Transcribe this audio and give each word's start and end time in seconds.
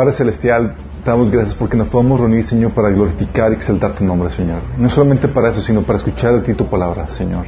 Padre 0.00 0.14
Celestial, 0.14 0.76
te 1.04 1.10
damos 1.10 1.30
gracias 1.30 1.54
porque 1.54 1.76
nos 1.76 1.88
podemos 1.88 2.18
reunir, 2.18 2.42
Señor, 2.42 2.70
para 2.70 2.88
glorificar 2.88 3.52
y 3.52 3.56
exaltar 3.56 3.92
tu 3.92 4.02
nombre, 4.02 4.30
Señor. 4.30 4.60
No 4.78 4.88
solamente 4.88 5.28
para 5.28 5.50
eso, 5.50 5.60
sino 5.60 5.82
para 5.82 5.98
escuchar 5.98 6.32
de 6.36 6.40
ti 6.40 6.54
tu 6.54 6.64
palabra, 6.70 7.10
Señor. 7.10 7.44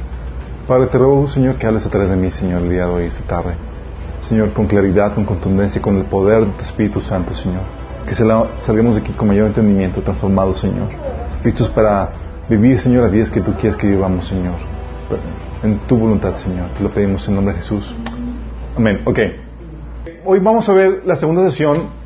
Padre, 0.67 0.85
te 0.85 0.99
ruego, 0.99 1.25
Señor, 1.25 1.55
que 1.55 1.65
hables 1.65 1.83
a 1.87 1.89
través 1.89 2.11
de 2.11 2.15
mí, 2.15 2.29
Señor, 2.29 2.61
el 2.61 2.69
día 2.69 2.85
de 2.85 2.91
hoy, 2.93 3.05
esta 3.05 3.23
tarde. 3.23 3.55
Señor, 4.21 4.53
con 4.53 4.67
claridad, 4.67 5.15
con 5.15 5.25
contundencia, 5.25 5.81
con 5.81 5.97
el 5.97 6.05
poder 6.05 6.41
de 6.41 6.51
tu 6.51 6.61
Espíritu 6.61 7.01
Santo, 7.01 7.33
Señor. 7.33 7.63
Que 8.05 8.13
salgamos 8.13 8.93
de 8.97 9.01
aquí 9.01 9.13
con 9.13 9.29
mayor 9.29 9.47
entendimiento, 9.47 10.03
transformados, 10.03 10.59
Señor. 10.59 10.89
Listos 11.43 11.71
para 11.71 12.11
vivir, 12.47 12.77
Señor, 12.77 13.05
a 13.05 13.09
días 13.09 13.31
que 13.31 13.41
tú 13.41 13.53
quieres 13.53 13.75
que 13.75 13.87
vivamos, 13.87 14.27
Señor. 14.27 14.57
En 15.63 15.79
tu 15.87 15.97
voluntad, 15.97 16.35
Señor. 16.35 16.69
Te 16.77 16.83
lo 16.83 16.91
pedimos 16.91 17.27
en 17.27 17.33
nombre 17.33 17.55
de 17.55 17.61
Jesús. 17.61 17.95
Amén. 18.77 18.99
Ok. 19.05 19.17
Hoy 20.23 20.37
vamos 20.37 20.69
a 20.69 20.73
ver 20.73 21.01
la 21.03 21.15
segunda 21.15 21.49
sesión, 21.49 22.02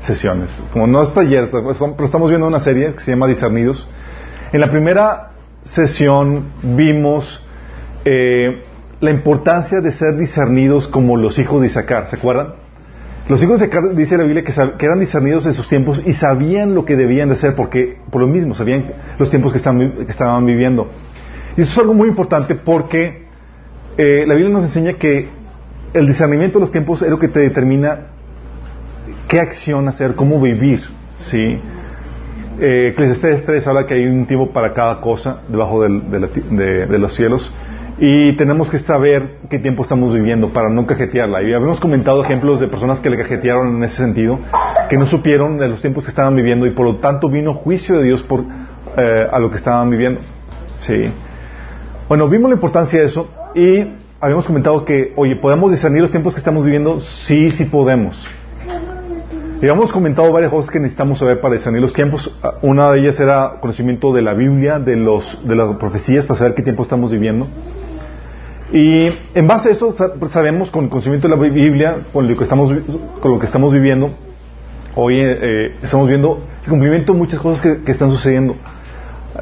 sesiones. 0.00 0.50
Como 0.72 0.86
no 0.86 1.02
es 1.02 1.12
taller, 1.12 1.50
pero 1.50 1.72
estamos 2.04 2.30
viendo 2.30 2.46
una 2.46 2.60
serie 2.60 2.94
que 2.94 3.00
se 3.00 3.10
llama 3.10 3.26
Discernidos. 3.26 3.88
En 4.52 4.60
la 4.60 4.70
primera 4.70 5.30
sesión 5.64 6.52
vimos 6.62 7.44
eh, 8.04 8.62
la 9.00 9.10
importancia 9.10 9.80
de 9.80 9.92
ser 9.92 10.16
discernidos 10.16 10.86
como 10.86 11.16
los 11.16 11.38
hijos 11.38 11.60
de 11.60 11.66
Isaacar. 11.66 12.08
¿Se 12.08 12.16
acuerdan? 12.16 12.54
Los 13.28 13.42
hijos 13.42 13.58
de 13.58 13.66
Isaacar 13.66 13.94
dice 13.94 14.16
la 14.16 14.24
Biblia 14.24 14.44
que, 14.44 14.52
eran 14.84 15.00
discernidos 15.00 15.46
en 15.46 15.52
sus 15.52 15.68
tiempos 15.68 16.02
y 16.06 16.12
sabían 16.12 16.74
lo 16.74 16.84
que 16.84 16.94
debían 16.94 17.28
de 17.28 17.34
hacer 17.34 17.54
porque, 17.56 17.98
por 18.10 18.20
lo 18.20 18.28
mismo, 18.28 18.54
sabían 18.54 18.92
los 19.18 19.30
tiempos 19.30 19.52
que 19.52 19.58
estaban, 19.58 20.46
viviendo. 20.46 20.88
Y 21.56 21.62
eso 21.62 21.72
es 21.72 21.78
algo 21.78 21.94
muy 21.94 22.08
importante 22.08 22.54
porque 22.54 23.24
eh, 23.98 24.24
la 24.26 24.34
Biblia 24.34 24.52
nos 24.52 24.64
enseña 24.64 24.92
que 24.92 25.28
el 25.92 26.06
discernimiento 26.06 26.58
de 26.58 26.64
los 26.64 26.70
tiempos 26.70 27.02
es 27.02 27.10
lo 27.10 27.18
que 27.18 27.28
te 27.28 27.40
determina 27.40 28.08
qué 29.28 29.40
acción 29.40 29.88
hacer, 29.88 30.14
cómo 30.14 30.40
vivir. 30.40 30.82
¿sí? 31.20 31.60
Eh, 32.60 32.88
Eclesiastes 32.88 33.44
3 33.44 33.66
habla 33.66 33.86
que 33.86 33.94
hay 33.94 34.06
un 34.06 34.26
tiempo 34.26 34.52
para 34.52 34.72
cada 34.72 35.00
cosa 35.00 35.40
debajo 35.48 35.82
de 35.82 36.98
los 36.98 37.14
cielos 37.14 37.52
y 37.98 38.34
tenemos 38.34 38.68
que 38.68 38.78
saber 38.78 39.38
qué 39.48 39.58
tiempo 39.58 39.82
estamos 39.82 40.12
viviendo 40.12 40.50
para 40.50 40.68
no 40.68 40.86
cajetearla. 40.86 41.42
Y 41.42 41.54
habíamos 41.54 41.80
comentado 41.80 42.22
ejemplos 42.22 42.60
de 42.60 42.68
personas 42.68 43.00
que 43.00 43.08
le 43.08 43.16
cajetearon 43.16 43.76
en 43.76 43.84
ese 43.84 43.96
sentido, 43.96 44.38
que 44.90 44.98
no 44.98 45.06
supieron 45.06 45.56
de 45.56 45.68
los 45.68 45.80
tiempos 45.80 46.04
que 46.04 46.10
estaban 46.10 46.36
viviendo 46.36 46.66
y 46.66 46.72
por 46.72 46.84
lo 46.84 46.96
tanto 46.96 47.28
vino 47.30 47.54
juicio 47.54 47.98
de 47.98 48.04
Dios 48.04 48.22
por, 48.22 48.44
eh, 48.96 49.26
a 49.30 49.38
lo 49.38 49.50
que 49.50 49.56
estaban 49.56 49.88
viviendo. 49.88 50.20
Sí. 50.76 51.10
Bueno, 52.08 52.28
vimos 52.28 52.50
la 52.50 52.56
importancia 52.56 53.00
de 53.00 53.06
eso 53.06 53.30
y 53.54 53.94
habíamos 54.20 54.46
comentado 54.46 54.84
que, 54.84 55.12
oye, 55.16 55.36
¿podemos 55.36 55.70
discernir 55.70 56.02
los 56.02 56.10
tiempos 56.10 56.34
que 56.34 56.38
estamos 56.38 56.64
viviendo? 56.64 57.00
Sí, 57.00 57.50
sí 57.50 57.64
podemos. 57.64 58.28
Y 59.56 59.60
habíamos 59.60 59.90
comentado 59.90 60.30
varias 60.32 60.50
cosas 60.50 60.70
que 60.70 60.78
necesitamos 60.78 61.18
saber 61.18 61.40
para 61.40 61.54
discernir 61.54 61.80
los 61.80 61.94
tiempos. 61.94 62.30
Una 62.60 62.90
de 62.90 63.00
ellas 63.00 63.18
era 63.18 63.54
conocimiento 63.58 64.12
de 64.12 64.20
la 64.20 64.34
Biblia, 64.34 64.78
de, 64.78 64.96
los, 64.96 65.48
de 65.48 65.56
las 65.56 65.76
profecías, 65.76 66.26
para 66.26 66.38
saber 66.38 66.54
qué 66.54 66.62
tiempo 66.62 66.82
estamos 66.82 67.10
viviendo. 67.10 67.48
Y 68.70 69.10
en 69.34 69.46
base 69.46 69.70
a 69.70 69.72
eso 69.72 69.94
sabemos 70.28 70.70
con 70.70 70.84
el 70.84 70.90
conocimiento 70.90 71.26
de 71.26 71.36
la 71.36 71.40
Biblia, 71.40 71.96
con 72.12 72.28
lo 72.28 72.36
que 72.36 72.44
estamos, 72.44 72.70
con 73.20 73.30
lo 73.30 73.38
que 73.38 73.46
estamos 73.46 73.72
viviendo, 73.72 74.10
hoy 74.94 75.20
eh, 75.20 75.74
estamos 75.82 76.06
viendo 76.08 76.42
el 76.62 76.68
cumplimiento 76.68 77.14
de 77.14 77.18
muchas 77.18 77.40
cosas 77.40 77.62
que, 77.62 77.90
están 77.90 78.10
sucediendo. 78.10 78.56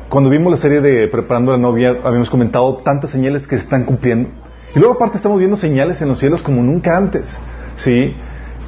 Cuando 0.09 0.31
vimos 0.31 0.53
la 0.53 0.59
serie 0.59 0.81
de 0.81 1.09
Preparando 1.09 1.51
la 1.51 1.59
novia, 1.59 1.97
habíamos 2.05 2.31
comentado 2.31 2.77
tantas 2.85 3.11
señales 3.11 3.49
que 3.49 3.57
se 3.57 3.65
están 3.65 3.85
cumpliendo. 3.85 4.29
Y 4.77 4.79
luego 4.79 4.95
aparte 4.95 5.17
estamos 5.17 5.39
viendo 5.39 5.57
señales 5.57 6.01
en 6.03 6.09
los 6.09 6.21
cielos 6.21 6.41
como 6.41 6.63
nunca 6.63 6.97
antes. 6.97 7.37
¿sí? 7.77 8.15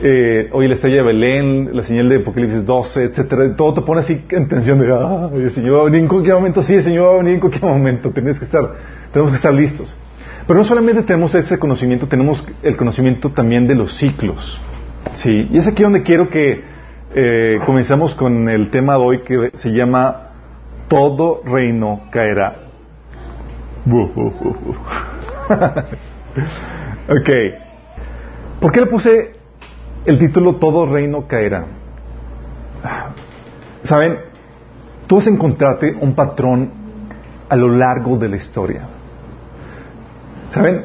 Eh, 0.03 0.51
hoy 0.53 0.69
la 0.69 0.75
estrella 0.75 0.97
de 0.97 1.05
Belén, 1.05 1.75
la 1.75 1.83
señal 1.83 2.11
de 2.11 2.17
Apocalipsis 2.17 2.67
12, 2.67 3.05
etcétera, 3.05 3.57
todo 3.57 3.73
te 3.75 3.81
pone 3.81 4.01
así 4.01 4.23
en 4.29 4.47
tensión 4.47 4.79
de, 4.79 4.93
ah, 4.93 5.31
el 5.33 5.51
Señor 5.51 5.77
va 5.77 5.81
a 5.81 5.85
venir 5.85 6.01
en 6.01 6.09
cualquier 6.09 6.35
momento, 6.35 6.63
sí, 6.63 6.75
el 6.75 6.83
Señor 6.83 7.07
va 7.07 7.15
a 7.15 7.19
venir 7.19 7.35
en 7.35 7.41
cualquier 7.41 7.65
momento, 7.65 8.11
tenemos 8.11 8.39
que 8.39 8.45
estar, 8.45 8.75
tenemos 9.11 9.33
que 9.33 9.37
estar 9.37 9.55
listos. 9.55 9.97
Pero 10.47 10.59
no 10.59 10.65
solamente 10.65 11.03
tenemos 11.03 11.35
ese 11.35 11.59
conocimiento, 11.59 12.07
tenemos 12.07 12.47
el 12.63 12.77
conocimiento 12.77 13.31
también 13.31 13.67
de 13.67 13.75
los 13.75 13.97
ciclos. 13.97 14.61
¿sí? 15.15 15.49
Y 15.51 15.57
es 15.57 15.67
aquí 15.67 15.83
donde 15.83 16.03
quiero 16.03 16.29
que 16.29 16.63
eh, 17.15 17.59
comencemos 17.65 18.15
con 18.15 18.51
el 18.51 18.71
tema 18.71 18.93
de 18.95 18.99
hoy 18.99 19.21
que 19.21 19.51
se 19.55 19.71
llama 19.71 20.33
Todo 20.89 21.41
reino 21.45 22.03
caerá. 22.11 22.67
ok. 27.09 27.31
¿Por 28.61 28.73
qué 28.73 28.81
le 28.81 28.87
puse 28.87 29.36
el 30.07 30.19
título 30.19 30.57
Todo 30.57 30.87
reino 30.87 31.27
caerá? 31.27 31.67
Saben, 33.83 34.19
tú 35.07 35.17
vas 35.17 35.27
a 35.27 35.31
encontrarte 35.31 35.95
un 36.01 36.15
patrón 36.15 36.71
a 37.49 37.57
lo 37.57 37.69
largo 37.69 38.17
de 38.17 38.29
la 38.29 38.37
historia. 38.37 38.83
¿Saben? 40.51 40.85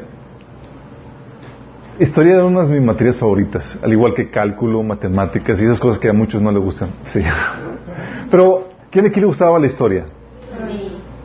Historia 1.98 2.36
de 2.36 2.42
una 2.42 2.64
de 2.64 2.74
mis 2.74 2.86
materias 2.86 3.16
favoritas, 3.16 3.78
al 3.82 3.92
igual 3.92 4.14
que 4.14 4.30
cálculo, 4.30 4.82
matemáticas 4.82 5.60
y 5.60 5.64
esas 5.64 5.78
cosas 5.78 5.98
que 5.98 6.08
a 6.08 6.12
muchos 6.12 6.40
no 6.40 6.50
les 6.50 6.62
gustan. 6.62 6.90
Sí. 7.06 7.22
Pero, 8.30 8.68
¿quién 8.90 9.06
aquí 9.06 9.20
le 9.20 9.26
gustaba 9.26 9.58
la 9.58 9.66
historia? 9.66 10.06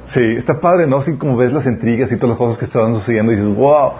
Sí, 0.07 0.21
está 0.37 0.59
padre, 0.59 0.87
¿no? 0.87 0.97
Así 0.97 1.17
como 1.17 1.35
ves 1.35 1.51
las 1.51 1.65
intrigas 1.65 2.11
y 2.11 2.15
todas 2.15 2.29
las 2.29 2.37
cosas 2.37 2.57
que 2.57 2.65
estaban 2.65 2.93
sucediendo 2.93 3.31
y 3.31 3.35
dices, 3.35 3.55
wow. 3.55 3.91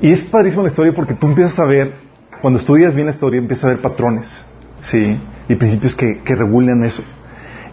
Y 0.00 0.12
es 0.12 0.24
padrísimo 0.24 0.62
la 0.62 0.70
historia 0.70 0.92
porque 0.94 1.14
tú 1.14 1.26
empiezas 1.26 1.58
a 1.58 1.64
ver, 1.64 2.05
cuando 2.46 2.60
estudias 2.60 2.94
bien 2.94 3.08
la 3.08 3.12
historia, 3.12 3.40
empiezas 3.40 3.64
a 3.64 3.68
ver 3.70 3.78
patrones, 3.78 4.28
¿sí? 4.80 5.20
Y 5.48 5.56
principios 5.56 5.96
que, 5.96 6.22
regulan 6.24 6.84
eso. 6.84 7.02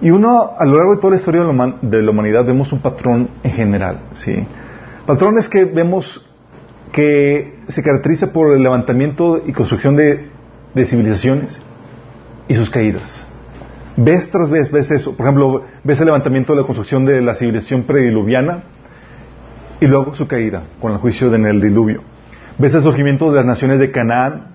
Y 0.01 0.09
uno, 0.09 0.53
a 0.57 0.65
lo 0.65 0.77
largo 0.77 0.95
de 0.95 0.97
toda 0.97 1.11
la 1.11 1.17
historia 1.17 1.41
de 1.43 2.01
la 2.01 2.09
humanidad, 2.09 2.43
vemos 2.43 2.73
un 2.73 2.79
patrón 2.79 3.29
en 3.43 3.51
general, 3.51 3.99
¿sí? 4.13 4.33
Patrones 5.05 5.47
que 5.47 5.65
vemos 5.65 6.27
que 6.91 7.59
se 7.67 7.83
caracteriza 7.83 8.33
por 8.33 8.55
el 8.55 8.63
levantamiento 8.63 9.43
y 9.45 9.51
construcción 9.51 9.95
de, 9.95 10.25
civilizaciones 10.87 11.61
y 12.47 12.55
sus 12.55 12.71
caídas. 12.71 13.27
Ves 13.95 14.31
tras 14.31 14.49
vez, 14.49 14.71
ves 14.71 14.89
eso. 14.89 15.15
Por 15.15 15.27
ejemplo, 15.27 15.65
ves 15.83 15.99
el 15.99 16.07
levantamiento 16.07 16.53
de 16.53 16.61
la 16.61 16.65
construcción 16.65 17.05
de 17.05 17.21
la 17.21 17.35
civilización 17.35 17.83
prediluviana 17.83 18.63
y 19.79 19.85
luego 19.85 20.15
su 20.15 20.25
caída 20.25 20.63
con 20.81 20.93
el 20.93 20.97
juicio 20.97 21.31
en 21.31 21.45
el 21.45 21.61
diluvio. 21.61 22.01
Ves 22.57 22.73
el 22.73 22.81
surgimiento 22.81 23.29
de 23.29 23.35
las 23.35 23.45
naciones 23.45 23.77
de 23.77 23.91
Canaán 23.91 24.52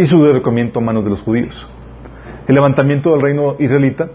y 0.00 0.06
su 0.06 0.24
derrocamiento 0.24 0.78
a 0.78 0.82
manos 0.82 1.04
de 1.04 1.10
los 1.10 1.20
judíos. 1.20 1.68
El 2.48 2.54
levantamiento 2.54 3.12
del 3.12 3.20
reino 3.20 3.56
israelita 3.58 4.08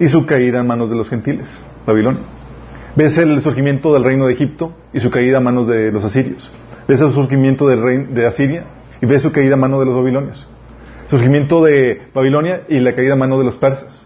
y 0.00 0.08
su 0.08 0.26
caída 0.26 0.58
en 0.58 0.66
manos 0.66 0.90
de 0.90 0.96
los 0.96 1.08
gentiles, 1.08 1.48
Babilonia. 1.86 2.22
Ves 2.96 3.16
el 3.16 3.40
surgimiento 3.40 3.94
del 3.94 4.02
reino 4.02 4.26
de 4.26 4.32
Egipto 4.32 4.72
y 4.92 4.98
su 4.98 5.08
caída 5.08 5.38
a 5.38 5.40
manos 5.40 5.68
de 5.68 5.92
los 5.92 6.04
asirios. 6.04 6.50
Ves 6.88 7.00
el 7.00 7.12
surgimiento 7.12 7.68
del 7.68 7.80
reino 7.80 8.06
de 8.10 8.26
Asiria 8.26 8.64
y 9.00 9.06
ves 9.06 9.22
su 9.22 9.30
caída 9.30 9.54
a 9.54 9.56
manos 9.56 9.78
de 9.78 9.86
los 9.86 9.94
babilonios. 9.94 10.48
surgimiento 11.06 11.62
de 11.62 12.02
Babilonia 12.12 12.62
y 12.68 12.80
la 12.80 12.96
caída 12.96 13.12
a 13.12 13.16
manos 13.16 13.38
de 13.38 13.44
los 13.44 13.54
persas. 13.54 14.04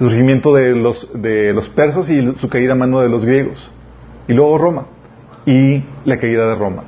El 0.00 0.08
surgimiento 0.08 0.54
de 0.54 0.70
los, 0.70 1.06
de 1.20 1.52
los 1.52 1.68
persas 1.68 2.08
y 2.08 2.34
su 2.36 2.48
caída 2.48 2.72
a 2.72 2.76
manos 2.76 3.02
de 3.02 3.10
los 3.10 3.26
griegos. 3.26 3.70
Y 4.26 4.32
luego 4.32 4.56
Roma 4.56 4.86
y 5.44 5.82
la 6.06 6.16
caída 6.18 6.48
de 6.48 6.54
Roma. 6.54 6.84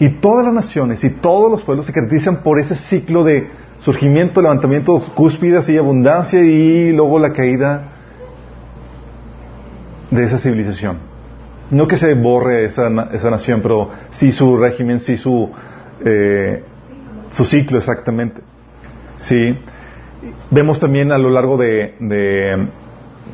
Y 0.00 0.08
todas 0.08 0.46
las 0.46 0.54
naciones 0.54 1.04
y 1.04 1.10
todos 1.10 1.50
los 1.50 1.62
pueblos 1.62 1.86
se 1.86 1.92
caracterizan 1.92 2.42
por 2.42 2.58
ese 2.58 2.74
ciclo 2.74 3.22
de 3.22 3.50
surgimiento, 3.80 4.40
levantamiento, 4.40 4.98
cúspidas 5.14 5.68
y 5.68 5.76
abundancia 5.76 6.40
y 6.40 6.92
luego 6.92 7.18
la 7.18 7.32
caída 7.32 7.92
de 10.10 10.24
esa 10.24 10.38
civilización. 10.38 10.98
No 11.70 11.86
que 11.86 11.96
se 11.96 12.14
borre 12.14 12.64
esa, 12.64 12.88
esa 13.12 13.30
nación, 13.30 13.60
pero 13.62 13.90
sí 14.10 14.32
su 14.32 14.56
régimen, 14.56 15.00
sí 15.00 15.16
su, 15.16 15.50
eh, 16.04 16.64
su 17.30 17.44
ciclo 17.44 17.78
exactamente. 17.78 18.40
Sí. 19.18 19.56
Vemos 20.50 20.80
también 20.80 21.12
a 21.12 21.18
lo 21.18 21.30
largo 21.30 21.56
de, 21.56 21.94
de, 22.00 22.68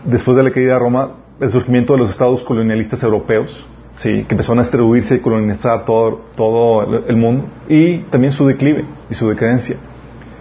después 0.05 0.37
de 0.37 0.43
la 0.43 0.51
caída 0.51 0.75
de 0.75 0.79
Roma, 0.81 1.13
el 1.41 1.51
surgimiento 1.51 1.93
de 1.95 2.01
los 2.01 2.11
estados 2.11 2.45
colonialistas 2.45 3.03
europeos, 3.03 3.67
sí, 3.99 4.25
que 4.25 4.35
empezaron 4.35 4.59
a 4.59 4.63
distribuirse 4.63 5.17
y 5.17 5.19
colonizar 5.21 5.85
todo, 5.85 6.23
todo 6.37 7.07
el 7.07 7.17
mundo, 7.17 7.47
y 7.69 7.99
también 8.11 8.33
su 8.33 8.47
declive 8.47 8.85
y 9.11 9.15
su 9.15 9.29
decadencia. 9.29 9.77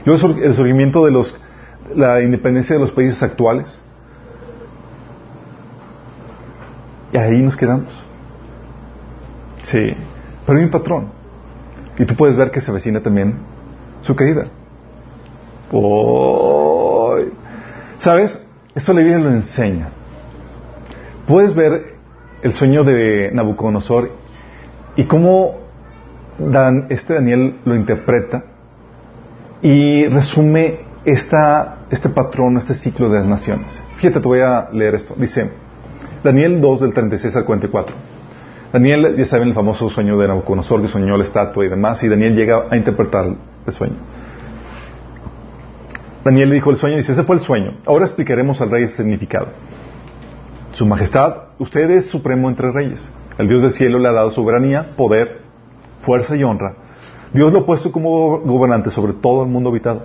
Luego 0.05 0.35
el 0.41 0.53
surgimiento 0.53 1.05
de 1.05 1.11
los, 1.11 1.35
la 1.95 2.21
independencia 2.21 2.75
de 2.75 2.81
los 2.81 2.91
países 2.91 3.21
actuales, 3.23 3.81
Y 7.15 7.17
ahí 7.17 7.41
nos 7.41 7.55
quedamos. 7.55 7.87
Sí, 9.61 9.95
pero 10.45 10.59
hay 10.59 10.65
un 10.65 10.69
patrón. 10.69 11.07
Y 11.97 12.03
tú 12.03 12.13
puedes 12.13 12.35
ver 12.35 12.51
que 12.51 12.59
se 12.59 12.69
avecina 12.71 12.99
también 13.01 13.35
su 14.01 14.13
caída. 14.17 14.47
¿Sabes? 17.99 18.45
Esto 18.75 18.91
la 18.91 18.99
Biblia 18.99 19.19
lo 19.19 19.29
enseña. 19.29 19.91
Puedes 21.25 21.55
ver 21.55 21.94
el 22.41 22.53
sueño 22.53 22.83
de 22.83 23.31
Nabucodonosor 23.33 24.11
y 24.95 25.03
cómo 25.05 25.65
Dan, 26.37 26.87
este 26.89 27.13
Daniel 27.13 27.55
lo 27.63 27.75
interpreta 27.75 28.43
y 29.61 30.05
resume 30.07 30.79
esta, 31.05 31.77
este 31.89 32.09
patrón, 32.09 32.57
este 32.57 32.73
ciclo 32.73 33.09
de 33.09 33.19
las 33.19 33.27
naciones. 33.27 33.81
Fíjate, 33.97 34.19
te 34.19 34.27
voy 34.27 34.41
a 34.41 34.69
leer 34.71 34.95
esto. 34.95 35.15
Dice, 35.17 35.49
Daniel 36.23 36.59
2 36.59 36.81
del 36.81 36.93
36 36.93 37.35
al 37.35 37.45
44. 37.45 37.95
Daniel, 38.73 39.15
ya 39.15 39.25
saben 39.25 39.47
el 39.49 39.53
famoso 39.53 39.89
sueño 39.89 40.17
de 40.17 40.27
Nabucodonosor 40.27 40.81
que 40.81 40.89
soñó 40.89 41.15
la 41.15 41.23
estatua 41.23 41.65
y 41.65 41.69
demás, 41.69 42.03
y 42.03 42.09
Daniel 42.09 42.35
llega 42.35 42.65
a 42.69 42.75
interpretar 42.75 43.27
el 43.65 43.73
sueño. 43.73 43.95
Daniel 46.25 46.49
le 46.49 46.55
dijo 46.55 46.71
el 46.71 46.77
sueño 46.77 46.95
y 46.95 46.97
dice, 46.97 47.13
ese 47.13 47.23
fue 47.23 47.37
el 47.37 47.41
sueño. 47.41 47.75
Ahora 47.85 48.05
explicaremos 48.05 48.59
al 48.59 48.71
rey 48.71 48.83
el 48.83 48.89
significado. 48.89 49.47
Su 50.73 50.85
majestad, 50.85 51.35
usted 51.59 51.89
es 51.91 52.09
supremo 52.09 52.49
entre 52.49 52.71
reyes. 52.71 53.03
El 53.37 53.47
Dios 53.47 53.61
del 53.61 53.71
cielo 53.71 53.99
le 53.99 54.09
ha 54.09 54.13
dado 54.13 54.31
soberanía, 54.31 54.95
poder, 54.95 55.41
fuerza 56.01 56.35
y 56.35 56.43
honra. 56.43 56.73
Dios 57.33 57.51
lo 57.51 57.59
ha 57.59 57.65
puesto 57.65 57.91
como 57.91 58.39
gobernante 58.39 58.91
sobre 58.91 59.13
todo 59.13 59.43
el 59.43 59.49
mundo 59.49 59.69
habitado 59.69 60.03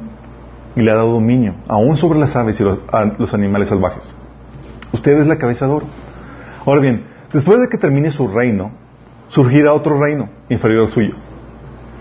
y 0.75 0.83
le 0.83 0.91
ha 0.91 0.97
dado 0.97 1.13
dominio, 1.13 1.55
aún 1.69 1.97
sobre 1.97 2.19
las 2.19 2.35
aves 2.37 2.61
y 2.61 2.65
los, 2.65 3.35
animales 3.35 3.69
salvajes. 3.69 4.15
Usted 4.93 5.21
es 5.21 5.27
la 5.27 5.37
cabeza 5.37 5.67
de 5.67 5.73
oro. 5.73 5.87
Ahora 6.65 6.81
bien, 6.81 7.05
después 7.33 7.59
de 7.61 7.69
que 7.69 7.79
termine 7.79 8.11
su 8.11 8.29
reino, 8.29 8.73
surgirá 9.29 9.73
otro 9.73 10.01
reino 10.01 10.29
inferior 10.49 10.87
al 10.87 10.93
suyo. 10.93 11.15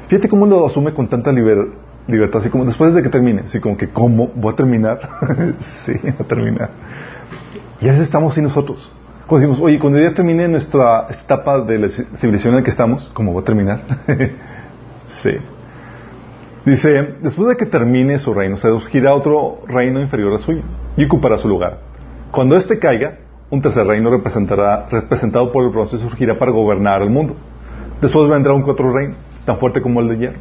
Fíjate 0.07 0.29
cómo 0.29 0.45
lo 0.45 0.65
asume 0.65 0.93
con 0.93 1.07
tanta 1.07 1.31
libertad, 1.31 2.41
así 2.41 2.49
como 2.49 2.65
después 2.65 2.93
de 2.93 3.03
que 3.03 3.09
termine, 3.09 3.43
así 3.47 3.59
como 3.59 3.77
que, 3.77 3.89
¿cómo? 3.89 4.31
¿Voy 4.35 4.53
a 4.53 4.55
terminar? 4.55 4.99
sí, 5.85 5.93
voy 6.01 6.13
a 6.19 6.23
terminar. 6.23 6.69
Y 7.81 7.87
a 7.87 7.91
veces 7.91 8.07
estamos 8.07 8.33
sin 8.33 8.43
nosotros. 8.43 8.91
Cuando 9.29 9.47
decimos, 9.47 9.63
oye, 9.63 9.77
cuando 9.77 9.99
ya 9.99 10.11
termine 10.11 10.47
nuestra 10.47 11.05
etapa 11.07 11.61
de 11.61 11.77
la 11.77 11.87
civilización 11.87 12.55
en 12.55 12.61
la 12.61 12.63
que 12.63 12.71
estamos, 12.71 13.11
¿cómo 13.13 13.31
voy 13.31 13.43
a 13.43 13.45
terminar? 13.45 13.81
sí. 15.21 15.37
Dice, 16.65 17.13
después 17.21 17.49
de 17.49 17.55
que 17.55 17.67
termine 17.67 18.17
su 18.17 18.33
reino, 18.33 18.57
se 18.57 18.69
surgirá 18.69 19.13
otro 19.13 19.59
reino 19.67 20.01
inferior 20.01 20.33
a 20.33 20.39
suyo 20.39 20.63
y 20.97 21.05
ocupará 21.05 21.37
su 21.37 21.47
lugar. 21.47 21.77
Cuando 22.31 22.55
éste 22.55 22.79
caiga, 22.79 23.19
un 23.51 23.61
tercer 23.61 23.85
reino 23.85 24.09
representará, 24.09 24.87
representado 24.89 25.51
por 25.51 25.63
el 25.63 25.69
bronce 25.69 25.99
surgirá 25.99 26.33
para 26.33 26.51
gobernar 26.51 27.03
el 27.03 27.11
mundo. 27.11 27.35
Después 28.01 28.27
vendrá 28.27 28.53
un 28.53 28.63
cuarto 28.63 28.91
reino, 28.91 29.13
tan 29.45 29.57
fuerte 29.57 29.79
como 29.79 29.99
el 29.99 30.07
de 30.07 30.17
hierro. 30.17 30.39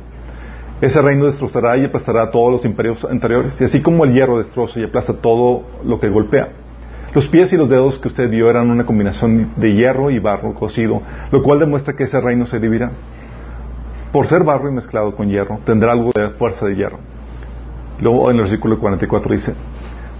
Ese 0.81 1.03
reino 1.03 1.27
destrozará 1.27 1.77
y 1.77 1.85
aplastará 1.85 2.31
todos 2.31 2.51
los 2.51 2.65
imperios 2.65 3.05
anteriores, 3.05 3.61
y 3.61 3.65
así 3.65 3.83
como 3.83 4.07
el 4.07 4.15
hierro 4.15 4.39
destroza 4.39 4.81
y 4.81 4.85
aplasta 4.85 5.13
todo 5.13 5.65
lo 5.85 6.01
que 6.01 6.09
golpea. 6.09 6.68
Los 7.15 7.27
pies 7.29 7.53
y 7.53 7.57
los 7.57 7.71
dedos 7.71 7.99
que 7.99 8.09
usted 8.09 8.29
vio 8.29 8.51
eran 8.51 8.71
una 8.71 8.85
combinación 8.85 9.53
de 9.57 9.75
hierro 9.75 10.11
y 10.11 10.19
barro 10.19 10.55
cocido, 10.55 11.01
lo 11.31 11.43
cual 11.43 11.59
demuestra 11.59 11.95
que 11.95 12.05
ese 12.05 12.21
reino 12.21 12.45
se 12.47 12.61
dividirá 12.61 12.91
por 14.13 14.27
ser 14.27 14.43
barro 14.43 14.69
y 14.69 14.73
mezclado 14.73 15.15
con 15.15 15.29
hierro, 15.29 15.59
tendrá 15.65 15.93
algo 15.93 16.13
de 16.15 16.31
fuerza 16.31 16.67
de 16.67 16.77
hierro. 16.77 16.99
Luego 18.01 18.31
en 18.31 18.37
el 18.37 18.43
versículo 18.43 18.79
44 18.79 19.33
dice, 19.33 19.55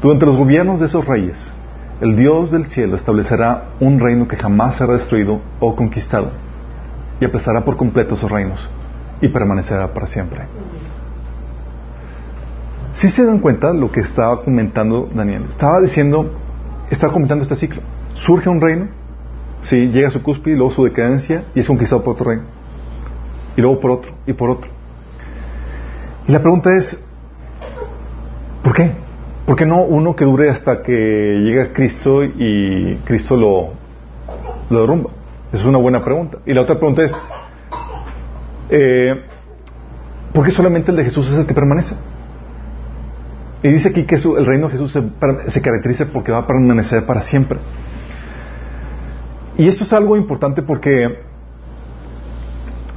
durante 0.03 0.27
los 0.27 0.37
gobiernos 0.37 0.81
de 0.81 0.87
esos 0.87 1.07
reyes, 1.07 1.53
el 2.01 2.17
Dios 2.17 2.51
del 2.51 2.67
cielo 2.67 2.97
establecerá 2.97 3.71
un 3.81 3.99
reino 3.99 4.29
que 4.29 4.37
jamás 4.37 4.77
será 4.77 4.93
destruido 4.93 5.41
o 5.61 5.75
conquistado, 5.75 6.31
y 7.21 7.25
aplastará 7.25 7.65
por 7.65 7.77
completo 7.77 8.15
esos 8.15 8.31
reinos, 8.31 8.69
y 9.21 9.29
permanecerá 9.29 9.89
para 9.93 10.07
siempre. 10.07 10.43
Si 12.93 13.09
se 13.09 13.25
dan 13.25 13.39
cuenta 13.39 13.73
lo 13.73 13.91
que 13.91 14.01
estaba 14.01 14.43
comentando 14.43 15.09
Daniel, 15.13 15.47
estaba 15.49 15.81
diciendo, 15.81 16.31
estaba 16.91 17.13
comentando 17.13 17.43
este 17.43 17.57
ciclo. 17.57 17.83
Surge 18.15 18.49
un 18.49 18.61
reino, 18.61 18.89
sí, 19.63 19.89
llega 19.89 20.09
a 20.09 20.11
su 20.11 20.23
cúspide, 20.23 20.57
luego 20.57 20.73
su 20.73 20.85
decadencia 20.85 21.45
y 21.55 21.61
es 21.61 21.67
conquistado 21.67 22.03
por 22.03 22.15
otro 22.15 22.31
reino 22.31 22.59
y 23.59 23.61
luego 23.61 23.81
por 23.81 23.91
otro 23.91 24.13
y 24.25 24.33
por 24.33 24.51
otro. 24.51 24.71
Y 26.29 26.33
la 26.33 26.41
pregunta 26.41 26.71
es, 26.77 26.97
¿por 28.63 28.73
qué? 28.73 28.93
¿Por 29.45 29.57
qué 29.57 29.67
no 29.67 29.83
uno 29.83 30.15
que 30.15 30.25
dure 30.25 30.49
hasta 30.49 30.81
que 30.83 30.93
llega 30.93 31.73
Cristo 31.73 32.23
y 32.23 32.97
Cristo 33.05 33.37
lo, 33.37 33.71
lo 34.71 34.81
derrumba? 34.83 35.11
Esa 35.53 35.63
es 35.63 35.67
una 35.67 35.79
buena 35.79 36.05
pregunta. 36.05 36.39
Y 36.47 36.55
la 36.55 36.61
otra 36.61 36.77
pregunta 36.77 37.03
es, 37.03 37.13
eh, 38.71 39.25
¿por 40.33 40.45
qué 40.45 40.53
solamente 40.53 40.93
el 40.93 40.97
de 40.99 41.05
Jesús 41.05 41.29
es 41.29 41.39
el 41.39 41.47
que 41.47 41.55
permanece? 41.55 41.97
Y 43.63 43.69
dice 43.69 43.89
aquí 43.89 44.05
que 44.05 44.17
el 44.17 44.47
reino 44.47 44.69
de 44.69 44.73
Jesús 44.73 44.93
se, 44.93 45.61
caracteriza 45.61 46.07
porque 46.13 46.31
va 46.31 46.39
a 46.39 46.47
permanecer 46.47 47.05
para 47.07 47.21
siempre. 47.21 47.59
Y 49.57 49.67
esto 49.67 49.85
es 49.85 49.93
algo 49.93 50.17
importante 50.17 50.63
porque, 50.63 51.19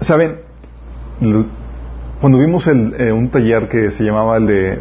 ¿saben? 0.01 0.39
cuando 2.19 2.39
vimos 2.39 2.67
eh, 2.67 3.11
un 3.11 3.29
taller 3.29 3.67
que 3.67 3.91
se 3.91 4.03
llamaba 4.03 4.37
el 4.37 4.47
de 4.47 4.79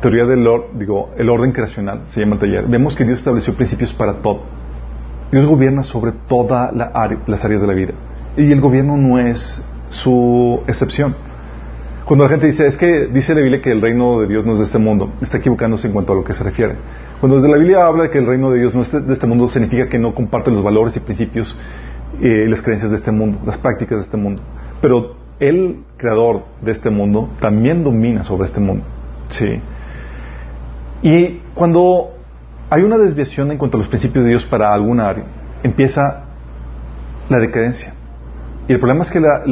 teoría 0.00 0.24
del 0.24 0.46
digo, 0.74 1.10
el 1.16 1.28
orden 1.28 1.52
creacional, 1.52 2.02
se 2.10 2.20
llama 2.20 2.34
el 2.34 2.40
taller, 2.40 2.66
vemos 2.66 2.94
que 2.94 3.04
Dios 3.04 3.18
estableció 3.18 3.54
principios 3.54 3.92
para 3.92 4.14
todo. 4.14 4.42
Dios 5.30 5.44
gobierna 5.44 5.82
sobre 5.82 6.12
todas 6.28 6.74
las 6.74 7.44
áreas 7.44 7.60
de 7.60 7.66
la 7.66 7.74
vida. 7.74 7.92
Y 8.36 8.50
el 8.50 8.60
gobierno 8.60 8.96
no 8.96 9.18
es 9.18 9.62
su 9.90 10.62
excepción. 10.66 11.14
Cuando 12.08 12.24
la 12.24 12.30
gente 12.30 12.46
dice, 12.46 12.66
es 12.66 12.78
que 12.78 13.06
dice 13.08 13.34
la 13.34 13.42
Biblia 13.42 13.60
que 13.60 13.70
el 13.70 13.82
reino 13.82 14.20
de 14.20 14.28
Dios 14.28 14.46
no 14.46 14.54
es 14.54 14.60
de 14.60 14.64
este 14.64 14.78
mundo, 14.78 15.12
está 15.20 15.36
equivocándose 15.36 15.88
en 15.88 15.92
cuanto 15.92 16.14
a 16.14 16.16
lo 16.16 16.24
que 16.24 16.32
se 16.32 16.42
refiere. 16.42 16.74
Cuando 17.20 17.38
la 17.38 17.58
Biblia 17.58 17.84
habla 17.84 18.04
de 18.04 18.10
que 18.10 18.16
el 18.16 18.26
reino 18.26 18.50
de 18.50 18.60
Dios 18.60 18.74
no 18.74 18.80
es 18.80 18.90
de 18.90 19.12
este 19.12 19.26
mundo, 19.26 19.46
significa 19.50 19.90
que 19.90 19.98
no 19.98 20.14
comparte 20.14 20.50
los 20.50 20.64
valores 20.64 20.96
y 20.96 21.00
principios 21.00 21.54
eh, 22.22 22.44
y 22.46 22.48
las 22.48 22.62
creencias 22.62 22.92
de 22.92 22.96
este 22.96 23.10
mundo, 23.10 23.40
las 23.44 23.58
prácticas 23.58 23.98
de 23.98 24.04
este 24.04 24.16
mundo. 24.16 24.40
Pero 24.80 25.16
el 25.38 25.80
creador 25.98 26.44
de 26.62 26.72
este 26.72 26.88
mundo 26.88 27.28
también 27.40 27.84
domina 27.84 28.24
sobre 28.24 28.46
este 28.46 28.60
mundo. 28.60 28.84
Sí. 29.28 29.60
Y 31.02 31.42
cuando 31.54 32.12
hay 32.70 32.84
una 32.84 32.96
desviación 32.96 33.52
en 33.52 33.58
cuanto 33.58 33.76
a 33.76 33.80
los 33.80 33.88
principios 33.88 34.24
de 34.24 34.30
Dios 34.30 34.46
para 34.46 34.72
alguna 34.72 35.10
área, 35.10 35.24
empieza 35.62 36.24
la 37.28 37.38
decadencia. 37.38 37.92
Y 38.68 38.72
el 38.72 38.80
problema 38.80 39.04
es 39.04 39.10
que 39.10 39.18
la, 39.18 39.42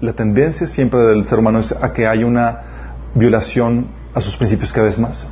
la, 0.00 0.12
tendencia 0.14 0.66
siempre 0.66 0.98
del 1.00 1.26
ser 1.26 1.38
humano 1.38 1.58
es 1.58 1.72
a 1.72 1.92
que 1.92 2.06
haya 2.06 2.24
una 2.24 2.60
violación 3.14 3.88
a 4.14 4.20
sus 4.22 4.34
principios 4.36 4.72
cada 4.72 4.86
vez 4.86 4.98
más. 4.98 5.28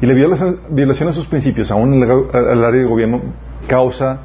Y 0.00 0.06
la 0.06 0.14
violación, 0.14 0.58
violación 0.70 1.08
a 1.08 1.12
sus 1.12 1.26
principios, 1.26 1.70
aún 1.70 1.94
en 1.94 2.02
el, 2.02 2.64
área 2.64 2.80
de 2.80 2.84
gobierno, 2.84 3.22
causa 3.68 4.18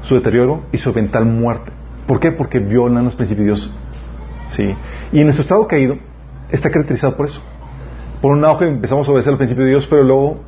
su 0.00 0.14
deterioro 0.14 0.62
y 0.72 0.78
su 0.78 0.88
eventual 0.88 1.26
muerte. 1.26 1.70
¿Por 2.06 2.18
qué? 2.18 2.32
Porque 2.32 2.58
violan 2.58 3.04
los 3.04 3.14
principios 3.14 3.44
de 3.44 3.44
Dios 3.44 3.78
¿sí? 4.48 4.74
Y 5.12 5.22
nuestro 5.22 5.42
estado 5.42 5.66
caído 5.66 5.96
está 6.50 6.70
caracterizado 6.70 7.16
por 7.16 7.26
eso. 7.26 7.42
Por 8.22 8.32
un 8.32 8.40
lado 8.40 8.62
empezamos 8.62 9.06
a 9.06 9.12
obedecer 9.12 9.32
al 9.32 9.38
principio 9.38 9.64
de 9.64 9.70
Dios, 9.70 9.86
pero 9.86 10.02
luego 10.02 10.40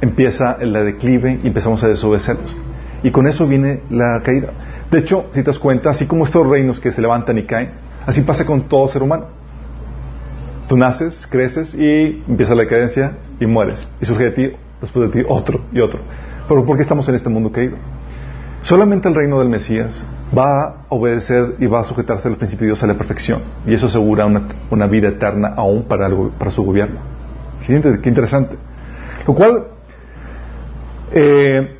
empieza 0.00 0.56
el 0.60 0.72
declive 0.72 1.40
y 1.42 1.48
empezamos 1.48 1.82
a 1.84 1.88
desobedecerlos. 1.88 2.56
Y 3.02 3.10
con 3.10 3.26
eso 3.26 3.46
viene 3.46 3.80
la 3.90 4.20
caída. 4.24 4.48
De 4.90 4.98
hecho, 4.98 5.26
si 5.32 5.42
te 5.42 5.50
das 5.50 5.58
cuenta, 5.58 5.90
así 5.90 6.06
como 6.06 6.24
estos 6.24 6.46
reinos 6.46 6.80
que 6.80 6.90
se 6.90 7.00
levantan 7.00 7.38
y 7.38 7.44
caen, 7.44 7.70
así 8.06 8.22
pasa 8.22 8.44
con 8.44 8.62
todo 8.62 8.88
ser 8.88 9.02
humano. 9.02 9.26
Tú 10.68 10.76
naces, 10.76 11.26
creces 11.30 11.74
y 11.74 12.22
empieza 12.28 12.54
la 12.54 12.62
decadencia 12.62 13.12
y 13.38 13.46
mueres. 13.46 13.86
Y 14.00 14.04
surge 14.04 14.24
de 14.24 14.30
ti, 14.30 14.52
después 14.80 15.10
de 15.10 15.20
ti, 15.20 15.26
otro 15.28 15.60
y 15.72 15.80
otro. 15.80 16.00
Pero 16.48 16.64
¿por 16.64 16.76
qué 16.76 16.82
estamos 16.82 17.08
en 17.08 17.14
este 17.14 17.28
mundo 17.28 17.52
caído? 17.52 17.76
Solamente 18.62 19.08
el 19.08 19.14
reino 19.14 19.38
del 19.38 19.48
Mesías 19.48 20.04
va 20.36 20.64
a 20.64 20.74
obedecer 20.90 21.56
y 21.58 21.66
va 21.66 21.80
a 21.80 21.84
sujetarse 21.84 22.28
al 22.28 22.36
principio 22.36 22.66
de 22.66 22.72
Dios 22.72 22.82
a 22.82 22.86
la 22.86 22.94
perfección. 22.94 23.42
Y 23.66 23.74
eso 23.74 23.86
asegura 23.86 24.26
una, 24.26 24.86
vida 24.86 25.08
eterna 25.08 25.54
aún 25.56 25.84
para, 25.84 26.08
para 26.38 26.50
su 26.50 26.64
gobierno. 26.64 27.00
Qué 27.66 28.08
interesante. 28.08 28.56
Lo 29.26 29.34
cual, 29.34 29.66
eh, 31.12 31.79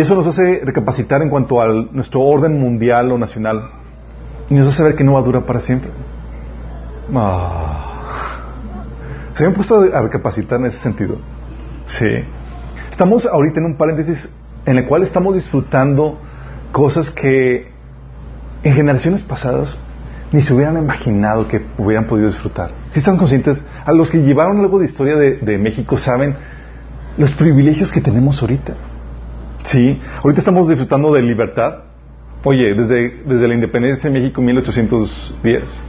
eso 0.00 0.14
nos 0.14 0.26
hace 0.26 0.60
recapacitar 0.64 1.22
en 1.22 1.30
cuanto 1.30 1.60
a 1.60 1.66
nuestro 1.68 2.20
orden 2.20 2.58
mundial 2.58 3.10
o 3.12 3.18
nacional. 3.18 3.70
Y 4.50 4.54
nos 4.54 4.72
hace 4.72 4.82
ver 4.82 4.96
que 4.96 5.04
no 5.04 5.14
va 5.14 5.20
a 5.20 5.22
durar 5.22 5.44
para 5.44 5.60
siempre. 5.60 5.90
Ah. 7.14 7.88
Se 9.34 9.46
han 9.46 9.54
puesto 9.54 9.80
a 9.80 10.02
recapacitar 10.02 10.58
en 10.60 10.66
ese 10.66 10.78
sentido. 10.78 11.16
Sí. 11.86 12.24
Estamos 12.90 13.24
ahorita 13.26 13.60
en 13.60 13.66
un 13.66 13.76
paréntesis 13.76 14.28
en 14.66 14.78
el 14.78 14.86
cual 14.86 15.02
estamos 15.02 15.34
disfrutando 15.34 16.18
cosas 16.72 17.10
que 17.10 17.68
en 18.62 18.74
generaciones 18.74 19.22
pasadas 19.22 19.78
ni 20.32 20.42
se 20.42 20.52
hubieran 20.52 20.76
imaginado 20.76 21.48
que 21.48 21.64
hubieran 21.78 22.06
podido 22.06 22.28
disfrutar. 22.28 22.70
Si 22.90 22.98
están 22.98 23.16
conscientes, 23.16 23.64
a 23.84 23.92
los 23.92 24.10
que 24.10 24.18
llevaron 24.18 24.58
algo 24.58 24.78
de 24.78 24.84
historia 24.84 25.16
de, 25.16 25.58
México 25.58 25.96
saben 25.96 26.36
los 27.16 27.32
privilegios 27.32 27.90
que 27.90 28.00
tenemos 28.00 28.40
ahorita. 28.42 28.74
Sí, 29.68 30.00
ahorita 30.22 30.40
estamos 30.40 30.66
disfrutando 30.66 31.12
de 31.12 31.20
libertad. 31.20 31.80
Oye, 32.42 32.74
desde, 32.74 33.22
desde 33.26 33.48
la 33.48 33.54
independencia 33.54 34.08
de 34.08 34.18
México 34.18 34.40
en 34.40 34.46
1810, 34.46 35.82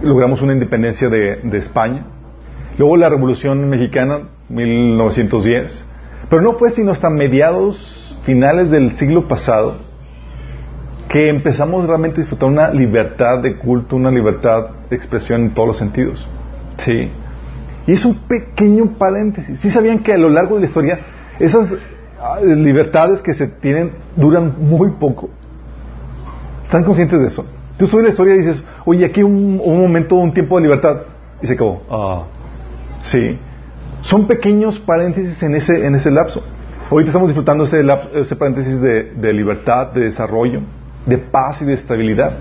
logramos 0.00 0.42
una 0.42 0.52
independencia 0.52 1.08
de, 1.08 1.40
de 1.42 1.58
España. 1.58 2.06
Luego 2.78 2.96
la 2.96 3.08
Revolución 3.08 3.68
Mexicana, 3.68 4.28
1910. 4.48 5.84
Pero 6.30 6.40
no 6.40 6.52
fue 6.52 6.70
sino 6.70 6.92
hasta 6.92 7.10
mediados, 7.10 8.16
finales 8.24 8.70
del 8.70 8.94
siglo 8.94 9.26
pasado, 9.26 9.78
que 11.08 11.28
empezamos 11.28 11.84
realmente 11.88 12.20
a 12.20 12.22
disfrutar 12.22 12.48
una 12.48 12.70
libertad 12.70 13.40
de 13.42 13.56
culto, 13.56 13.96
una 13.96 14.12
libertad 14.12 14.68
de 14.88 14.94
expresión 14.94 15.42
en 15.42 15.50
todos 15.50 15.66
los 15.66 15.78
sentidos. 15.78 16.28
Sí. 16.78 17.10
Y 17.88 17.92
es 17.92 18.04
un 18.04 18.14
pequeño 18.28 18.96
paréntesis. 18.98 19.58
¿Sí 19.58 19.70
sabían 19.70 19.98
que 19.98 20.12
a 20.12 20.18
lo 20.18 20.28
largo 20.28 20.54
de 20.54 20.60
la 20.60 20.66
historia 20.68 21.00
esas 21.38 21.70
ah, 22.20 22.40
libertades 22.40 23.22
que 23.22 23.34
se 23.34 23.48
tienen 23.48 23.92
duran 24.16 24.54
muy 24.58 24.90
poco? 24.92 25.30
¿Están 26.64 26.84
conscientes 26.84 27.20
de 27.20 27.26
eso? 27.26 27.46
Tú 27.78 27.86
subes 27.86 28.04
la 28.04 28.10
historia 28.10 28.34
y 28.34 28.38
dices, 28.38 28.64
oye, 28.84 29.04
aquí 29.04 29.22
un, 29.22 29.60
un 29.62 29.80
momento, 29.80 30.14
un 30.14 30.32
tiempo 30.32 30.56
de 30.56 30.62
libertad. 30.62 31.02
Y 31.42 31.46
se 31.46 31.54
acabó. 31.54 31.82
Ah, 31.90 32.22
sí. 33.02 33.38
Son 34.00 34.26
pequeños 34.26 34.78
paréntesis 34.78 35.42
en 35.42 35.54
ese, 35.54 35.84
en 35.84 35.94
ese 35.94 36.10
lapso. 36.10 36.42
Ahorita 36.90 37.08
estamos 37.08 37.28
disfrutando 37.28 37.64
ese, 37.64 37.82
ese 38.14 38.36
paréntesis 38.36 38.80
de, 38.80 39.14
de 39.14 39.32
libertad, 39.32 39.88
de 39.88 40.02
desarrollo, 40.02 40.60
de 41.06 41.18
paz 41.18 41.62
y 41.62 41.64
de 41.64 41.74
estabilidad. 41.74 42.32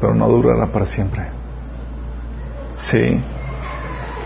Pero 0.00 0.14
no 0.14 0.28
durará 0.28 0.66
para 0.66 0.86
siempre. 0.86 1.26
Sí. 2.76 3.20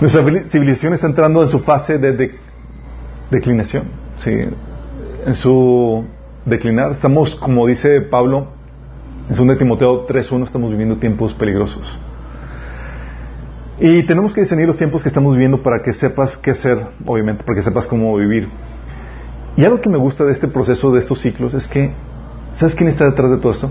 Nuestra 0.01 0.25
civilización 0.47 0.95
está 0.95 1.07
entrando 1.07 1.43
en 1.43 1.49
su 1.49 1.61
fase 1.61 1.99
de, 1.99 2.39
declinación. 3.31 3.85
En 4.27 5.35
su 5.35 6.05
declinar. 6.45 6.93
Estamos, 6.93 7.35
como 7.37 7.67
dice 7.67 8.01
Pablo, 8.03 8.49
en 9.29 9.47
2 9.47 9.59
Timoteo 9.59 10.07
3.1, 10.07 10.45
estamos 10.45 10.71
viviendo 10.71 10.97
tiempos 10.97 11.33
peligrosos. 11.33 11.99
Y 13.81 14.03
tenemos 14.05 14.33
que 14.33 14.43
discernir 14.43 14.67
los 14.67 14.77
tiempos 14.77 15.03
que 15.03 15.09
estamos 15.09 15.35
viviendo 15.35 15.63
para 15.63 15.83
que 15.83 15.93
sepas 15.93 16.37
qué 16.37 16.53
hacer, 16.53 16.79
obviamente, 17.07 17.43
para 17.45 17.57
que 17.57 17.63
sepas 17.63 17.87
cómo 17.87 18.17
vivir. 18.17 18.49
Y 19.57 19.65
algo 19.65 19.81
que 19.81 19.89
me 19.89 19.99
gusta 19.99 20.25
de 20.25 20.33
este 20.33 20.49
proceso, 20.49 20.93
de 20.93 21.01
estos 21.01 21.21
ciclos, 21.21 21.55
es 21.55 21.67
que, 21.67 21.93
¿sabes 22.55 22.75
quién 22.75 22.89
está 22.89 23.05
detrás 23.05 23.31
de 23.31 23.37
todo 23.39 23.53
esto? 23.53 23.71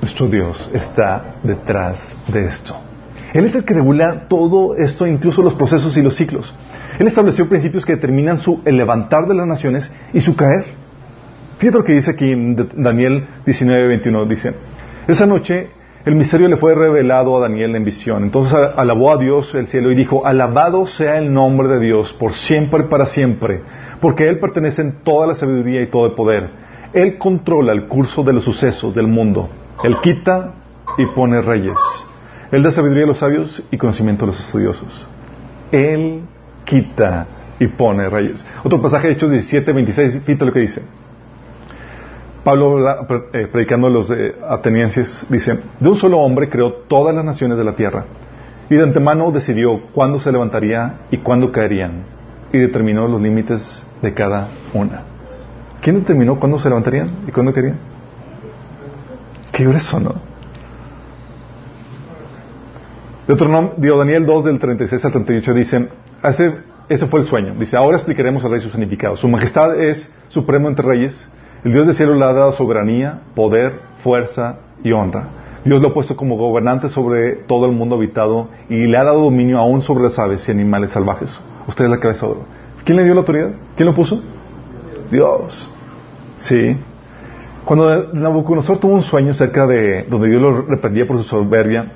Nuestro 0.00 0.28
Dios 0.28 0.70
está 0.72 1.34
detrás 1.42 1.98
de 2.28 2.44
esto. 2.44 2.87
Él 3.38 3.44
es 3.44 3.54
el 3.54 3.64
que 3.64 3.72
regula 3.72 4.26
todo 4.28 4.74
esto, 4.74 5.06
incluso 5.06 5.42
los 5.42 5.54
procesos 5.54 5.96
y 5.96 6.02
los 6.02 6.16
ciclos. 6.16 6.52
Él 6.98 7.06
estableció 7.06 7.48
principios 7.48 7.86
que 7.86 7.94
determinan 7.94 8.38
su, 8.38 8.62
el 8.64 8.76
levantar 8.76 9.28
de 9.28 9.34
las 9.36 9.46
naciones 9.46 9.88
y 10.12 10.20
su 10.20 10.34
caer. 10.34 10.64
Fíjate 11.58 11.78
lo 11.78 11.84
que 11.84 11.92
dice 11.92 12.10
aquí 12.10 12.32
en 12.32 12.56
Daniel 12.74 13.28
19, 13.46 13.86
21. 13.86 14.24
Dice, 14.24 14.54
esa 15.06 15.24
noche 15.24 15.70
el 16.04 16.16
misterio 16.16 16.48
le 16.48 16.56
fue 16.56 16.74
revelado 16.74 17.36
a 17.36 17.40
Daniel 17.42 17.76
en 17.76 17.84
visión. 17.84 18.24
Entonces 18.24 18.58
alabó 18.74 19.12
a 19.12 19.18
Dios 19.18 19.54
el 19.54 19.68
cielo 19.68 19.92
y 19.92 19.94
dijo, 19.94 20.26
alabado 20.26 20.84
sea 20.86 21.18
el 21.18 21.32
nombre 21.32 21.68
de 21.68 21.78
Dios 21.78 22.12
por 22.14 22.32
siempre 22.32 22.80
y 22.80 22.88
para 22.88 23.06
siempre, 23.06 23.60
porque 24.00 24.26
Él 24.26 24.40
pertenece 24.40 24.82
en 24.82 25.04
toda 25.04 25.28
la 25.28 25.36
sabiduría 25.36 25.80
y 25.82 25.86
todo 25.86 26.06
el 26.06 26.12
poder. 26.14 26.48
Él 26.92 27.16
controla 27.18 27.72
el 27.72 27.86
curso 27.86 28.24
de 28.24 28.32
los 28.32 28.42
sucesos 28.42 28.92
del 28.96 29.06
mundo. 29.06 29.48
Él 29.84 29.96
quita 30.02 30.54
y 30.96 31.06
pone 31.06 31.40
reyes. 31.40 31.76
Él 32.50 32.62
da 32.62 32.70
sabiduría 32.70 33.04
a 33.04 33.08
los 33.08 33.18
sabios 33.18 33.62
y 33.70 33.76
conocimiento 33.76 34.24
a 34.24 34.28
los 34.28 34.40
estudiosos. 34.40 35.06
Él 35.70 36.22
quita 36.64 37.26
y 37.60 37.66
pone 37.66 38.08
reyes. 38.08 38.44
Otro 38.64 38.80
pasaje 38.80 39.08
de 39.08 39.14
Hechos 39.14 39.30
17, 39.30 39.72
26, 39.72 40.22
fíjate 40.24 40.44
lo 40.44 40.52
que 40.52 40.60
dice. 40.60 40.82
Pablo, 42.44 42.78
eh, 43.32 43.48
predicando 43.52 43.88
a 43.88 43.90
los 43.90 44.12
atenienses, 44.48 45.26
dice, 45.28 45.58
de 45.78 45.88
un 45.88 45.96
solo 45.96 46.18
hombre 46.18 46.48
creó 46.48 46.72
todas 46.88 47.14
las 47.14 47.24
naciones 47.24 47.58
de 47.58 47.64
la 47.64 47.74
tierra 47.74 48.04
y 48.70 48.74
de 48.76 48.82
antemano 48.82 49.30
decidió 49.30 49.80
cuándo 49.92 50.18
se 50.18 50.32
levantaría 50.32 51.00
y 51.10 51.18
cuándo 51.18 51.52
caerían 51.52 52.04
y 52.52 52.58
determinó 52.58 53.06
los 53.06 53.20
límites 53.20 53.82
de 54.00 54.14
cada 54.14 54.48
una. 54.72 55.02
¿Quién 55.82 56.00
determinó 56.00 56.38
cuándo 56.38 56.58
se 56.58 56.68
levantarían 56.68 57.10
y 57.26 57.32
cuándo 57.32 57.52
caerían? 57.52 57.76
Qué 59.52 59.64
grueso, 59.64 60.00
¿no? 60.00 60.27
Dio 63.76 63.98
Daniel 63.98 64.26
2 64.26 64.44
del 64.44 64.58
36 64.58 65.04
al 65.04 65.12
38 65.12 65.54
dice, 65.54 65.88
ese, 66.22 66.54
ese 66.88 67.06
fue 67.06 67.20
el 67.20 67.26
sueño. 67.26 67.54
Dice, 67.58 67.76
ahora 67.76 67.96
explicaremos 67.96 68.44
al 68.44 68.52
rey 68.52 68.60
su 68.60 68.70
significado. 68.70 69.16
Su 69.16 69.28
majestad 69.28 69.78
es 69.78 70.10
supremo 70.28 70.68
entre 70.68 70.86
reyes 70.86 71.28
el 71.64 71.72
Dios 71.72 71.86
del 71.86 71.96
cielo 71.96 72.14
le 72.14 72.24
ha 72.24 72.32
dado 72.32 72.52
soberanía, 72.52 73.18
poder, 73.34 73.80
fuerza 74.04 74.58
y 74.84 74.92
honra. 74.92 75.24
Dios 75.64 75.82
lo 75.82 75.88
ha 75.88 75.94
puesto 75.94 76.16
como 76.16 76.36
gobernante 76.36 76.88
sobre 76.88 77.32
todo 77.32 77.66
el 77.66 77.72
mundo 77.72 77.96
habitado 77.96 78.48
y 78.68 78.86
le 78.86 78.96
ha 78.96 79.02
dado 79.02 79.22
dominio 79.22 79.58
aún 79.58 79.82
sobre 79.82 80.04
las 80.04 80.18
aves 80.20 80.48
y 80.48 80.52
animales 80.52 80.92
salvajes. 80.92 81.40
Usted 81.66 81.86
es 81.86 81.90
la 81.90 81.98
cabeza 81.98 82.26
de 82.26 82.32
oro. 82.32 82.42
¿Quién 82.84 82.96
le 82.96 83.04
dio 83.04 83.12
la 83.14 83.20
autoridad? 83.20 83.50
¿Quién 83.76 83.88
lo 83.88 83.94
puso? 83.94 84.22
Dios. 85.10 85.68
Sí. 86.36 86.76
Cuando 87.64 88.12
Nabucodonosor 88.12 88.78
tuvo 88.78 88.94
un 88.94 89.02
sueño 89.02 89.34
cerca 89.34 89.66
de 89.66 90.04
donde 90.04 90.28
Dios 90.28 90.40
lo 90.40 90.62
reprendía 90.62 91.08
por 91.08 91.18
su 91.18 91.24
soberbia, 91.24 91.92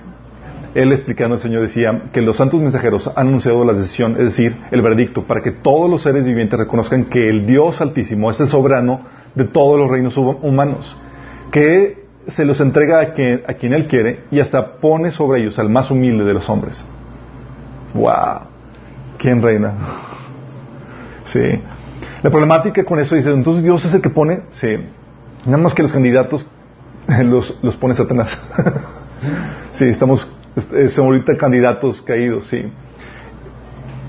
él 0.75 0.93
explicando 0.93 1.35
al 1.37 1.43
Señor 1.43 1.63
decía 1.63 2.05
que 2.13 2.23
los 2.23 2.37
santos 2.37 2.61
mensajeros 2.61 3.11
han 3.15 3.29
anunciado 3.29 3.65
la 3.65 3.73
decisión, 3.73 4.13
es 4.13 4.37
decir, 4.37 4.57
el 4.71 4.83
veredicto, 4.83 5.23
para 5.25 5.43
que 5.43 5.51
todos 5.51 5.91
los 5.91 6.03
seres 6.03 6.25
vivientes 6.25 6.59
reconozcan 6.59 7.05
que 7.07 7.29
el 7.29 7.47
Dios 7.47 7.81
Altísimo 7.81 8.31
es 8.31 8.41
el 8.41 8.49
soberano 8.49 9.03
de 9.35 9.45
todos 9.45 9.79
los 9.79 9.91
reinos 9.91 10.17
humanos, 10.17 10.97
que 11.51 12.03
se 12.29 12.45
los 12.45 12.61
entrega 12.61 13.01
a 13.01 13.13
quien, 13.15 13.43
a 13.47 13.55
quien 13.55 13.73
Él 13.73 13.89
quiere 13.89 14.21
y 14.31 14.41
hasta 14.41 14.77
pone 14.77 15.11
sobre 15.11 15.43
ellos 15.43 15.59
al 15.59 15.69
más 15.69 15.91
humilde 15.91 16.25
de 16.25 16.35
los 16.35 16.49
hombres. 16.49 16.83
¡Wow! 17.95 18.43
¿Quién 19.19 19.43
reina? 19.43 19.75
Sí. 21.25 21.39
La 22.23 22.31
problemática 22.31 22.85
con 22.85 22.99
eso 22.99 23.15
dice, 23.15 23.31
entonces 23.31 23.63
Dios 23.63 23.85
es 23.85 23.95
el 23.95 24.03
que 24.03 24.11
pone, 24.11 24.41
sí, 24.51 24.77
nada 25.47 25.57
más 25.57 25.73
que 25.73 25.83
los 25.83 25.93
candidatos 25.93 26.45
los, 27.25 27.59
los 27.63 27.77
pone 27.77 27.95
Satanás. 27.95 28.39
sí, 29.73 29.87
estamos, 29.87 30.29
son 30.89 31.07
ahorita 31.07 31.37
candidatos 31.37 32.03
caídos, 32.03 32.47
sí. 32.49 32.65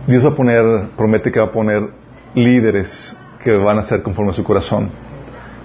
Dios 0.08 0.26
va 0.26 0.30
a 0.30 0.36
poner, 0.36 0.64
promete 0.98 1.32
que 1.32 1.40
va 1.40 1.46
a 1.46 1.52
poner 1.52 1.90
líderes 2.36 3.18
que 3.44 3.52
van 3.54 3.78
a 3.78 3.84
ser 3.84 4.02
conforme 4.02 4.32
a 4.32 4.34
su 4.34 4.44
corazón. 4.44 4.90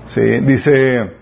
Sí, 0.07 0.21
dice 0.21 1.19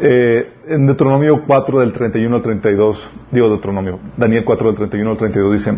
eh, 0.00 0.52
en 0.66 0.86
Deuteronomio 0.86 1.42
4 1.46 1.80
del 1.80 1.92
31 1.92 2.36
al 2.36 2.42
32, 2.42 3.10
digo 3.30 3.48
Deuteronomio, 3.48 3.98
Daniel 4.16 4.44
4 4.44 4.66
del 4.68 4.76
31 4.76 5.10
al 5.10 5.16
32 5.16 5.52
dice, 5.52 5.74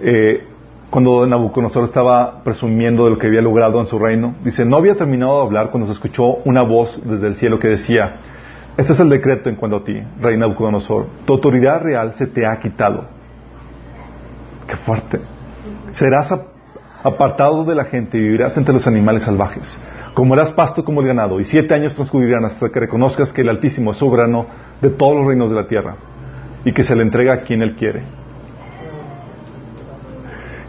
eh, 0.00 0.44
cuando 0.90 1.26
Nabucodonosor 1.26 1.84
estaba 1.84 2.42
presumiendo 2.44 3.04
de 3.04 3.10
lo 3.10 3.18
que 3.18 3.26
había 3.26 3.40
logrado 3.40 3.80
en 3.80 3.86
su 3.86 3.98
reino, 3.98 4.36
dice, 4.44 4.64
no 4.64 4.76
había 4.76 4.94
terminado 4.94 5.38
de 5.38 5.46
hablar 5.46 5.70
cuando 5.70 5.86
se 5.86 5.92
escuchó 5.92 6.36
una 6.44 6.62
voz 6.62 7.02
desde 7.04 7.26
el 7.26 7.36
cielo 7.36 7.58
que 7.58 7.68
decía, 7.68 8.16
este 8.76 8.92
es 8.92 9.00
el 9.00 9.08
decreto 9.08 9.48
en 9.48 9.56
cuanto 9.56 9.78
a 9.78 9.84
ti, 9.84 10.00
rey 10.20 10.36
Nabucodonosor, 10.36 11.06
tu 11.24 11.34
autoridad 11.34 11.80
real 11.80 12.14
se 12.14 12.26
te 12.26 12.46
ha 12.46 12.58
quitado. 12.58 13.04
Qué 14.66 14.76
fuerte. 14.76 15.20
Serás 15.92 16.34
apartado 17.02 17.64
de 17.64 17.74
la 17.74 17.84
gente 17.84 18.18
y 18.18 18.20
vivirás 18.20 18.56
entre 18.56 18.74
los 18.74 18.86
animales 18.86 19.22
salvajes 19.22 19.78
comerás 20.14 20.52
pasto 20.52 20.84
como 20.84 21.00
el 21.00 21.08
ganado, 21.08 21.40
y 21.40 21.44
siete 21.44 21.74
años 21.74 21.94
transcurrirán 21.94 22.44
hasta 22.44 22.70
que 22.70 22.80
reconozcas 22.80 23.32
que 23.32 23.42
el 23.42 23.48
Altísimo 23.48 23.90
es 23.90 23.98
soberano 23.98 24.46
de 24.80 24.90
todos 24.90 25.16
los 25.16 25.26
reinos 25.26 25.50
de 25.50 25.56
la 25.56 25.66
tierra, 25.66 25.96
y 26.64 26.72
que 26.72 26.84
se 26.84 26.94
le 26.96 27.02
entrega 27.02 27.34
a 27.34 27.42
quien 27.42 27.62
Él 27.62 27.74
quiere. 27.74 28.02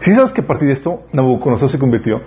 Si 0.00 0.12
sabes 0.12 0.32
que 0.32 0.42
a 0.42 0.46
partir 0.46 0.68
de 0.68 0.74
esto 0.74 1.02
Nabucodonosor 1.12 1.70
se 1.70 1.78
convirtió? 1.78 2.20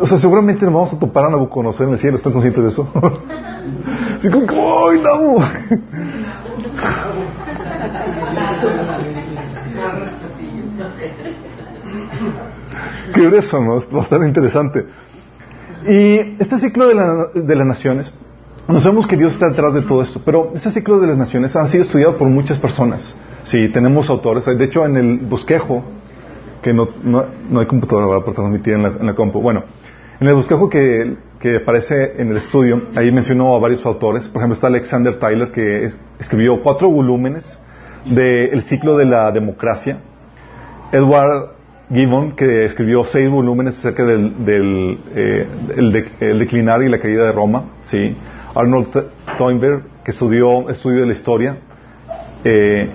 O 0.00 0.06
sea, 0.06 0.18
seguramente 0.18 0.64
nos 0.64 0.74
vamos 0.74 0.92
a 0.92 0.98
topar 0.98 1.26
a 1.26 1.30
Nabucodonosor 1.30 1.86
en 1.86 1.92
el 1.94 1.98
cielo, 1.98 2.16
¿están 2.16 2.32
conscientes 2.32 2.62
de 2.62 2.68
eso? 2.68 2.88
Así 4.18 4.30
como, 4.30 4.88
¡ay, 4.88 5.00
no! 5.00 5.36
Qué 13.14 13.36
eso, 13.36 13.60
¿no? 13.60 13.80
Bastante 13.90 14.26
interesante. 14.26 14.86
Y 15.88 16.42
este 16.42 16.58
ciclo 16.58 16.88
de, 16.88 16.94
las 17.54 17.66
naciones, 17.66 18.12
nos 18.66 18.84
vemos 18.84 19.06
que 19.06 19.16
Dios 19.16 19.34
está 19.34 19.48
detrás 19.48 19.72
de 19.74 19.82
todo 19.82 20.02
esto, 20.02 20.20
pero 20.24 20.52
este 20.54 20.72
ciclo 20.72 20.98
de 20.98 21.06
las 21.06 21.16
naciones 21.16 21.54
ha 21.54 21.66
sido 21.68 21.84
estudiado 21.84 22.16
por 22.16 22.28
muchas 22.28 22.58
personas. 22.58 23.14
Sí, 23.44 23.68
tenemos 23.68 24.10
autores. 24.10 24.44
De 24.44 24.64
hecho, 24.64 24.84
en 24.84 24.96
el 24.96 25.18
bosquejo, 25.18 25.84
que 26.62 26.72
no, 26.72 26.88
no, 27.02 27.60
hay 27.60 27.66
computadora 27.66 28.20
para 28.20 28.34
transmitir 28.34 28.74
en 28.74 29.06
la, 29.06 29.14
compu. 29.14 29.40
Bueno, 29.40 29.64
en 30.20 30.26
el 30.26 30.34
bosquejo 30.34 30.68
que, 30.68 31.16
que, 31.40 31.56
aparece 31.56 32.20
en 32.20 32.30
el 32.30 32.38
estudio, 32.38 32.82
ahí 32.94 33.10
mencionó 33.12 33.54
a 33.54 33.58
varios 33.58 33.84
autores. 33.84 34.28
Por 34.28 34.40
ejemplo, 34.40 34.54
está 34.54 34.66
Alexander 34.68 35.16
Tyler, 35.18 35.50
que 35.52 35.86
escribió 36.18 36.62
cuatro 36.62 36.90
volúmenes 36.90 37.58
del 38.04 38.62
ciclo 38.64 38.96
de 38.96 39.04
la 39.06 39.30
democracia. 39.30 39.98
Edward 40.92 41.56
Gibbon, 41.90 42.32
que 42.32 42.64
escribió 42.64 43.04
seis 43.04 43.28
volúmenes 43.30 43.78
acerca 43.78 44.04
del, 44.04 44.44
del 44.44 44.98
eh, 45.14 45.46
el, 45.76 46.38
declinar 46.38 46.82
y 46.82 46.88
la 46.88 46.98
caída 46.98 47.24
de 47.26 47.32
Roma, 47.32 47.64
¿sí? 47.84 48.16
Arnold 48.54 48.88
Toynbee, 49.38 49.80
que 50.04 50.10
estudió 50.10 50.68
estudio 50.70 51.00
de 51.00 51.06
la 51.06 51.12
historia, 51.12 51.58
eh. 52.44 52.90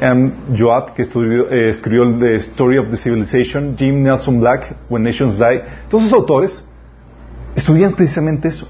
M. 0.00 0.32
Joad, 0.58 0.94
que 0.94 1.02
eh, 1.02 1.70
escribió 1.70 2.18
The 2.18 2.36
Story 2.36 2.78
of 2.78 2.90
the 2.90 2.96
Civilization, 2.96 3.76
Jim 3.76 4.02
Nelson 4.02 4.40
Black, 4.40 4.74
When 4.88 5.02
Nations 5.02 5.38
Die. 5.38 5.62
Todos 5.88 6.04
esos 6.04 6.18
autores 6.18 6.64
estudian 7.54 7.92
precisamente 7.92 8.48
eso, 8.48 8.66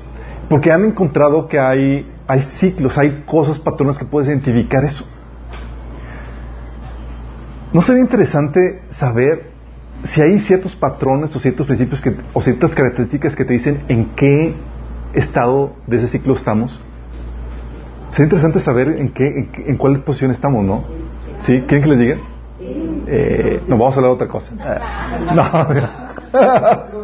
porque 0.49 0.73
han 0.73 0.85
encontrado 0.85 1.47
que 1.47 1.59
hay, 1.59 2.11
hay 2.27 2.43
ciclos, 2.43 2.99
hay 2.99 3.23
cosas, 3.27 3.59
patrones 3.59 3.99
que 3.99 4.05
puedes 4.05 4.29
identificar 4.29 4.85
eso. 4.85 5.07
¿No 7.73 7.83
sería 7.83 8.03
interesante 8.03 8.83
saber 8.89 9.51
si 10.03 10.21
hay 10.21 10.39
ciertos 10.41 10.75
patrones 10.75 11.35
o 11.37 11.39
ciertos 11.39 11.67
principios 11.67 12.01
que, 12.01 12.17
o 12.33 12.43
ciertas 12.43 12.75
características 12.75 13.37
que 13.37 13.45
te 13.45 13.53
dicen 13.53 13.85
en 13.89 14.07
qué 14.17 14.55
estado 15.15 15.75
de 15.87 15.99
ese 15.99 16.09
ciclo 16.09 16.35
estamos? 16.35 16.81
Sería 18.11 18.25
interesante 18.25 18.59
saber 18.59 18.89
en 18.89 19.11
qué, 19.11 19.25
en, 19.69 19.77
cuál 19.77 20.03
posición 20.03 20.33
estamos, 20.33 20.65
¿no? 20.65 20.83
¿Sí? 21.43 21.61
¿Quieren 21.67 21.83
que 21.83 21.89
les 21.89 21.99
diga? 21.99 22.17
Eh, 23.07 23.63
no, 23.67 23.79
vamos 23.79 23.95
a 23.95 23.99
hablar 23.99 24.11
de 24.11 24.15
otra 24.15 24.29
cosa. 24.29 24.55
no, 25.35 26.95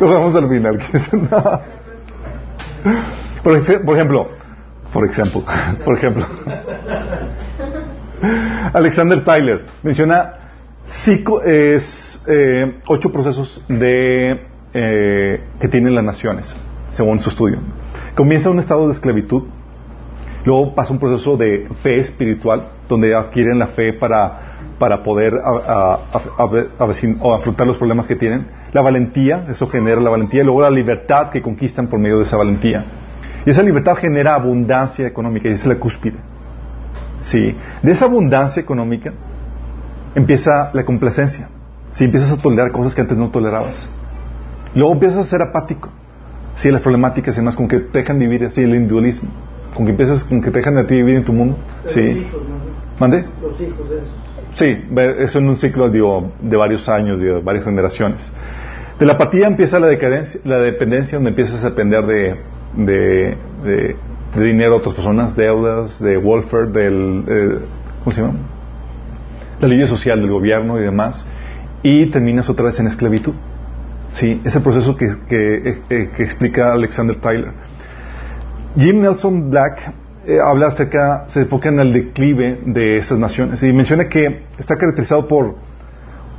lo 0.00 0.08
vamos 0.14 0.34
al 0.34 0.48
final. 0.48 0.78
por, 3.42 3.56
ejemplo, 3.56 4.28
por 4.92 5.06
ejemplo, 5.06 5.44
por 5.84 5.96
ejemplo, 5.96 6.26
Alexander 8.72 9.24
Tyler 9.24 9.64
menciona 9.82 10.34
cinco, 10.84 11.42
es, 11.42 12.22
eh, 12.26 12.80
ocho 12.86 13.10
procesos 13.12 13.64
de, 13.68 14.46
eh, 14.74 15.44
que 15.60 15.68
tienen 15.68 15.94
las 15.94 16.04
naciones, 16.04 16.54
según 16.90 17.20
su 17.20 17.30
estudio. 17.30 17.58
Comienza 18.14 18.50
un 18.50 18.58
estado 18.58 18.86
de 18.86 18.92
esclavitud, 18.92 19.44
luego 20.44 20.74
pasa 20.74 20.92
un 20.92 20.98
proceso 20.98 21.36
de 21.36 21.68
fe 21.82 22.00
espiritual, 22.00 22.68
donde 22.88 23.14
adquieren 23.14 23.58
la 23.58 23.68
fe 23.68 23.92
para, 23.92 24.58
para 24.78 25.02
poder 25.02 25.40
afrontar 26.78 27.66
los 27.66 27.76
problemas 27.76 28.06
que 28.06 28.16
tienen. 28.16 28.46
La 28.72 28.82
valentía, 28.82 29.44
eso 29.48 29.68
genera 29.68 30.00
la 30.00 30.10
valentía, 30.10 30.42
y 30.42 30.44
luego 30.44 30.62
la 30.62 30.70
libertad 30.70 31.30
que 31.30 31.42
conquistan 31.42 31.88
por 31.88 31.98
medio 31.98 32.18
de 32.18 32.24
esa 32.24 32.36
valentía. 32.36 32.84
Y 33.44 33.50
esa 33.50 33.62
libertad 33.62 33.96
genera 33.96 34.34
abundancia 34.34 35.06
económica, 35.06 35.48
y 35.48 35.52
es 35.52 35.66
la 35.66 35.76
cúspide. 35.76 36.16
Sí. 37.22 37.56
De 37.82 37.92
esa 37.92 38.06
abundancia 38.06 38.60
económica 38.60 39.12
empieza 40.14 40.70
la 40.72 40.84
complacencia. 40.84 41.48
Si 41.92 42.04
empiezas 42.04 42.32
a 42.32 42.36
tolerar 42.40 42.72
cosas 42.72 42.94
que 42.94 43.00
antes 43.02 43.16
no 43.16 43.30
tolerabas. 43.30 43.88
Luego 44.74 44.92
empiezas 44.94 45.18
a 45.18 45.24
ser 45.24 45.42
apático. 45.42 45.90
Sí, 46.54 46.70
las 46.70 46.80
problemáticas 46.80 47.34
y 47.34 47.38
demás, 47.38 47.56
con 47.56 47.68
que 47.68 47.78
te 47.78 48.00
dejan 48.00 48.18
vivir 48.18 48.44
así 48.44 48.62
el 48.62 48.74
individualismo. 48.74 49.30
Con 49.74 49.86
que 49.86 49.92
empiezas, 49.92 50.24
con 50.24 50.40
que 50.42 50.50
te 50.50 50.58
dejan 50.58 50.76
a 50.78 50.86
ti 50.86 50.96
vivir 50.96 51.16
en 51.16 51.24
tu 51.24 51.32
mundo. 51.32 51.56
sí. 51.86 52.26
¿Mande? 52.98 53.24
Los 53.40 53.60
hijos 53.60 53.88
de 53.88 53.96
eso. 53.96 54.22
Sí, 54.54 54.78
eso 55.18 55.38
en 55.38 55.48
un 55.48 55.56
ciclo 55.56 55.88
de 55.88 56.56
varios 56.56 56.88
años, 56.88 57.20
de 57.20 57.40
varias 57.40 57.64
generaciones. 57.64 58.30
De 58.98 59.06
la 59.06 59.14
apatía 59.14 59.46
empieza 59.46 59.80
la 59.80 59.86
decadencia, 59.86 60.40
la 60.44 60.58
dependencia, 60.58 61.16
donde 61.16 61.30
empiezas 61.30 61.64
a 61.64 61.70
depender 61.70 62.04
de, 62.06 62.36
de, 62.76 63.36
de, 63.64 64.44
dinero 64.44 64.72
de 64.72 64.76
otras 64.76 64.94
personas, 64.94 65.34
deudas, 65.34 65.98
de 66.00 66.18
welfare, 66.18 66.66
del, 66.66 67.24
eh, 67.26 67.58
¿cómo 68.04 68.14
se 68.14 68.22
llama? 68.22 68.34
La 69.60 69.68
ley 69.68 69.86
social 69.86 70.20
del 70.20 70.30
gobierno 70.30 70.78
y 70.78 70.82
demás, 70.82 71.24
y 71.82 72.06
terminas 72.10 72.48
otra 72.50 72.66
vez 72.66 72.78
en 72.78 72.88
esclavitud. 72.88 73.34
Sí, 74.10 74.40
ese 74.44 74.60
proceso 74.60 74.94
que, 74.96 75.08
que, 75.28 75.80
eh, 75.88 76.10
que 76.14 76.22
explica 76.22 76.74
Alexander 76.74 77.16
Tyler. 77.16 77.52
Jim 78.76 79.02
Nelson 79.02 79.50
Black 79.50 79.92
eh, 80.26 80.38
habla 80.40 80.68
acerca, 80.68 81.24
se 81.28 81.40
enfoca 81.40 81.68
en 81.68 81.78
el 81.80 81.92
declive 81.92 82.60
de 82.64 82.96
esas 82.96 83.18
naciones 83.18 83.62
y 83.62 83.72
menciona 83.72 84.08
que 84.08 84.44
está 84.58 84.76
caracterizado 84.76 85.28
por 85.28 85.56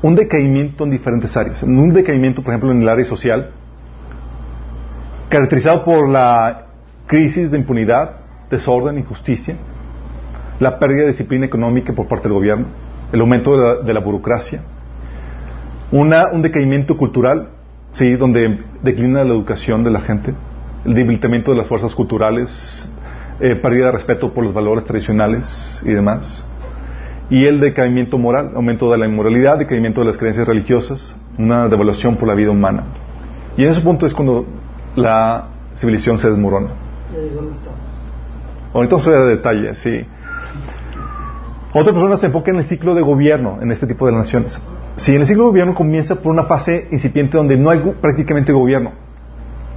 un 0.01 0.15
decaimiento 0.15 0.83
en 0.83 0.91
diferentes 0.91 1.35
áreas. 1.37 1.61
Un 1.61 1.93
decaimiento, 1.93 2.41
por 2.41 2.53
ejemplo, 2.53 2.71
en 2.71 2.81
el 2.81 2.89
área 2.89 3.05
social, 3.05 3.51
caracterizado 5.29 5.83
por 5.83 6.09
la 6.09 6.65
crisis 7.05 7.51
de 7.51 7.57
impunidad, 7.57 8.17
desorden, 8.49 8.97
injusticia, 8.97 9.55
la 10.59 10.79
pérdida 10.79 11.01
de 11.01 11.07
disciplina 11.09 11.45
económica 11.45 11.93
por 11.93 12.07
parte 12.07 12.27
del 12.27 12.33
gobierno, 12.33 12.65
el 13.11 13.21
aumento 13.21 13.83
de 13.83 13.93
la, 13.93 13.99
burocracia, 13.99 14.63
una, 15.91 16.31
un 16.31 16.41
decaimiento 16.41 16.97
cultural, 16.97 17.49
sí, 17.91 18.15
donde 18.15 18.59
declina 18.81 19.23
la 19.23 19.33
educación 19.33 19.83
de 19.83 19.91
la 19.91 20.01
gente, 20.01 20.33
el 20.85 20.93
debilitamiento 20.93 21.51
de 21.51 21.57
las 21.57 21.67
fuerzas 21.67 21.93
culturales, 21.93 22.49
eh, 23.39 23.55
pérdida 23.55 23.87
de 23.87 23.91
respeto 23.93 24.33
por 24.33 24.43
los 24.43 24.53
valores 24.53 24.85
tradicionales 24.85 25.79
y 25.83 25.91
demás. 25.93 26.43
Y 27.29 27.45
el 27.45 27.59
decaimiento 27.59 28.17
moral, 28.17 28.51
aumento 28.55 28.91
de 28.91 28.97
la 28.97 29.07
inmoralidad, 29.07 29.57
decaimiento 29.57 30.01
de 30.01 30.07
las 30.07 30.17
creencias 30.17 30.47
religiosas, 30.47 31.15
una 31.37 31.67
devaluación 31.67 32.17
por 32.17 32.27
la 32.27 32.35
vida 32.35 32.51
humana. 32.51 32.83
Y 33.57 33.63
en 33.63 33.71
ese 33.71 33.81
punto 33.81 34.05
es 34.05 34.13
cuando 34.13 34.45
la 34.95 35.47
civilización 35.75 36.17
se 36.17 36.29
desmorona. 36.29 36.69
Ahorita 38.73 38.95
vamos 38.95 39.07
a 39.07 39.11
ver 39.11 39.37
detalles, 39.37 39.79
sí. 39.79 40.05
Otra 41.73 41.91
persona 41.91 42.17
se 42.17 42.27
enfoca 42.27 42.51
en 42.51 42.57
el 42.57 42.65
ciclo 42.65 42.93
de 42.93 43.01
gobierno 43.01 43.59
en 43.61 43.71
este 43.71 43.87
tipo 43.87 44.05
de 44.05 44.11
naciones. 44.11 44.59
Sí, 44.95 45.15
en 45.15 45.21
el 45.21 45.27
ciclo 45.27 45.45
de 45.45 45.49
gobierno 45.49 45.73
comienza 45.73 46.21
por 46.21 46.31
una 46.31 46.43
fase 46.43 46.87
incipiente 46.91 47.37
donde 47.37 47.57
no 47.57 47.69
hay 47.69 47.79
prácticamente 47.99 48.51
gobierno. 48.51 48.91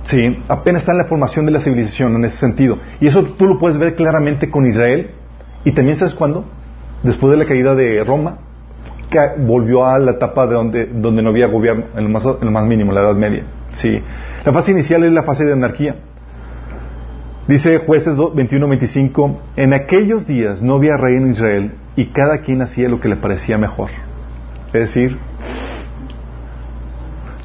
Sí, 0.06 0.42
apenas 0.48 0.82
está 0.82 0.92
en 0.92 0.98
la 0.98 1.04
formación 1.04 1.46
de 1.46 1.52
la 1.52 1.60
civilización 1.60 2.14
en 2.14 2.24
ese 2.24 2.38
sentido. 2.38 2.78
Y 3.00 3.08
eso 3.08 3.24
tú 3.24 3.46
lo 3.46 3.58
puedes 3.58 3.76
ver 3.76 3.96
claramente 3.96 4.50
con 4.50 4.66
Israel. 4.66 5.10
Y 5.64 5.72
también 5.72 5.96
sabes 5.96 6.14
cuándo? 6.14 6.44
Después 7.02 7.32
de 7.32 7.36
la 7.36 7.44
caída 7.44 7.74
de 7.74 8.04
Roma, 8.04 8.38
que 9.10 9.18
volvió 9.38 9.84
a 9.84 9.98
la 9.98 10.12
etapa 10.12 10.46
de 10.46 10.54
donde, 10.54 10.86
donde 10.86 11.22
no 11.22 11.30
había 11.30 11.48
gobierno, 11.48 11.86
en 11.96 12.04
lo, 12.04 12.10
más, 12.10 12.24
en 12.24 12.44
lo 12.44 12.50
más 12.52 12.64
mínimo, 12.66 12.92
la 12.92 13.00
Edad 13.00 13.14
Media. 13.14 13.42
Sí. 13.72 14.00
La 14.44 14.52
fase 14.52 14.70
inicial 14.70 15.02
es 15.02 15.12
la 15.12 15.24
fase 15.24 15.44
de 15.44 15.52
anarquía. 15.52 15.96
Dice 17.48 17.78
jueces 17.78 18.16
21-25, 18.16 19.38
en 19.56 19.72
aquellos 19.72 20.26
días 20.26 20.62
no 20.62 20.74
había 20.74 20.96
rey 20.96 21.16
en 21.16 21.30
Israel 21.30 21.74
y 21.94 22.06
cada 22.06 22.38
quien 22.38 22.62
hacía 22.62 22.88
lo 22.88 22.98
que 23.00 23.08
le 23.08 23.16
parecía 23.16 23.56
mejor. 23.56 23.90
Es 24.72 24.80
decir, 24.92 25.18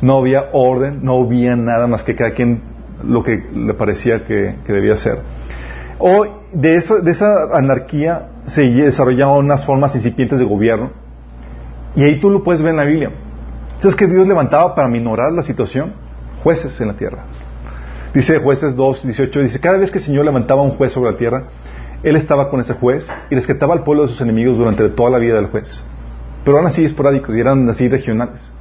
no 0.01 0.17
había 0.17 0.49
orden, 0.53 0.99
no 1.03 1.23
había 1.23 1.55
nada 1.55 1.87
más 1.87 2.03
que 2.03 2.15
cada 2.15 2.31
quien 2.31 2.61
lo 3.03 3.23
que 3.23 3.43
le 3.53 3.73
parecía 3.73 4.25
que, 4.25 4.55
debía 4.67 4.93
hacer. 4.93 5.19
O 5.99 6.25
de, 6.53 6.75
eso, 6.75 6.97
esa 7.05 7.55
anarquía 7.55 8.29
se 8.45 8.63
desarrollaban 8.63 9.45
unas 9.45 9.65
formas 9.65 9.95
incipientes 9.95 10.39
de 10.39 10.45
gobierno. 10.45 10.91
Y 11.95 12.03
ahí 12.03 12.19
tú 12.19 12.29
lo 12.29 12.43
puedes 12.43 12.61
ver 12.61 12.71
en 12.71 12.77
la 12.77 12.85
Biblia. 12.85 13.11
¿Sabes 13.79 13.95
que 13.95 14.07
Dios 14.07 14.27
levantaba 14.27 14.73
para 14.75 14.87
minorar 14.87 15.31
la 15.33 15.43
situación? 15.43 15.93
Jueces 16.43 16.79
en 16.81 16.87
la 16.87 16.93
tierra. 16.93 17.23
Dice 18.13 18.39
jueces 18.39 18.75
2, 18.75 19.03
18, 19.03 19.39
dice, 19.41 19.59
cada 19.59 19.77
vez 19.77 19.91
que 19.91 19.99
el 19.99 20.03
Señor 20.03 20.25
levantaba 20.25 20.61
un 20.61 20.71
juez 20.71 20.91
sobre 20.91 21.11
la 21.11 21.17
tierra, 21.17 21.43
Él 22.03 22.15
estaba 22.15 22.49
con 22.49 22.59
ese 22.59 22.73
juez 22.73 23.07
y 23.29 23.35
rescataba 23.35 23.73
al 23.73 23.83
pueblo 23.83 24.03
de 24.03 24.09
sus 24.09 24.21
enemigos 24.21 24.57
durante 24.57 24.89
toda 24.89 25.09
la 25.11 25.17
vida 25.17 25.35
del 25.35 25.47
juez. 25.47 25.81
Pero 26.43 26.57
eran 26.57 26.67
así 26.67 26.83
esporádicos 26.83 27.35
y 27.35 27.39
eran 27.39 27.69
así 27.69 27.87
regionales. 27.87 28.51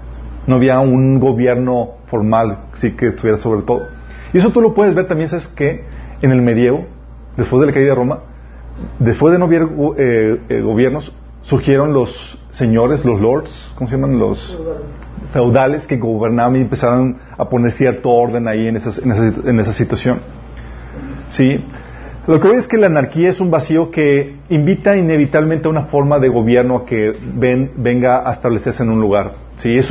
No 0.46 0.56
había 0.56 0.80
un 0.80 1.20
gobierno 1.20 1.90
formal 2.06 2.58
sí 2.74 2.96
que 2.96 3.08
estuviera 3.08 3.38
sobre 3.38 3.62
todo. 3.62 3.82
Y 4.32 4.38
eso 4.38 4.50
tú 4.50 4.60
lo 4.60 4.74
puedes 4.74 4.94
ver 4.94 5.06
también, 5.06 5.28
¿sabes 5.28 5.48
que 5.48 5.84
En 6.22 6.30
el 6.32 6.42
medievo, 6.42 6.86
después 7.36 7.60
de 7.60 7.66
la 7.66 7.72
caída 7.72 7.90
de 7.90 7.94
Roma, 7.94 8.20
después 8.98 9.32
de 9.32 9.38
no 9.38 9.46
haber 9.46 9.62
eh, 9.98 10.40
eh, 10.48 10.60
gobiernos, 10.60 11.14
surgieron 11.42 11.92
los 11.92 12.38
señores, 12.50 13.04
los 13.04 13.20
lords, 13.20 13.72
¿cómo 13.74 13.88
se 13.88 13.96
llaman? 13.96 14.18
Los 14.18 14.60
feudales 15.32 15.86
que 15.86 15.96
gobernaban 15.96 16.56
y 16.56 16.60
empezaron 16.60 17.18
a 17.36 17.48
poner 17.48 17.72
cierto 17.72 18.10
orden 18.10 18.48
ahí 18.48 18.66
en, 18.66 18.76
en, 18.76 19.60
esa, 19.60 19.72
situación. 19.72 20.20
¿Sí? 21.28 21.64
Lo 22.30 22.38
que 22.38 22.46
veo 22.46 22.60
es 22.60 22.68
que 22.68 22.76
la 22.76 22.86
anarquía 22.86 23.28
es 23.28 23.40
un 23.40 23.50
vacío 23.50 23.90
que 23.90 24.36
invita 24.50 24.96
inevitablemente 24.96 25.66
a 25.66 25.70
una 25.72 25.86
forma 25.86 26.20
de 26.20 26.28
gobierno 26.28 26.76
a 26.76 26.86
que 26.86 27.12
venga 27.76 28.28
a 28.28 28.32
establecerse 28.32 28.84
en 28.84 28.90
un 28.90 29.00
lugar. 29.00 29.32
¿Sí? 29.56 29.74
Es, 29.76 29.86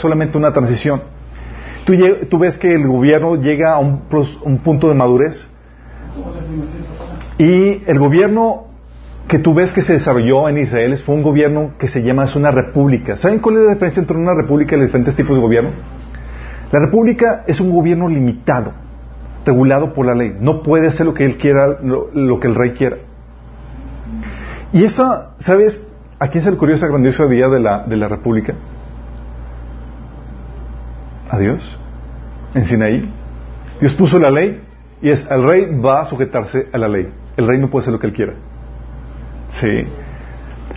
solamente 0.00 0.36
una 0.36 0.52
transición. 0.52 1.02
Tú, 1.84 2.38
ves 2.40 2.58
que 2.58 2.74
el 2.74 2.88
gobierno 2.88 3.36
llega 3.36 3.74
a 3.74 3.78
un, 3.78 4.02
un 4.42 4.58
punto 4.58 4.88
de 4.88 4.94
madurez 4.96 5.48
y 7.38 7.80
el 7.86 7.98
gobierno 8.00 8.64
que 9.28 9.38
tú 9.38 9.54
ves 9.54 9.70
que 9.70 9.82
se 9.82 9.92
desarrolló 9.92 10.48
en 10.48 10.58
Israel 10.58 10.96
fue 10.96 11.14
un 11.14 11.22
gobierno 11.22 11.74
que 11.78 11.86
se 11.86 12.02
llama, 12.02 12.24
es 12.24 12.34
una 12.34 12.50
república. 12.50 13.16
¿Saben 13.16 13.38
cuál 13.38 13.58
es 13.58 13.62
la 13.66 13.72
diferencia 13.74 14.00
entre 14.00 14.16
una 14.16 14.34
república 14.34 14.74
y 14.74 14.78
los 14.78 14.88
diferentes 14.88 15.14
tipos 15.14 15.36
de 15.36 15.42
gobierno? 15.42 15.70
La 16.72 16.80
república 16.80 17.44
es 17.46 17.60
un 17.60 17.70
gobierno 17.70 18.08
limitado, 18.08 18.72
regulado 19.44 19.92
por 19.94 20.06
la 20.06 20.14
ley. 20.14 20.36
No 20.40 20.62
puede 20.62 20.88
hacer 20.88 21.06
lo 21.06 21.14
que 21.14 21.24
él 21.24 21.38
quiera, 21.38 21.78
lo, 21.82 22.40
que 22.40 22.48
el 22.48 22.54
rey 22.54 22.72
quiera. 22.72 22.98
Y 24.72 24.84
esa, 24.84 25.34
¿sabes 25.38 25.86
a 26.18 26.28
quién 26.28 26.42
se 26.42 26.50
le 26.50 26.56
ocurrió 26.56 26.74
esa 26.74 26.88
grandiosa 26.88 27.26
idea 27.26 27.48
de 27.48 27.60
la, 27.60 27.84
de 27.84 27.96
la 27.96 28.08
república? 28.08 28.54
A 31.30 31.38
Dios, 31.38 31.78
en 32.54 32.64
Sinaí. 32.64 33.10
Dios 33.80 33.94
puso 33.94 34.18
la 34.18 34.30
ley 34.30 34.60
y 35.02 35.10
es, 35.10 35.26
el 35.30 35.44
rey 35.44 35.78
va 35.78 36.02
a 36.02 36.04
sujetarse 36.06 36.68
a 36.72 36.78
la 36.78 36.88
ley. 36.88 37.08
El 37.36 37.46
rey 37.46 37.58
no 37.58 37.68
puede 37.68 37.82
hacer 37.82 37.92
lo 37.92 37.98
que 37.98 38.06
él 38.06 38.12
quiera. 38.12 38.34
Sí. 39.50 39.86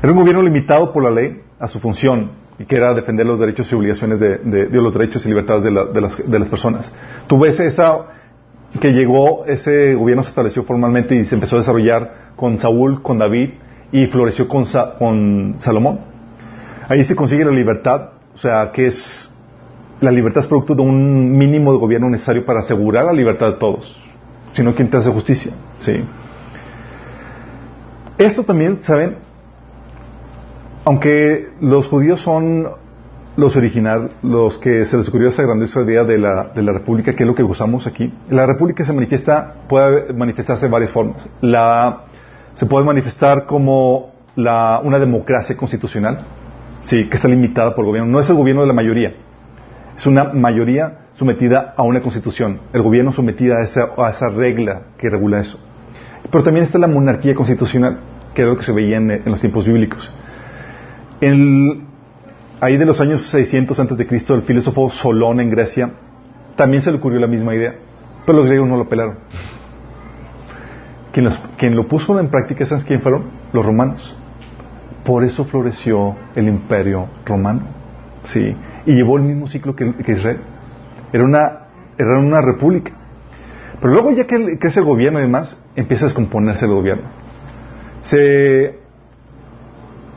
Era 0.02 0.12
un 0.12 0.18
gobierno 0.18 0.42
limitado 0.42 0.92
por 0.92 1.04
la 1.04 1.12
ley 1.12 1.42
a 1.60 1.68
su 1.68 1.80
función, 1.80 2.32
y 2.60 2.66
que 2.66 2.76
era 2.76 2.94
defender 2.94 3.26
los 3.26 3.40
derechos 3.40 3.72
y 3.72 3.76
obligaciones 3.76 4.20
de, 4.20 4.40
los 4.72 4.94
derechos 4.94 5.26
y 5.26 5.30
libertades 5.30 5.64
de, 5.64 5.72
las, 5.72 5.94
de, 5.94 6.40
las, 6.40 6.50
personas. 6.50 6.92
Tú 7.28 7.40
ves 7.40 7.60
esa 7.60 8.17
que 8.80 8.92
llegó, 8.92 9.46
ese 9.46 9.96
gobierno 9.96 10.24
se 10.24 10.30
estableció 10.30 10.64
formalmente 10.64 11.16
y 11.16 11.26
se 11.26 11.36
empezó 11.36 11.56
a 11.56 11.60
desarrollar 11.60 12.32
con 12.36 12.58
Saúl, 12.58 13.02
con 13.02 13.18
David 13.18 13.52
y 13.92 14.06
floreció 14.08 14.48
con, 14.48 14.66
con 14.98 15.56
Salomón. 15.60 16.00
Ahí 16.88 17.04
se 17.04 17.16
consigue 17.16 17.46
la 17.46 17.52
libertad, 17.52 18.10
o 18.34 18.38
sea, 18.38 18.72
que 18.72 18.88
es 18.88 19.34
la 20.00 20.12
libertad 20.12 20.42
es 20.44 20.48
producto 20.48 20.76
de 20.76 20.84
un 20.84 21.38
mínimo 21.38 21.72
de 21.74 21.80
gobierno 21.80 22.10
necesario 22.10 22.46
para 22.46 22.60
asegurar 22.60 23.06
la 23.06 23.14
libertad 23.14 23.54
de 23.54 23.58
todos, 23.58 24.00
sino 24.54 24.74
quien 24.76 24.90
te 24.90 24.98
hace 24.98 25.10
justicia, 25.10 25.54
sí. 25.80 26.04
Esto 28.18 28.44
también, 28.44 28.82
saben, 28.82 29.18
aunque 30.86 31.50
los 31.62 31.88
judíos 31.88 32.22
son 32.22 32.68
los 33.38 33.56
originales, 33.56 34.12
los 34.24 34.58
que 34.58 34.86
se 34.86 34.98
les 34.98 35.08
ocurrió 35.08 35.30
esa 35.30 35.44
grandiosa 35.44 35.82
idea 35.82 36.04
de 36.04 36.18
la, 36.18 36.52
de 36.56 36.64
la 36.64 36.74
república, 36.74 37.14
que 37.14 37.24
es 37.24 37.28
lo 37.28 37.36
que 37.36 37.44
usamos 37.44 37.86
aquí, 37.86 38.12
la 38.30 38.46
república 38.46 38.84
se 38.84 38.92
manifiesta, 38.94 39.54
puede 39.70 40.12
manifestarse 40.12 40.66
de 40.66 40.72
varias 40.72 40.92
formas. 40.92 41.30
La, 41.42 42.02
se 42.56 42.66
puede 42.66 42.84
manifestar 42.84 43.46
como 43.46 44.12
la, 44.36 44.82
una 44.84 44.98
democracia 44.98 45.56
constitucional, 45.56 46.18
sí, 46.84 47.08
que 47.08 47.16
está 47.16 47.28
limitada 47.28 47.76
por 47.76 47.86
el 47.86 47.90
gobierno. 47.90 48.12
No 48.12 48.20
es 48.20 48.30
el 48.30 48.36
gobierno 48.36 48.64
de 48.64 48.68
la 48.68 48.74
mayoría, 48.74 49.14
es 49.96 50.06
una 50.08 50.26
mayoría 50.34 51.06
sometida 51.14 51.76
a 51.78 51.84
una 51.84 52.02
constitución, 52.02 52.60
el 52.74 52.82
gobierno 52.82 53.12
sometida 53.12 53.58
a 53.60 53.64
esa, 53.64 53.90
a 53.98 54.10
esa 54.10 54.30
regla 54.30 54.82
que 54.98 55.10
regula 55.10 55.40
eso. 55.40 55.60
Pero 56.32 56.44
también 56.44 56.66
está 56.66 56.80
la 56.80 56.88
monarquía 56.88 57.36
constitucional, 57.36 58.00
que 58.34 58.42
es 58.42 58.48
lo 58.48 58.58
que 58.58 58.64
se 58.64 58.72
veía 58.72 58.98
en, 58.98 59.22
los 59.26 59.40
tiempos 59.40 59.66
bíblicos. 59.66 60.12
Ahí 62.62 62.78
de 62.78 62.86
los 62.86 63.00
años 63.02 63.22
600 63.30 63.80
antes 63.80 63.98
de 63.98 64.08
Cristo, 64.08 64.36
el 64.36 64.42
filósofo 64.44 64.90
Solón 64.90 65.40
en 65.40 65.50
Grecia 65.50 65.92
también 66.56 66.82
se 66.82 66.92
le 66.92 66.98
ocurrió 66.98 67.20
la 67.20 67.28
misma 67.28 67.56
idea, 67.56 67.76
pero 68.26 68.40
los 68.40 68.48
griegos 68.48 68.68
no 68.68 68.78
lo 68.78 68.90
pelaron. 68.90 69.18
Quien, 71.58 71.76
lo 71.76 71.88
puso 71.88 72.20
en 72.20 72.30
práctica, 72.30 72.66
¿sabes 72.66 72.84
quién 72.84 73.02
fueron? 73.02 73.24
Los 73.52 73.66
romanos. 73.66 74.16
Por 75.04 75.24
eso 75.24 75.46
floreció 75.46 76.16
el 76.36 76.48
imperio 76.48 77.08
romano. 77.26 77.62
¿sí? 78.26 78.56
Y 78.86 78.94
llevó 78.94 79.18
el 79.18 79.24
mismo 79.24 79.48
ciclo 79.48 79.76
que, 79.76 79.96
Israel. 80.08 80.42
Era 81.12 81.24
una, 81.24 81.40
era 81.98 82.20
una 82.20 82.40
república. 82.42 82.92
Pero 83.82 83.94
luego 83.94 84.12
ya 84.12 84.28
que 84.28 84.60
crece 84.60 84.80
el 84.80 84.86
gobierno 84.86 85.20
y 85.20 85.80
empieza 85.80 86.06
a 86.06 86.08
descomponerse 86.10 86.66
el 86.66 86.74
gobierno. 86.74 87.06
Se, 88.02 88.78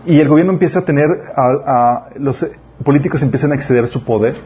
y 0.06 0.20
el 0.20 0.28
gobierno 0.28 0.52
empieza 0.52 0.80
a 0.80 0.84
tener, 0.84 1.06
a, 1.36 2.08
los 2.16 2.46
políticos 2.84 3.22
empiezan 3.22 3.52
a 3.52 3.54
exceder 3.54 3.88
su 3.88 4.02
poder 4.04 4.36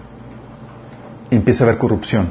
y 1.30 1.36
empieza 1.36 1.64
a 1.64 1.68
haber 1.68 1.78
corrupción. 1.78 2.28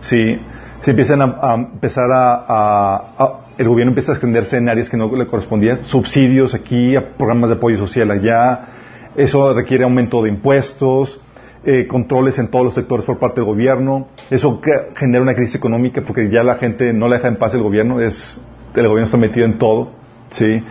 Sí, 0.00 0.40
se 0.80 0.90
empiezan 0.90 1.20
a, 1.22 1.54
empezar 1.54 2.08
a, 2.10 3.40
el 3.58 3.68
gobierno 3.68 3.90
empieza 3.90 4.12
a 4.12 4.14
extenderse 4.14 4.56
en 4.56 4.68
áreas 4.68 4.88
que 4.88 4.96
no 4.96 5.14
le 5.14 5.26
correspondían, 5.26 5.84
subsidios 5.84 6.54
aquí, 6.54 6.94
programas 7.16 7.50
de 7.50 7.56
apoyo 7.56 7.76
social 7.76 8.10
allá, 8.10 8.68
eso 9.16 9.52
requiere 9.54 9.84
aumento 9.84 10.22
de 10.22 10.30
impuestos, 10.30 11.20
eh, 11.64 11.86
controles 11.86 12.38
en 12.38 12.48
todos 12.48 12.64
los 12.64 12.74
sectores 12.74 13.04
por 13.04 13.18
parte 13.18 13.40
del 13.40 13.46
gobierno, 13.46 14.08
eso 14.30 14.60
genera 14.94 15.22
una 15.22 15.34
crisis 15.34 15.56
económica 15.56 16.02
porque 16.06 16.30
ya 16.30 16.42
la 16.42 16.56
gente 16.56 16.92
no 16.92 17.08
le 17.08 17.16
deja 17.16 17.28
en 17.28 17.36
paz 17.36 17.54
el 17.54 17.62
gobierno, 17.62 18.00
es, 18.00 18.40
el 18.74 18.86
gobierno 18.86 19.06
está 19.06 19.16
metido 19.16 19.46
en 19.46 19.58
todo, 19.58 19.90
¿sí? 20.30 20.62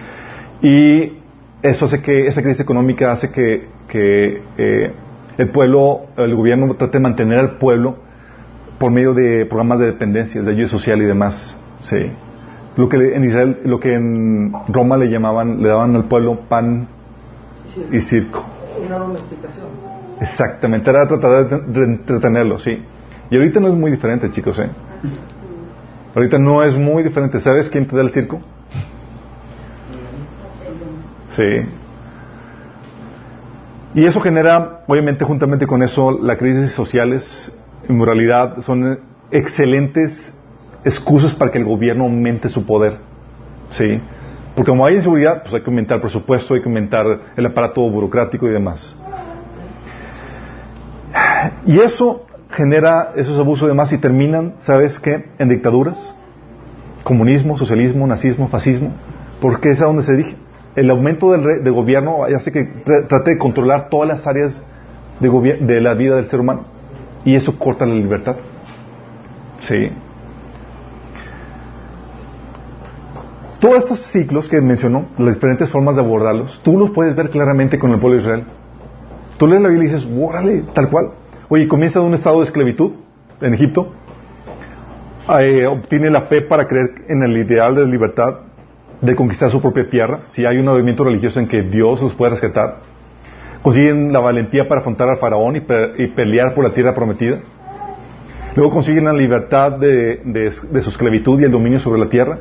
Y 0.62 1.25
eso 1.70 1.86
hace 1.86 2.02
que, 2.02 2.28
esa 2.28 2.42
crisis 2.42 2.62
económica 2.62 3.12
hace 3.12 3.32
que, 3.32 3.68
eh, 4.58 4.92
el 5.38 5.50
pueblo, 5.50 6.08
el 6.18 6.36
gobierno 6.36 6.74
trate 6.76 6.98
de 6.98 7.04
mantener 7.04 7.40
al 7.40 7.58
pueblo 7.58 7.98
por 8.78 8.92
medio 8.92 9.14
de 9.14 9.46
programas 9.46 9.80
de 9.80 9.88
dependencia, 9.88 10.42
de 10.42 10.52
ayuda 10.52 10.68
social 10.68 11.02
y 11.02 11.06
demás. 11.06 11.58
Sí. 11.82 12.12
Lo 12.78 12.90
que 12.90 12.98
en 12.98 13.24
Israel, 13.24 13.60
lo 13.66 13.80
que 13.80 13.94
en 13.94 14.54
Roma 14.68 14.98
le 14.98 15.08
llamaban, 15.08 15.62
le 15.62 15.70
daban 15.70 15.96
al 15.96 16.06
pueblo 16.06 16.40
pan 16.48 16.88
y 17.92 18.00
circo. 18.00 18.46
Una 18.86 18.98
domesticación. 18.98 19.68
Exactamente, 20.22 20.90
era 20.90 21.08
tratar 21.08 21.66
de 21.68 21.84
entretenerlo, 21.84 22.60
sí. 22.60 22.82
Y 23.30 23.36
ahorita 23.36 23.60
no 23.60 23.68
es 23.70 23.74
muy 23.74 23.92
diferente, 23.92 24.30
chicos, 24.32 24.60
¿eh? 24.60 24.70
Ahorita 26.16 26.38
no 26.38 26.64
es 26.64 26.78
muy 26.78 27.04
diferente. 27.04 27.40
¿Sabes 27.40 27.70
quién 27.70 27.88
te 27.88 27.96
da 27.96 28.02
el 28.02 28.12
circo? 28.12 28.40
Sí. 31.36 31.68
Y 33.96 34.06
eso 34.06 34.20
genera, 34.20 34.82
obviamente, 34.88 35.24
juntamente 35.24 35.66
con 35.68 35.82
eso, 35.82 36.12
la 36.12 36.38
crisis 36.38 36.72
sociales 36.72 37.58
inmoralidad 37.88 38.62
son 38.62 39.00
excelentes 39.32 40.38
excusas 40.84 41.34
para 41.34 41.52
que 41.52 41.58
el 41.58 41.66
gobierno 41.66 42.06
aumente 42.06 42.50
su 42.50 42.66
poder. 42.66 42.98
¿Sí? 43.72 44.02
Porque 44.56 44.70
como 44.70 44.86
hay 44.86 44.96
inseguridad, 44.96 45.42
pues 45.44 45.54
hay 45.54 45.62
que 45.62 45.70
aumentar 45.70 45.96
el 45.96 46.02
presupuesto, 46.02 46.54
hay 46.54 46.62
que 46.62 46.70
aumentar 46.70 47.06
el 47.36 47.46
aparato 47.46 47.82
burocrático 47.90 48.48
y 48.48 48.52
demás. 48.52 48.96
Y 51.66 51.80
eso 51.80 52.26
genera 52.52 53.12
esos 53.16 53.38
abusos 53.38 53.66
y 53.66 53.70
demás 53.70 53.92
y 53.92 53.98
terminan, 53.98 54.56
¿sabes 54.60 55.00
qué? 55.00 55.26
En 55.40 55.50
dictaduras, 55.50 56.16
comunismo, 57.04 57.58
socialismo, 57.58 58.08
nazismo, 58.08 58.48
fascismo, 58.48 58.94
porque 59.42 59.72
es 59.72 59.82
a 59.82 59.86
donde 59.86 60.04
se 60.04 60.14
dirige. 60.14 60.36
El 60.76 60.90
aumento 60.90 61.32
del, 61.32 61.64
del 61.64 61.74
gobierno 61.74 62.26
hace 62.26 62.52
que 62.52 62.66
trate 63.08 63.32
de 63.32 63.38
controlar 63.38 63.90
todas 63.90 64.08
las 64.08 64.28
áreas 64.28 64.62
de, 65.20 65.30
de 65.62 65.82
la 65.82 65.94
vida 65.94 66.16
del 66.16 66.26
ser 66.26 66.40
humano. 66.40 66.66
Y 67.24 67.36
eso 67.36 67.58
corta 67.58 67.86
la 67.86 67.96
libertad. 67.96 68.36
Sí. 69.62 69.90
Todos 73.60 73.78
estos 73.78 74.00
ciclos 74.00 74.48
que 74.48 74.62
mencionó, 74.62 75.08
las 75.18 75.36
diferentes 75.36 75.70
formas 75.70 75.96
de 75.96 76.02
abordarlos, 76.02 76.62
tú 76.64 76.78
los 76.78 76.92
puedes 76.92 77.16
ver 77.16 77.30
claramente 77.30 77.80
con 77.80 77.92
el 77.92 78.00
pueblo 78.00 78.18
de 78.18 78.24
Israel. 78.24 78.44
Tú 79.38 79.48
lees 79.48 79.62
la 79.62 79.70
Biblia 79.70 79.90
y 79.90 79.94
dices, 79.94 80.08
órale, 80.16 80.64
tal 80.74 80.90
cual. 80.90 81.12
Oye, 81.50 81.68
comienza 81.68 82.00
de 82.00 82.06
un 82.06 82.14
estado 82.14 82.40
de 82.40 82.46
esclavitud 82.46 82.92
en 83.42 83.54
Egipto, 83.54 83.92
eh, 85.40 85.66
obtiene 85.66 86.10
la 86.10 86.22
fe 86.22 86.42
para 86.42 86.68
creer 86.68 87.06
en 87.08 87.24
el 87.24 87.36
ideal 87.38 87.76
de 87.76 87.86
libertad, 87.86 88.36
de 89.02 89.16
conquistar 89.16 89.50
su 89.50 89.62
propia 89.62 89.88
tierra, 89.88 90.22
si 90.30 90.46
hay 90.46 90.58
un 90.58 90.66
movimiento 90.66 91.04
religioso 91.04 91.40
en 91.40 91.48
que 91.48 91.64
Dios 91.64 92.02
los 92.02 92.14
puede 92.14 92.32
rescatar, 92.32 92.78
consiguen 93.62 94.14
la 94.14 94.20
valentía 94.20 94.68
para 94.68 94.82
afrontar 94.82 95.10
al 95.10 95.18
faraón 95.18 95.56
y, 95.56 96.08
pelear 96.08 96.54
por 96.54 96.64
la 96.64 96.70
tierra 96.72 96.94
prometida. 96.94 97.40
Luego 98.56 98.72
consiguen 98.72 99.06
la 99.06 99.14
libertad 99.14 99.74
de, 99.74 100.52
su 100.52 100.90
esclavitud 100.90 101.40
y 101.42 101.46
el 101.46 101.52
dominio 101.52 101.80
sobre 101.80 102.00
la 102.00 102.08
tierra. 102.08 102.40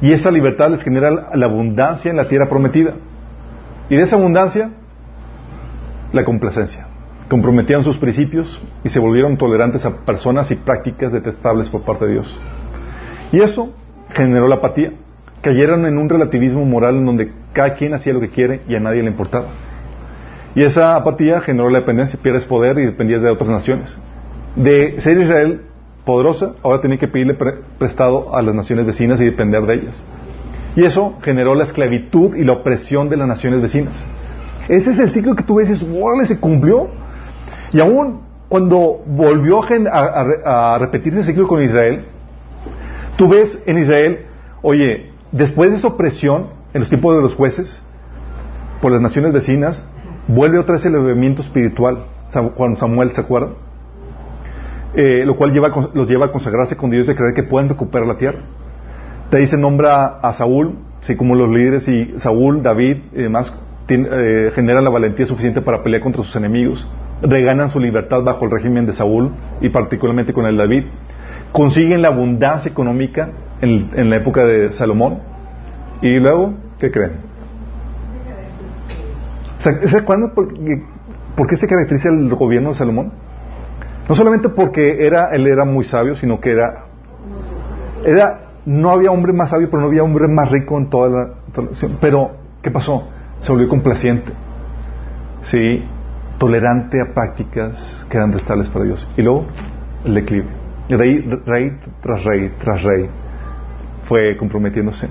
Y 0.00 0.12
esa 0.12 0.30
libertad 0.30 0.70
les 0.70 0.82
genera 0.82 1.30
la 1.34 1.46
abundancia 1.46 2.10
en 2.10 2.18
la 2.18 2.28
tierra 2.28 2.48
prometida. 2.48 2.94
Y 3.88 3.96
de 3.96 4.02
esa 4.02 4.16
abundancia, 4.16 4.70
la 6.12 6.24
complacencia. 6.24 6.88
Comprometían 7.28 7.82
sus 7.82 7.96
principios 7.96 8.62
y 8.84 8.90
se 8.90 9.00
volvieron 9.00 9.36
tolerantes 9.36 9.84
a 9.86 10.04
personas 10.04 10.50
y 10.50 10.56
prácticas 10.56 11.12
detestables 11.12 11.68
por 11.68 11.82
parte 11.82 12.04
de 12.04 12.12
Dios. 12.12 12.38
Y 13.32 13.40
eso 13.40 13.72
generó 14.12 14.46
la 14.46 14.56
apatía. 14.56 14.92
Cayeron 15.44 15.84
en 15.84 15.98
un 15.98 16.08
relativismo 16.08 16.64
moral 16.64 16.96
en 16.96 17.04
donde 17.04 17.30
cada 17.52 17.74
quien 17.74 17.92
hacía 17.92 18.14
lo 18.14 18.20
que 18.20 18.30
quiere 18.30 18.62
y 18.66 18.76
a 18.76 18.80
nadie 18.80 19.02
le 19.02 19.10
importaba. 19.10 19.48
Y 20.54 20.62
esa 20.62 20.96
apatía 20.96 21.42
generó 21.42 21.68
la 21.68 21.80
dependencia, 21.80 22.18
pierdes 22.22 22.46
poder 22.46 22.78
y 22.78 22.86
dependías 22.86 23.20
de 23.20 23.28
otras 23.28 23.50
naciones. 23.50 23.94
De 24.56 24.98
ser 25.02 25.18
Israel 25.18 25.60
poderosa, 26.06 26.54
ahora 26.62 26.80
tenía 26.80 26.96
que 26.96 27.08
pedirle 27.08 27.36
prestado 27.78 28.34
a 28.34 28.40
las 28.40 28.54
naciones 28.54 28.86
vecinas 28.86 29.20
y 29.20 29.26
depender 29.26 29.66
de 29.66 29.74
ellas. 29.74 30.02
Y 30.76 30.84
eso 30.86 31.18
generó 31.20 31.54
la 31.54 31.64
esclavitud 31.64 32.34
y 32.36 32.44
la 32.44 32.52
opresión 32.52 33.10
de 33.10 33.18
las 33.18 33.28
naciones 33.28 33.60
vecinas. 33.60 34.02
Ese 34.68 34.92
es 34.92 34.98
el 34.98 35.10
ciclo 35.10 35.36
que 35.36 35.42
tú 35.42 35.56
ves 35.56 35.84
órale, 36.00 36.24
se 36.24 36.40
cumplió. 36.40 36.88
Y 37.70 37.80
aún 37.80 38.22
cuando 38.48 39.02
volvió 39.04 39.60
a, 39.62 40.74
a 40.74 40.78
repetirse 40.78 41.18
el 41.18 41.24
ciclo 41.26 41.46
con 41.46 41.62
Israel, 41.62 42.06
tú 43.18 43.28
ves 43.28 43.62
en 43.66 43.76
Israel, 43.76 44.20
oye, 44.62 45.12
después 45.34 45.70
de 45.70 45.78
esa 45.78 45.88
opresión 45.88 46.46
en 46.72 46.80
los 46.80 46.88
tiempos 46.88 47.16
de 47.16 47.22
los 47.22 47.34
jueces, 47.34 47.82
por 48.80 48.92
las 48.92 49.00
naciones 49.00 49.32
vecinas, 49.32 49.84
vuelve 50.28 50.58
otra 50.58 50.74
vez 50.74 50.86
el 50.86 50.94
elevamiento 50.94 51.42
espiritual, 51.42 52.04
cuando 52.54 52.78
Samuel 52.78 53.12
se 53.12 53.20
acuerda, 53.20 53.50
eh, 54.94 55.24
lo 55.26 55.36
cual 55.36 55.52
lleva, 55.52 55.72
los 55.92 56.08
lleva 56.08 56.26
a 56.26 56.32
consagrarse 56.32 56.76
con 56.76 56.90
Dios 56.90 57.06
de 57.06 57.16
creer 57.16 57.34
que 57.34 57.42
pueden 57.42 57.68
recuperar 57.68 58.06
la 58.06 58.16
tierra. 58.16 58.38
Te 59.30 59.38
dice, 59.38 59.56
nombra 59.56 60.18
a 60.22 60.32
Saúl, 60.34 60.76
así 61.02 61.16
como 61.16 61.34
los 61.34 61.50
líderes, 61.50 61.88
y 61.88 62.14
Saúl, 62.18 62.62
David 62.62 62.98
y 63.12 63.22
demás 63.22 63.52
eh, 63.88 64.52
generan 64.54 64.84
la 64.84 64.90
valentía 64.90 65.26
suficiente 65.26 65.62
para 65.62 65.82
pelear 65.82 66.02
contra 66.02 66.22
sus 66.22 66.36
enemigos, 66.36 66.88
reganan 67.22 67.70
su 67.70 67.80
libertad 67.80 68.22
bajo 68.22 68.44
el 68.44 68.52
régimen 68.52 68.86
de 68.86 68.92
Saúl 68.92 69.32
y 69.60 69.68
particularmente 69.68 70.32
con 70.32 70.46
el 70.46 70.56
David, 70.56 70.84
consiguen 71.52 72.02
la 72.02 72.08
abundancia 72.08 72.70
económica 72.70 73.30
en, 73.60 74.10
la 74.10 74.16
época 74.16 74.44
de 74.44 74.72
Salomón, 74.72 75.18
y 76.02 76.18
luego, 76.18 76.54
¿qué 76.78 76.90
creen? 76.90 77.12
¿Se 79.58 79.96
acuerdan 79.96 80.32
por, 80.34 80.48
por, 81.34 81.46
qué 81.46 81.56
se 81.56 81.66
caracteriza 81.66 82.10
el 82.10 82.28
gobierno 82.34 82.70
de 82.70 82.74
Salomón? 82.74 83.12
No 84.08 84.14
solamente 84.14 84.50
porque 84.50 85.06
era, 85.06 85.30
él 85.32 85.46
era 85.46 85.64
muy 85.64 85.84
sabio, 85.84 86.14
sino 86.14 86.38
que 86.38 86.50
era, 86.50 86.84
era, 88.04 88.40
no 88.66 88.90
había 88.90 89.10
hombre 89.10 89.32
más 89.32 89.50
sabio, 89.50 89.68
pero 89.70 89.80
no 89.80 89.88
había 89.88 90.02
hombre 90.02 90.28
más 90.28 90.50
rico 90.50 90.76
en 90.78 90.90
toda 90.90 91.08
la. 91.08 91.28
Pero, 92.00 92.32
¿qué 92.62 92.70
pasó? 92.70 93.08
Se 93.40 93.52
volvió 93.52 93.68
complaciente. 93.68 94.32
Sí, 95.42 95.84
tolerante 96.38 97.00
a 97.00 97.14
prácticas 97.14 98.06
que 98.10 98.16
eran 98.16 98.30
destables 98.32 98.68
para 98.68 98.84
Dios. 98.84 99.08
Y 99.16 99.22
luego, 99.22 99.46
el 100.04 100.14
declive. 100.14 100.46
Y 100.88 100.96
de 100.96 101.02
ahí, 101.02 101.18
rey 101.46 101.78
tras 102.02 102.24
rey 102.24 102.52
tras 102.62 102.82
rey, 102.82 103.08
fue 104.06 104.36
comprometiéndose. 104.36 105.08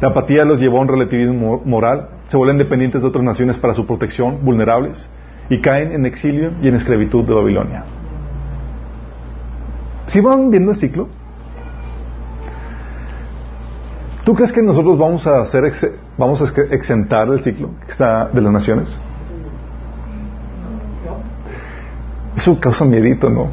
La 0.00 0.08
apatía 0.08 0.44
los 0.44 0.60
llevó 0.60 0.78
a 0.78 0.80
un 0.80 0.88
relativismo 0.88 1.62
moral, 1.64 2.08
se 2.28 2.36
vuelven 2.36 2.58
dependientes 2.58 3.02
de 3.02 3.08
otras 3.08 3.24
naciones 3.24 3.56
para 3.58 3.74
su 3.74 3.86
protección, 3.86 4.44
vulnerables, 4.44 5.08
y 5.48 5.60
caen 5.60 5.92
en 5.92 6.06
exilio 6.06 6.52
y 6.62 6.68
en 6.68 6.74
esclavitud 6.74 7.24
de 7.24 7.34
Babilonia. 7.34 7.84
¿Sí 10.08 10.20
van 10.20 10.50
viendo 10.50 10.72
el 10.72 10.76
ciclo? 10.76 11.08
¿Tú 14.24 14.34
crees 14.34 14.52
que 14.52 14.62
nosotros 14.62 14.98
vamos 14.98 15.26
a 15.26 15.40
hacer 15.40 15.72
vamos 16.16 16.40
a 16.40 16.60
exentar 16.74 17.28
el 17.28 17.42
ciclo 17.42 17.70
que 17.84 17.90
está 17.90 18.26
de 18.26 18.40
las 18.40 18.52
naciones? 18.52 18.88
Eso 22.36 22.58
causa 22.58 22.84
miedito, 22.84 23.28
¿no? 23.28 23.48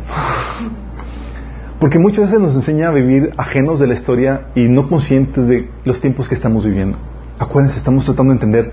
Porque 1.79 1.97
muchas 1.97 2.25
veces 2.25 2.41
nos 2.41 2.55
enseña 2.55 2.89
a 2.89 2.91
vivir 2.91 3.33
ajenos 3.37 3.79
de 3.79 3.87
la 3.87 3.93
historia 3.93 4.47
y 4.53 4.67
no 4.67 4.89
conscientes 4.89 5.47
de 5.47 5.69
los 5.85 6.01
tiempos 6.01 6.27
que 6.27 6.35
estamos 6.35 6.65
viviendo. 6.65 6.97
Acuérdense, 7.39 7.77
estamos 7.77 8.03
tratando 8.03 8.33
de 8.33 8.35
entender 8.35 8.71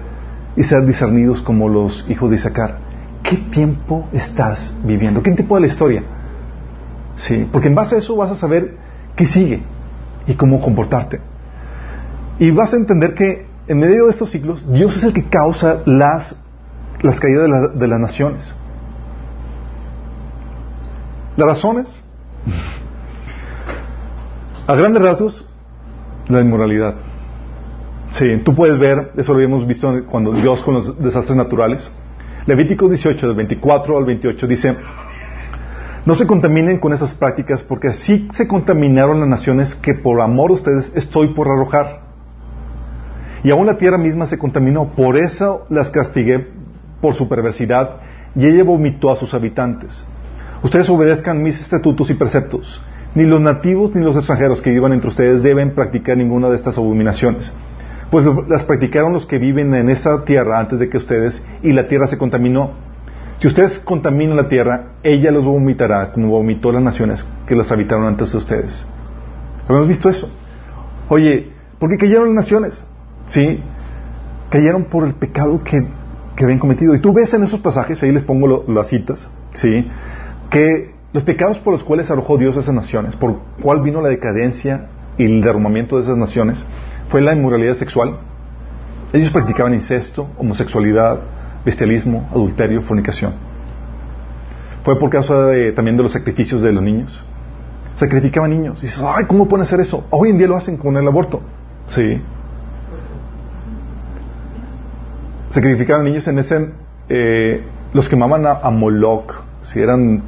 y 0.56 0.64
ser 0.64 0.84
discernidos 0.84 1.40
como 1.40 1.68
los 1.68 2.04
hijos 2.10 2.30
de 2.30 2.36
Isaacar. 2.36 2.78
¿Qué 3.22 3.36
tiempo 3.36 4.08
estás 4.12 4.76
viviendo? 4.84 5.22
¿Qué 5.22 5.30
tiempo 5.32 5.54
de 5.54 5.60
la 5.60 5.66
historia? 5.68 6.02
Sí, 7.16 7.48
porque 7.50 7.68
en 7.68 7.76
base 7.76 7.94
a 7.94 7.98
eso 7.98 8.16
vas 8.16 8.32
a 8.32 8.34
saber 8.34 8.74
qué 9.14 9.24
sigue 9.24 9.62
y 10.26 10.34
cómo 10.34 10.60
comportarte. 10.60 11.20
Y 12.40 12.50
vas 12.50 12.74
a 12.74 12.76
entender 12.76 13.14
que 13.14 13.46
en 13.68 13.78
medio 13.78 14.06
de 14.06 14.10
estos 14.10 14.30
ciclos, 14.30 14.70
Dios 14.72 14.96
es 14.96 15.04
el 15.04 15.12
que 15.12 15.24
causa 15.24 15.78
las, 15.86 16.36
las 17.02 17.20
caídas 17.20 17.72
de, 17.72 17.78
de 17.78 17.88
las 17.88 18.00
naciones. 18.00 18.52
Las 21.36 21.46
razones 21.46 21.94
a 24.66 24.74
grandes 24.74 25.02
rasgos, 25.02 25.46
la 26.28 26.40
inmoralidad. 26.40 26.96
Sí, 28.10 28.38
tú 28.44 28.54
puedes 28.54 28.78
ver, 28.78 29.12
eso 29.16 29.32
lo 29.32 29.38
habíamos 29.38 29.66
visto 29.66 29.92
cuando 30.10 30.32
Dios 30.32 30.60
con 30.62 30.74
los 30.74 31.00
desastres 31.00 31.36
naturales. 31.36 31.90
Levítico 32.46 32.88
18, 32.88 33.26
del 33.28 33.36
24 33.36 33.96
al 33.96 34.04
28, 34.04 34.46
dice, 34.46 34.76
no 36.04 36.14
se 36.14 36.26
contaminen 36.26 36.78
con 36.78 36.92
esas 36.92 37.14
prácticas 37.14 37.62
porque 37.62 37.88
así 37.88 38.28
se 38.32 38.48
contaminaron 38.48 39.20
las 39.20 39.28
naciones 39.28 39.74
que 39.74 39.94
por 39.94 40.20
amor 40.20 40.50
a 40.50 40.54
ustedes 40.54 40.90
estoy 40.94 41.34
por 41.34 41.48
arrojar. 41.48 42.00
Y 43.44 43.50
aún 43.50 43.66
la 43.66 43.76
tierra 43.76 43.98
misma 43.98 44.26
se 44.26 44.38
contaminó, 44.38 44.88
por 44.96 45.16
eso 45.16 45.64
las 45.68 45.90
castigué 45.90 46.48
por 47.00 47.14
su 47.14 47.28
perversidad 47.28 48.00
y 48.34 48.46
ella 48.46 48.64
vomitó 48.64 49.12
a 49.12 49.16
sus 49.16 49.32
habitantes. 49.34 50.04
Ustedes 50.62 50.88
obedezcan 50.90 51.42
mis 51.42 51.60
estatutos 51.60 52.10
y 52.10 52.14
preceptos 52.14 52.80
ni 53.16 53.24
los 53.24 53.40
nativos 53.40 53.94
ni 53.94 54.04
los 54.04 54.14
extranjeros 54.14 54.60
que 54.60 54.70
vivan 54.70 54.92
entre 54.92 55.08
ustedes 55.08 55.42
deben 55.42 55.74
practicar 55.74 56.18
ninguna 56.18 56.50
de 56.50 56.56
estas 56.56 56.76
abominaciones. 56.76 57.50
Pues 58.10 58.26
las 58.46 58.64
practicaron 58.64 59.14
los 59.14 59.24
que 59.24 59.38
viven 59.38 59.74
en 59.74 59.88
esa 59.88 60.22
tierra 60.24 60.60
antes 60.60 60.78
de 60.78 60.90
que 60.90 60.98
ustedes, 60.98 61.42
y 61.62 61.72
la 61.72 61.88
tierra 61.88 62.06
se 62.08 62.18
contaminó. 62.18 62.72
Si 63.38 63.48
ustedes 63.48 63.78
contaminan 63.78 64.36
la 64.36 64.48
tierra, 64.48 64.92
ella 65.02 65.30
los 65.30 65.46
vomitará 65.46 66.12
como 66.12 66.28
vomitó 66.28 66.70
las 66.72 66.82
naciones 66.82 67.26
que 67.46 67.56
las 67.56 67.72
habitaron 67.72 68.06
antes 68.06 68.32
de 68.32 68.38
ustedes. 68.38 68.86
¿Hemos 69.66 69.88
visto 69.88 70.10
eso? 70.10 70.30
Oye, 71.08 71.52
¿por 71.78 71.88
qué 71.88 71.96
cayeron 71.96 72.26
las 72.26 72.44
naciones? 72.44 72.86
¿Sí? 73.28 73.60
Cayeron 74.50 74.84
por 74.84 75.06
el 75.06 75.14
pecado 75.14 75.64
que, 75.64 75.86
que 76.36 76.44
habían 76.44 76.58
cometido. 76.58 76.94
Y 76.94 76.98
tú 76.98 77.14
ves 77.14 77.32
en 77.32 77.44
esos 77.44 77.60
pasajes, 77.60 78.02
ahí 78.02 78.12
les 78.12 78.24
pongo 78.24 78.64
las 78.68 78.88
citas, 78.88 79.30
¿sí? 79.52 79.88
Que 80.50 80.95
los 81.16 81.24
pecados 81.24 81.56
por 81.60 81.72
los 81.72 81.82
cuales 81.82 82.10
arrojó 82.10 82.36
Dios 82.36 82.58
a 82.58 82.60
esas 82.60 82.74
naciones, 82.74 83.16
por 83.16 83.38
cuál 83.62 83.80
vino 83.80 84.02
la 84.02 84.10
decadencia 84.10 84.88
y 85.16 85.24
el 85.24 85.40
derrumbamiento 85.40 85.96
de 85.96 86.02
esas 86.02 86.18
naciones, 86.18 86.62
fue 87.08 87.22
la 87.22 87.32
inmoralidad 87.32 87.72
sexual. 87.76 88.18
Ellos 89.14 89.30
practicaban 89.30 89.72
incesto, 89.72 90.28
homosexualidad, 90.36 91.20
bestialismo, 91.64 92.28
adulterio, 92.32 92.82
fornicación. 92.82 93.32
Fue 94.82 94.98
por 94.98 95.08
causa 95.08 95.52
también 95.74 95.96
de 95.96 96.02
los 96.02 96.12
sacrificios 96.12 96.60
de 96.60 96.70
los 96.70 96.82
niños. 96.82 97.24
Sacrificaban 97.94 98.50
niños. 98.50 98.76
Y 98.80 98.82
dices, 98.82 99.02
ay, 99.02 99.24
¿cómo 99.24 99.48
pueden 99.48 99.62
hacer 99.62 99.80
eso? 99.80 100.06
Hoy 100.10 100.28
en 100.28 100.36
día 100.36 100.48
lo 100.48 100.56
hacen 100.56 100.76
con 100.76 100.98
el 100.98 101.08
aborto. 101.08 101.40
Sí. 101.88 102.20
Sacrificaban 105.48 106.04
niños 106.04 106.28
en 106.28 106.38
ese... 106.40 106.72
Eh, 107.08 107.64
los 107.94 108.06
quemaban 108.06 108.44
a, 108.44 108.50
a 108.62 108.70
Moloch. 108.70 109.32
Si 109.62 109.80
eran 109.80 110.22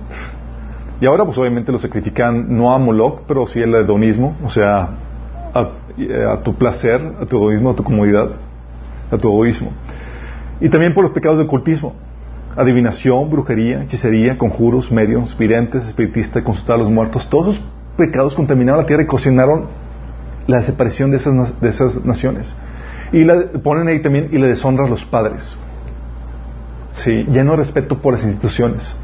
y 1.00 1.06
ahora 1.06 1.24
pues 1.24 1.38
obviamente 1.38 1.70
lo 1.70 1.78
sacrifican 1.78 2.56
no 2.56 2.72
a 2.72 2.78
Moloch, 2.78 3.22
pero 3.26 3.46
sí 3.46 3.62
al 3.62 3.74
hedonismo, 3.74 4.36
o 4.44 4.50
sea, 4.50 4.90
a, 5.54 6.42
tu 6.42 6.54
placer, 6.54 7.00
a 7.20 7.24
tu 7.24 7.36
egoísmo, 7.36 7.70
a 7.70 7.74
tu 7.74 7.84
comodidad, 7.84 8.30
a 9.10 9.16
tu 9.16 9.28
egoísmo. 9.28 9.72
Y 10.60 10.68
también 10.68 10.94
por 10.94 11.04
los 11.04 11.12
pecados 11.12 11.38
del 11.38 11.46
cultismo, 11.46 11.94
adivinación, 12.56 13.30
brujería, 13.30 13.82
hechicería, 13.82 14.36
conjuros, 14.36 14.90
medios, 14.90 15.36
videntes, 15.38 15.86
espiritistas, 15.86 16.42
consultar 16.42 16.76
a 16.76 16.78
los 16.78 16.90
muertos, 16.90 17.28
todos 17.30 17.56
esos 17.56 17.64
pecados 17.96 18.34
contaminaron 18.34 18.80
la 18.80 18.86
tierra 18.86 19.04
y 19.04 19.06
cocinaron 19.06 19.66
la 20.48 20.58
desaparición 20.58 21.10
de 21.12 21.18
esas, 21.18 21.60
de 21.60 21.68
esas 21.68 22.04
naciones. 22.04 22.54
Y 23.12 23.24
ponen 23.58 23.86
ahí 23.86 24.00
también 24.00 24.28
y 24.32 24.38
le 24.38 24.48
deshonran 24.48 24.88
a 24.88 24.90
los 24.90 25.04
padres. 25.04 25.56
Sí, 26.94 27.26
ya 27.30 27.44
no 27.44 27.54
respeto 27.54 27.98
por 27.98 28.14
las 28.14 28.24
instituciones. 28.24 28.96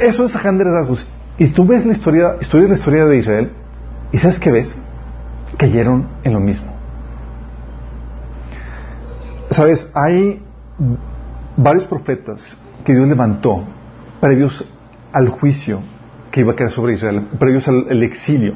Eso 0.00 0.24
es 0.24 0.36
a 0.36 0.40
grandes 0.40 0.66
rasgos. 0.66 1.10
Y 1.38 1.48
tú 1.50 1.66
ves 1.66 1.84
la 1.86 1.92
historia, 1.92 2.36
historia 2.40 2.68
la 2.68 2.74
historia 2.74 3.04
de 3.04 3.16
Israel, 3.18 3.50
y 4.12 4.18
¿sabes 4.18 4.38
qué 4.38 4.50
ves? 4.50 4.76
Cayeron 5.56 6.06
en 6.24 6.32
lo 6.32 6.40
mismo. 6.40 6.72
Sabes, 9.50 9.90
hay 9.94 10.42
varios 11.56 11.84
profetas 11.84 12.56
que 12.84 12.94
Dios 12.94 13.08
levantó 13.08 13.64
previos 14.20 14.64
al 15.12 15.28
juicio 15.28 15.80
que 16.30 16.40
iba 16.40 16.52
a 16.52 16.56
caer 16.56 16.70
sobre 16.70 16.94
Israel, 16.94 17.26
previos 17.38 17.66
al 17.66 18.02
exilio. 18.02 18.54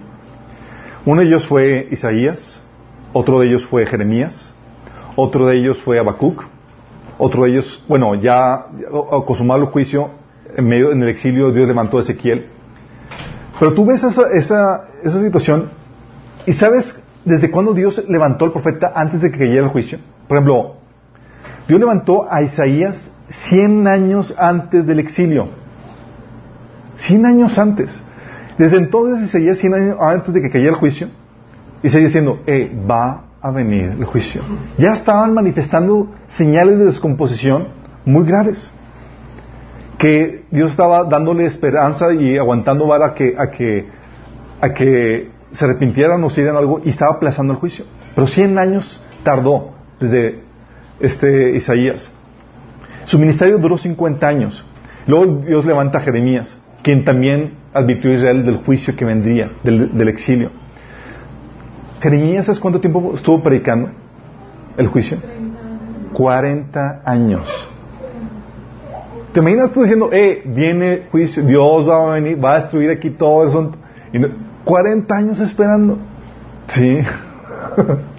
Uno 1.04 1.20
de 1.20 1.26
ellos 1.26 1.46
fue 1.46 1.88
Isaías, 1.90 2.62
otro 3.12 3.40
de 3.40 3.48
ellos 3.48 3.66
fue 3.66 3.86
Jeremías, 3.86 4.54
otro 5.16 5.46
de 5.46 5.56
ellos 5.56 5.82
fue 5.82 5.98
Habacuc, 5.98 6.44
otro 7.18 7.44
de 7.44 7.50
ellos, 7.50 7.84
bueno, 7.88 8.14
ya 8.14 8.66
consumado 9.26 9.62
el 9.62 9.66
juicio, 9.66 10.10
en 10.56 10.66
medio 10.66 10.92
en 10.92 11.02
el 11.02 11.08
exilio 11.08 11.52
Dios 11.52 11.66
levantó 11.66 11.98
a 11.98 12.02
Ezequiel. 12.02 12.46
Pero 13.58 13.74
tú 13.74 13.84
ves 13.84 14.02
esa, 14.02 14.30
esa, 14.32 14.88
esa 15.02 15.20
situación 15.20 15.70
y 16.46 16.52
sabes 16.52 17.00
desde 17.24 17.50
cuándo 17.50 17.74
Dios 17.74 18.04
levantó 18.08 18.44
al 18.44 18.52
profeta 18.52 18.92
antes 18.94 19.22
de 19.22 19.30
que 19.30 19.38
cayera 19.38 19.64
el 19.64 19.68
juicio. 19.68 19.98
Por 20.26 20.36
ejemplo, 20.36 20.76
Dios 21.68 21.78
levantó 21.78 22.26
a 22.30 22.42
Isaías 22.42 23.12
100 23.28 23.86
años 23.86 24.34
antes 24.38 24.86
del 24.86 24.98
exilio. 24.98 25.48
100 26.96 27.26
años 27.26 27.58
antes. 27.58 27.98
Desde 28.58 28.76
entonces 28.76 29.22
Isaías 29.22 29.58
100 29.58 29.74
años 29.74 29.96
antes 30.00 30.34
de 30.34 30.42
que 30.42 30.50
cayera 30.50 30.72
el 30.72 30.78
juicio. 30.78 31.08
Y 31.82 31.88
seguía 31.88 32.06
diciendo, 32.06 32.40
eh, 32.46 32.70
va 32.88 33.24
a 33.40 33.50
venir 33.50 33.96
el 33.98 34.04
juicio. 34.04 34.42
Ya 34.78 34.92
estaban 34.92 35.34
manifestando 35.34 36.08
señales 36.28 36.78
de 36.78 36.86
descomposición 36.86 37.68
muy 38.04 38.24
graves 38.24 38.72
que 40.02 40.42
Dios 40.50 40.72
estaba 40.72 41.04
dándole 41.04 41.46
esperanza 41.46 42.12
y 42.12 42.36
aguantando 42.36 42.88
vara 42.88 43.14
que, 43.14 43.36
a, 43.38 43.52
que, 43.52 43.86
a 44.60 44.74
que 44.74 45.30
se 45.52 45.64
arrepintieran 45.64 46.24
o 46.24 46.28
se 46.28 46.40
dieran 46.40 46.56
algo 46.56 46.80
y 46.84 46.88
estaba 46.88 47.12
aplazando 47.12 47.52
el 47.52 47.60
juicio. 47.60 47.84
Pero 48.12 48.26
100 48.26 48.58
años 48.58 49.00
tardó 49.22 49.74
desde 50.00 50.40
este 50.98 51.54
Isaías. 51.54 52.12
Su 53.04 53.16
ministerio 53.16 53.58
duró 53.58 53.78
50 53.78 54.26
años. 54.26 54.66
Luego 55.06 55.44
Dios 55.46 55.64
levanta 55.64 55.98
a 55.98 56.00
Jeremías, 56.00 56.60
quien 56.82 57.04
también 57.04 57.54
advirtió 57.72 58.10
a 58.10 58.14
Israel 58.14 58.44
del 58.44 58.56
juicio 58.56 58.96
que 58.96 59.04
vendría, 59.04 59.52
del, 59.62 59.96
del 59.96 60.08
exilio. 60.08 60.50
Jeremías, 62.00 62.46
¿sabes 62.46 62.58
cuánto 62.58 62.80
tiempo 62.80 63.12
estuvo 63.14 63.40
predicando 63.40 63.90
el 64.76 64.88
juicio? 64.88 65.18
40 66.12 67.02
años. 67.04 67.71
¿Te 69.32 69.40
imaginas 69.40 69.72
tú 69.72 69.80
diciendo, 69.80 70.10
eh, 70.12 70.42
viene 70.44 71.06
juicio, 71.10 71.42
Dios 71.42 71.88
va 71.88 72.12
a 72.12 72.14
venir, 72.14 72.42
va 72.42 72.52
a 72.52 72.60
destruir 72.60 72.90
aquí 72.90 73.10
todo 73.10 73.46
eso? 73.46 73.72
Y 74.12 74.20
40 74.64 75.14
años 75.14 75.40
esperando. 75.40 75.96
Sí. 76.68 76.98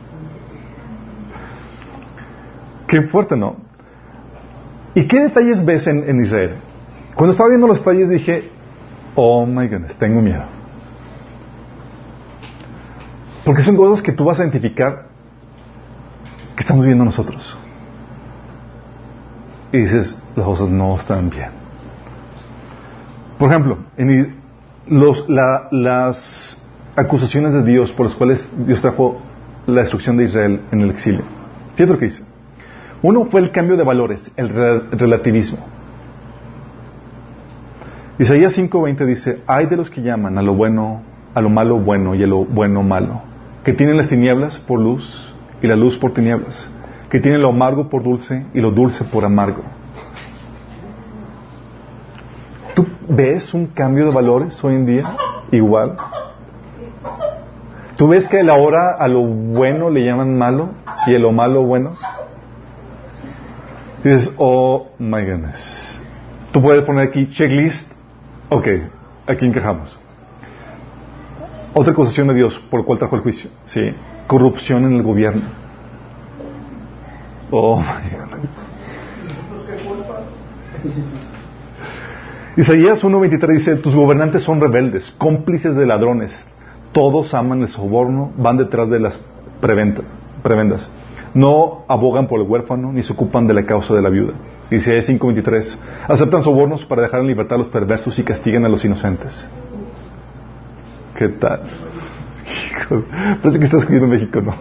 Qué 2.87 3.03
fuerte, 3.03 3.37
¿no? 3.37 3.57
¿Y 4.95 5.07
qué 5.07 5.21
detalles 5.21 5.63
ves 5.65 5.87
en, 5.87 6.07
en 6.07 6.21
Israel? 6.23 6.57
Cuando 7.15 7.31
estaba 7.31 7.49
viendo 7.49 7.65
los 7.67 7.79
detalles 7.79 8.09
dije, 8.09 8.49
oh 9.15 9.45
my 9.45 9.67
goodness, 9.67 9.95
tengo 9.97 10.21
miedo. 10.21 10.43
Porque 13.45 13.63
son 13.63 13.75
cosas 13.75 14.03
que 14.03 14.11
tú 14.11 14.25
vas 14.25 14.39
a 14.39 14.43
identificar 14.43 15.07
que 16.55 16.61
estamos 16.61 16.85
viendo 16.85 17.03
nosotros. 17.03 17.57
Y 19.73 19.79
dices, 19.79 20.17
las 20.37 20.45
cosas 20.45 20.69
no 20.69 20.95
están 20.95 21.29
bien. 21.29 21.49
Por 23.37 23.49
ejemplo, 23.49 23.79
en 23.97 24.35
los, 24.87 25.27
las 25.27 26.63
acusaciones 26.95 27.53
de 27.53 27.63
Dios 27.63 27.91
por 27.91 28.05
las 28.05 28.15
cuales 28.15 28.49
Dios 28.65 28.79
trajo 28.81 29.19
la 29.65 29.81
destrucción 29.81 30.15
de 30.15 30.25
Israel 30.25 30.61
en 30.71 30.81
el 30.81 30.91
exilio. 30.91 31.23
Fíjate 31.75 31.91
lo 31.91 31.99
que 31.99 32.05
dice. 32.05 32.23
Uno 33.01 33.25
fue 33.25 33.41
el 33.41 33.51
cambio 33.51 33.75
de 33.75 33.83
valores, 33.83 34.31
el 34.37 34.49
relativismo. 34.49 35.57
Isaías 38.19 38.57
5:20 38.57 39.05
dice, 39.05 39.41
hay 39.47 39.65
de 39.65 39.75
los 39.75 39.89
que 39.89 40.01
llaman 40.01 40.37
a 40.37 40.43
lo 40.43 40.53
bueno, 40.53 41.01
a 41.33 41.41
lo 41.41 41.49
malo 41.49 41.79
bueno 41.79 42.13
y 42.13 42.23
a 42.23 42.27
lo 42.27 42.45
bueno 42.45 42.83
malo, 42.83 43.23
que 43.63 43.73
tienen 43.73 43.97
las 43.97 44.09
tinieblas 44.09 44.57
por 44.59 44.79
luz 44.79 45.33
y 45.61 45.67
la 45.67 45.75
luz 45.75 45.97
por 45.97 46.13
tinieblas, 46.13 46.69
que 47.13 47.19
tienen 47.19 47.43
lo 47.43 47.49
amargo 47.49 47.89
por 47.89 48.01
dulce 48.01 48.43
y 48.55 48.59
lo 48.59 48.71
dulce 48.71 49.03
por 49.03 49.23
amargo. 49.23 49.61
¿Tú 52.73 52.87
ves 53.07 53.53
un 53.53 53.67
cambio 53.67 54.07
de 54.07 54.11
valores 54.11 54.63
hoy 54.63 54.73
en 54.73 54.87
día? 54.87 55.15
Igual. 55.51 55.95
¿Tú 57.95 58.07
ves 58.07 58.27
que 58.27 58.39
ahora 58.39 58.95
a 58.97 59.07
lo 59.07 59.21
bueno 59.21 59.91
le 59.91 60.03
llaman 60.03 60.35
malo 60.35 60.71
y 61.05 61.13
a 61.13 61.19
lo 61.19 61.31
malo 61.31 61.61
bueno? 61.61 61.91
dices, 64.03 64.33
oh 64.39 64.87
my 64.97 65.23
goodness. 65.23 66.01
Tú 66.51 66.63
puedes 66.63 66.83
poner 66.83 67.09
aquí 67.09 67.29
checklist. 67.29 67.91
Ok, 68.49 68.67
aquí 69.27 69.45
encajamos. 69.45 69.99
Otra 71.75 71.93
acusación 71.93 72.27
de 72.29 72.33
Dios 72.33 72.57
por 72.71 72.79
el 72.79 72.87
cual 72.87 72.97
trajo 72.97 73.17
el 73.17 73.21
juicio. 73.21 73.51
Sí. 73.65 73.93
Corrupción 74.25 74.85
en 74.85 74.93
el 74.93 75.03
gobierno. 75.03 75.62
Oh 77.55 77.77
my 77.77 78.09
goodness. 78.09 78.49
Isaías 82.57 83.03
1.23 83.03 83.53
dice, 83.53 83.75
tus 83.75 83.95
gobernantes 83.95 84.41
son 84.41 84.59
rebeldes, 84.59 85.13
cómplices 85.19 85.75
de 85.75 85.85
ladrones, 85.85 86.47
todos 86.93 87.31
aman 87.35 87.61
el 87.61 87.67
soborno, 87.67 88.31
van 88.37 88.57
detrás 88.57 88.89
de 88.89 88.99
las 88.99 89.19
prebendas. 89.61 90.89
No 91.35 91.85
abogan 91.87 92.27
por 92.27 92.41
el 92.41 92.47
huérfano, 92.47 92.91
ni 92.91 93.03
se 93.03 93.13
ocupan 93.13 93.45
de 93.45 93.53
la 93.53 93.67
causa 93.67 93.93
de 93.93 94.01
la 94.01 94.09
viuda. 94.09 94.33
Isaías 94.71 95.07
5.23, 95.07 95.77
aceptan 96.07 96.41
sobornos 96.41 96.83
para 96.85 97.03
dejar 97.03 97.21
en 97.21 97.27
libertad 97.27 97.57
a 97.57 97.59
los 97.59 97.67
perversos 97.67 98.17
y 98.17 98.23
castigan 98.23 98.65
a 98.65 98.69
los 98.69 98.83
inocentes. 98.83 99.47
¿Qué 101.15 101.29
tal? 101.29 101.61
Parece 103.43 103.59
que 103.59 103.65
está 103.65 103.77
escribiendo 103.77 104.11
en 104.11 104.19
México, 104.19 104.41
¿no? 104.41 104.53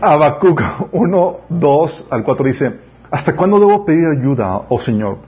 Habacuc 0.00 0.62
1, 0.92 1.36
2 1.48 2.06
al 2.10 2.22
4 2.22 2.46
dice, 2.46 2.80
¿Hasta 3.10 3.34
cuándo 3.34 3.58
debo 3.58 3.84
pedir 3.84 4.06
ayuda, 4.06 4.62
oh 4.68 4.78
Señor? 4.78 5.18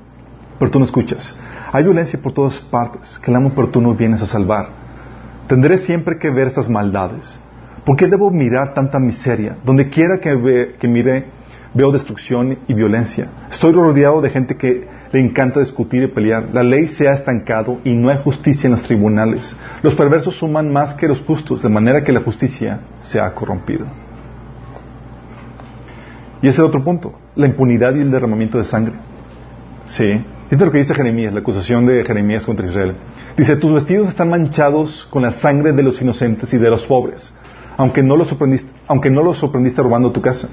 Pero 0.58 0.70
tú 0.70 0.78
no 0.78 0.84
escuchas. 0.84 1.36
Hay 1.72 1.82
violencia 1.82 2.20
por 2.22 2.32
todas 2.32 2.58
partes. 2.60 3.18
Clamo, 3.18 3.52
pero 3.54 3.70
tú 3.70 3.80
no 3.80 3.94
vienes 3.94 4.22
a 4.22 4.26
salvar. 4.26 4.68
Tendré 5.48 5.78
siempre 5.78 6.18
que 6.18 6.30
ver 6.30 6.46
estas 6.46 6.68
maldades. 6.68 7.40
¿Por 7.84 7.96
qué 7.96 8.06
debo 8.06 8.30
mirar 8.30 8.74
tanta 8.74 9.00
miseria? 9.00 9.56
Donde 9.64 9.90
quiera 9.90 10.18
que, 10.20 10.76
que 10.78 10.86
mire, 10.86 11.26
veo 11.74 11.90
destrucción 11.90 12.58
y 12.68 12.74
violencia. 12.74 13.28
Estoy 13.50 13.72
rodeado 13.72 14.20
de 14.20 14.30
gente 14.30 14.56
que 14.56 14.86
le 15.12 15.20
encanta 15.20 15.60
discutir 15.60 16.02
y 16.02 16.08
pelear. 16.08 16.48
La 16.52 16.62
ley 16.62 16.86
se 16.86 17.06
ha 17.08 17.12
estancado 17.12 17.78
y 17.84 17.92
no 17.92 18.10
hay 18.10 18.18
justicia 18.24 18.66
en 18.66 18.72
los 18.72 18.82
tribunales. 18.82 19.54
Los 19.82 19.94
perversos 19.94 20.36
suman 20.36 20.72
más 20.72 20.94
que 20.94 21.06
los 21.06 21.20
justos, 21.20 21.62
de 21.62 21.68
manera 21.68 22.02
que 22.02 22.12
la 22.12 22.20
justicia 22.20 22.80
se 23.02 23.20
ha 23.20 23.34
corrompido. 23.34 23.86
Y 26.40 26.48
ese 26.48 26.60
es 26.60 26.66
otro 26.66 26.82
punto, 26.82 27.12
la 27.36 27.46
impunidad 27.46 27.94
y 27.94 28.00
el 28.00 28.10
derramamiento 28.10 28.58
de 28.58 28.64
sangre. 28.64 28.94
Sí. 29.86 30.24
Fíjate 30.48 30.66
lo 30.66 30.72
que 30.72 30.78
dice 30.78 30.94
Jeremías, 30.94 31.32
la 31.32 31.40
acusación 31.40 31.86
de 31.86 32.04
Jeremías 32.04 32.44
contra 32.44 32.66
Israel. 32.66 32.96
Dice, 33.36 33.56
tus 33.56 33.72
vestidos 33.72 34.08
están 34.08 34.28
manchados 34.28 35.06
con 35.08 35.22
la 35.22 35.32
sangre 35.32 35.72
de 35.72 35.82
los 35.82 36.00
inocentes 36.02 36.52
y 36.52 36.58
de 36.58 36.68
los 36.68 36.84
pobres, 36.84 37.34
aunque 37.78 38.02
no 38.02 38.16
los 38.16 38.28
sorprendiste, 38.28 38.70
aunque 38.86 39.08
no 39.08 39.22
los 39.22 39.38
sorprendiste 39.38 39.80
robando 39.82 40.10
tu 40.10 40.20
casa. 40.20 40.48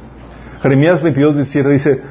Jeremías 0.62 1.04
22, 1.04 1.36
17 1.36 1.69
dice, 1.69 2.02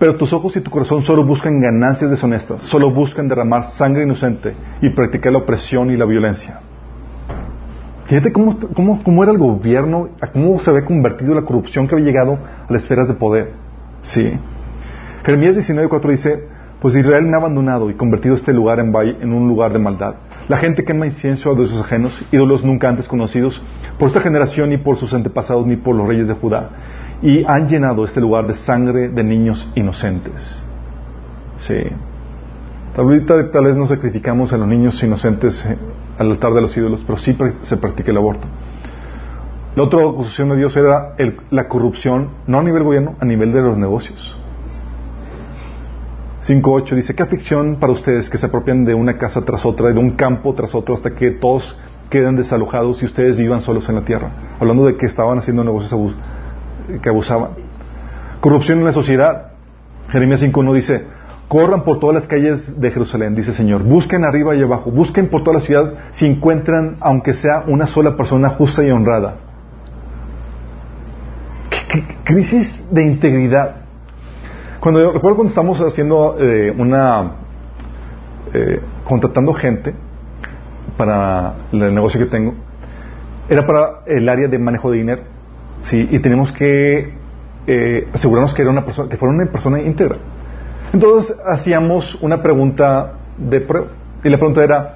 pero 0.00 0.16
tus 0.16 0.32
ojos 0.32 0.56
y 0.56 0.62
tu 0.62 0.70
corazón 0.70 1.04
solo 1.04 1.26
buscan 1.26 1.60
ganancias 1.60 2.10
deshonestas, 2.10 2.62
solo 2.62 2.90
buscan 2.90 3.28
derramar 3.28 3.72
sangre 3.72 4.02
inocente 4.04 4.56
y 4.80 4.88
practicar 4.94 5.30
la 5.30 5.40
opresión 5.40 5.90
y 5.90 5.96
la 5.96 6.06
violencia. 6.06 6.60
Fíjate 8.06 8.32
cómo, 8.32 9.22
era 9.22 9.30
el 9.30 9.38
gobierno, 9.38 10.08
a 10.22 10.28
cómo 10.28 10.58
se 10.58 10.70
había 10.70 10.86
convertido 10.86 11.34
la 11.34 11.42
corrupción 11.42 11.86
que 11.86 11.94
había 11.94 12.06
llegado 12.06 12.38
a 12.66 12.72
las 12.72 12.82
esferas 12.82 13.08
de 13.08 13.14
poder. 13.14 13.52
Sí. 14.00 14.32
Jeremías 15.22 15.54
19.4 15.58 16.10
dice, 16.10 16.48
pues 16.80 16.96
Israel 16.96 17.26
me 17.26 17.34
ha 17.34 17.36
abandonado 17.36 17.90
y 17.90 17.94
convertido 17.94 18.34
este 18.34 18.54
lugar 18.54 18.80
en, 18.80 19.32
un 19.32 19.48
lugar 19.48 19.74
de 19.74 19.80
maldad. 19.80 20.14
La 20.48 20.56
gente 20.56 20.82
quema 20.82 21.04
incienso 21.04 21.52
a 21.52 21.56
sus 21.56 21.78
ajenos, 21.78 22.24
ídolos 22.32 22.64
nunca 22.64 22.88
antes 22.88 23.06
conocidos, 23.06 23.62
por 23.98 24.08
esta 24.08 24.22
generación 24.22 24.70
ni 24.70 24.78
por 24.78 24.96
sus 24.96 25.12
antepasados 25.12 25.66
ni 25.66 25.76
por 25.76 25.94
los 25.94 26.08
reyes 26.08 26.26
de 26.26 26.34
Judá. 26.34 26.70
Y 27.22 27.44
han 27.44 27.68
llenado 27.68 28.04
este 28.04 28.20
lugar 28.20 28.46
de 28.46 28.54
sangre 28.54 29.08
de 29.08 29.22
niños 29.22 29.70
inocentes. 29.74 30.62
Sí. 31.58 31.82
Tal, 32.96 33.50
tal 33.50 33.64
vez 33.64 33.76
no 33.76 33.86
sacrificamos 33.86 34.52
a 34.52 34.56
los 34.56 34.66
niños 34.66 35.02
inocentes 35.02 35.64
eh, 35.66 35.76
al 36.18 36.30
altar 36.32 36.52
de 36.54 36.62
los 36.62 36.76
ídolos, 36.76 37.02
pero 37.06 37.18
sí 37.18 37.36
se 37.62 37.76
practica 37.76 38.10
el 38.10 38.16
aborto. 38.16 38.46
La 39.76 39.84
otra 39.84 40.00
acusación 40.02 40.48
de 40.48 40.56
Dios 40.56 40.76
era 40.76 41.14
la 41.50 41.68
corrupción, 41.68 42.30
no 42.48 42.58
a 42.58 42.62
nivel 42.62 42.82
gobierno, 42.82 43.14
a 43.20 43.24
nivel 43.24 43.52
de 43.52 43.60
los 43.60 43.78
negocios. 43.78 44.36
5.8 46.42 46.96
dice, 46.96 47.14
qué 47.14 47.22
aflicción 47.22 47.76
para 47.76 47.92
ustedes 47.92 48.28
que 48.28 48.38
se 48.38 48.46
apropian 48.46 48.84
de 48.84 48.94
una 48.94 49.16
casa 49.18 49.44
tras 49.44 49.64
otra, 49.64 49.92
de 49.92 49.98
un 50.00 50.12
campo 50.12 50.54
tras 50.54 50.74
otro, 50.74 50.94
hasta 50.96 51.14
que 51.14 51.30
todos 51.30 51.78
queden 52.08 52.34
desalojados 52.34 53.00
y 53.02 53.06
ustedes 53.06 53.38
vivan 53.38 53.60
solos 53.60 53.88
en 53.88 53.94
la 53.94 54.00
tierra. 54.00 54.32
Hablando 54.58 54.84
de 54.86 54.96
que 54.96 55.06
estaban 55.06 55.38
haciendo 55.38 55.62
negocios 55.62 56.14
que 56.98 57.08
abusaban. 57.08 57.50
Corrupción 58.40 58.78
en 58.78 58.84
la 58.84 58.92
sociedad. 58.92 59.52
Jeremías 60.08 60.42
5.1 60.42 60.74
dice, 60.74 61.04
Corran 61.48 61.82
por 61.82 61.98
todas 61.98 62.14
las 62.14 62.26
calles 62.26 62.80
de 62.80 62.90
Jerusalén, 62.90 63.34
dice 63.34 63.50
el 63.50 63.56
Señor. 63.56 63.82
Busquen 63.82 64.24
arriba 64.24 64.54
y 64.54 64.62
abajo. 64.62 64.90
Busquen 64.90 65.28
por 65.28 65.42
toda 65.42 65.58
la 65.58 65.60
ciudad 65.60 65.94
si 66.12 66.26
encuentran, 66.26 66.96
aunque 67.00 67.34
sea 67.34 67.64
una 67.66 67.86
sola 67.86 68.16
persona 68.16 68.50
justa 68.50 68.84
y 68.84 68.90
honrada. 68.90 69.34
¿Qué, 71.70 72.04
crisis 72.22 72.86
de 72.90 73.04
integridad. 73.04 73.76
Cuando 74.78 75.12
recuerdo 75.12 75.36
cuando 75.36 75.48
estamos 75.50 75.80
haciendo 75.80 76.36
eh, 76.38 76.72
una 76.76 77.32
eh, 78.54 78.80
contratando 79.04 79.52
gente 79.52 79.92
para 80.96 81.54
el 81.72 81.94
negocio 81.94 82.20
que 82.20 82.26
tengo, 82.26 82.54
era 83.48 83.66
para 83.66 84.02
el 84.06 84.28
área 84.28 84.46
de 84.46 84.58
manejo 84.58 84.90
de 84.90 84.98
dinero, 84.98 85.22
sí, 85.82 86.08
y 86.10 86.18
tenemos 86.18 86.52
que 86.52 87.14
eh, 87.66 88.08
asegurarnos 88.12 88.54
que 88.54 88.62
era 88.62 88.70
una 88.70 88.84
persona, 88.84 89.08
que 89.08 89.16
fuera 89.16 89.34
una 89.34 89.46
persona 89.46 89.80
íntegra. 89.80 90.16
Entonces 90.92 91.36
hacíamos 91.46 92.16
una 92.20 92.42
pregunta 92.42 93.12
de 93.38 93.60
prueba. 93.60 93.88
Y 94.22 94.28
la 94.28 94.36
pregunta 94.36 94.62
era 94.62 94.94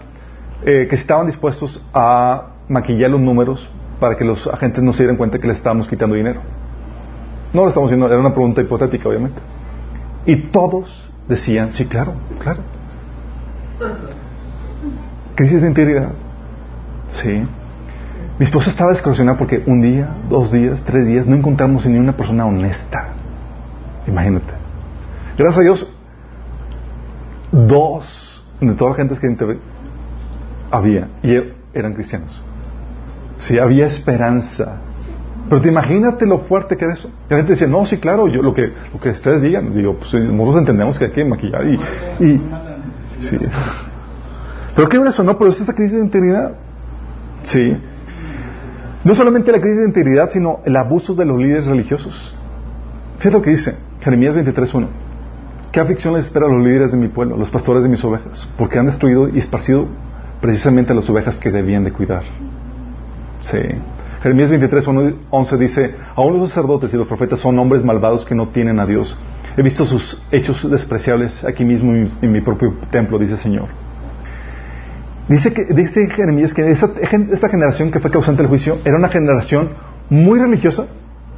eh, 0.64 0.86
que 0.88 0.96
si 0.96 1.02
estaban 1.02 1.26
dispuestos 1.26 1.84
a 1.92 2.48
maquillar 2.68 3.10
los 3.10 3.20
números 3.20 3.70
para 4.00 4.16
que 4.16 4.24
los 4.24 4.46
agentes 4.46 4.82
no 4.82 4.92
se 4.92 5.04
dieran 5.04 5.16
cuenta 5.16 5.38
que 5.38 5.46
les 5.46 5.56
estábamos 5.56 5.88
quitando 5.88 6.16
dinero. 6.16 6.40
No 7.52 7.62
lo 7.62 7.68
estamos 7.68 7.88
haciendo, 7.88 8.06
era 8.06 8.18
una 8.18 8.34
pregunta 8.34 8.60
hipotética, 8.60 9.08
obviamente. 9.08 9.40
Y 10.26 10.36
todos 10.48 11.10
decían, 11.28 11.72
sí, 11.72 11.86
claro, 11.86 12.14
claro. 12.40 12.60
Crisis 15.36 15.62
de 15.62 15.68
integridad. 15.68 16.10
Sí. 17.10 17.46
Mi 18.38 18.46
esposa 18.46 18.70
estaba 18.70 18.90
descorazonada 18.90 19.38
porque 19.38 19.62
un 19.66 19.80
día, 19.80 20.08
dos 20.28 20.50
días, 20.50 20.82
tres 20.84 21.06
días 21.06 21.26
no 21.26 21.36
encontramos 21.36 21.86
ni 21.86 21.98
una 21.98 22.16
persona 22.16 22.46
honesta. 22.46 23.10
Imagínate. 24.08 24.52
Gracias 25.38 25.58
a 25.58 25.62
Dios, 25.62 25.96
dos 27.52 28.44
de 28.60 28.74
toda 28.74 28.90
la 28.90 28.96
gente 28.96 29.14
que 29.20 29.58
había, 30.70 31.08
y 31.22 31.36
eran 31.72 31.94
cristianos. 31.94 32.42
Sí, 33.38 33.58
había 33.58 33.86
esperanza. 33.86 34.80
Pero 35.48 35.60
te 35.60 35.68
imagínate 35.68 36.26
lo 36.26 36.40
fuerte 36.40 36.76
que 36.76 36.84
era 36.84 36.94
eso. 36.94 37.10
La 37.28 37.36
gente 37.36 37.52
decía, 37.52 37.66
no, 37.68 37.84
sí, 37.86 37.98
claro, 37.98 38.28
yo 38.28 38.42
lo 38.42 38.54
que, 38.54 38.72
lo 38.92 38.98
que 38.98 39.10
ustedes 39.10 39.42
digan. 39.42 39.72
Digo, 39.74 39.94
pues 39.98 40.14
nosotros 40.14 40.58
entendemos 40.58 40.98
que 40.98 41.06
hay 41.06 41.10
que 41.10 41.24
maquillar 41.24 41.66
y, 41.66 41.78
sí. 43.18 43.38
Pero 44.74 44.88
qué 44.88 44.96
eso, 44.96 45.22
no, 45.22 45.36
pero 45.38 45.50
es 45.50 45.60
esta 45.60 45.74
crisis 45.74 45.98
de 45.98 46.04
integridad. 46.04 46.54
Sí. 47.42 47.76
No 49.04 49.14
solamente 49.14 49.52
la 49.52 49.60
crisis 49.60 49.80
de 49.80 49.86
integridad, 49.86 50.30
sino 50.30 50.60
el 50.64 50.76
abuso 50.76 51.14
de 51.14 51.26
los 51.26 51.38
líderes 51.38 51.66
religiosos. 51.66 52.34
Fíjate 53.18 53.36
lo 53.36 53.42
que 53.42 53.50
dice 53.50 53.76
Jeremías 54.00 54.36
23.1. 54.36 54.86
¿Qué 55.70 55.80
aflicción 55.80 56.14
les 56.14 56.26
espera 56.26 56.46
a 56.46 56.48
los 56.48 56.62
líderes 56.62 56.92
de 56.92 56.98
mi 56.98 57.08
pueblo, 57.08 57.36
los 57.36 57.50
pastores 57.50 57.82
de 57.82 57.88
mis 57.88 58.02
ovejas? 58.04 58.48
Porque 58.56 58.78
han 58.78 58.86
destruido 58.86 59.28
y 59.28 59.38
esparcido 59.38 59.88
precisamente 60.40 60.92
a 60.92 60.94
las 60.94 61.08
ovejas 61.10 61.36
que 61.36 61.50
debían 61.50 61.84
de 61.84 61.92
cuidar. 61.92 62.22
Sí. 63.42 63.58
Jeremías 64.22 64.50
23, 64.50 64.88
11 65.30 65.56
dice, 65.58 65.94
aún 66.14 66.38
los 66.38 66.48
sacerdotes 66.48 66.94
y 66.94 66.96
los 66.96 67.06
profetas 67.06 67.40
son 67.40 67.58
hombres 67.58 67.84
malvados 67.84 68.24
que 68.24 68.34
no 68.34 68.48
tienen 68.48 68.80
a 68.80 68.86
Dios. 68.86 69.18
He 69.56 69.62
visto 69.62 69.84
sus 69.84 70.22
hechos 70.32 70.68
despreciables 70.70 71.44
aquí 71.44 71.64
mismo 71.64 71.92
en 71.92 72.32
mi, 72.32 72.40
propio 72.40 72.74
templo, 72.90 73.18
dice 73.18 73.34
el 73.34 73.40
Señor. 73.40 73.83
Dice, 75.28 75.54
que, 75.54 75.64
dice 75.74 76.08
Jeremías 76.10 76.52
que 76.52 76.70
esa, 76.70 76.90
esa 77.32 77.48
generación 77.48 77.90
que 77.90 78.00
fue 78.00 78.10
causante 78.10 78.42
del 78.42 78.48
juicio 78.48 78.78
era 78.84 78.96
una 78.96 79.08
generación 79.08 79.70
muy 80.10 80.38
religiosa, 80.38 80.86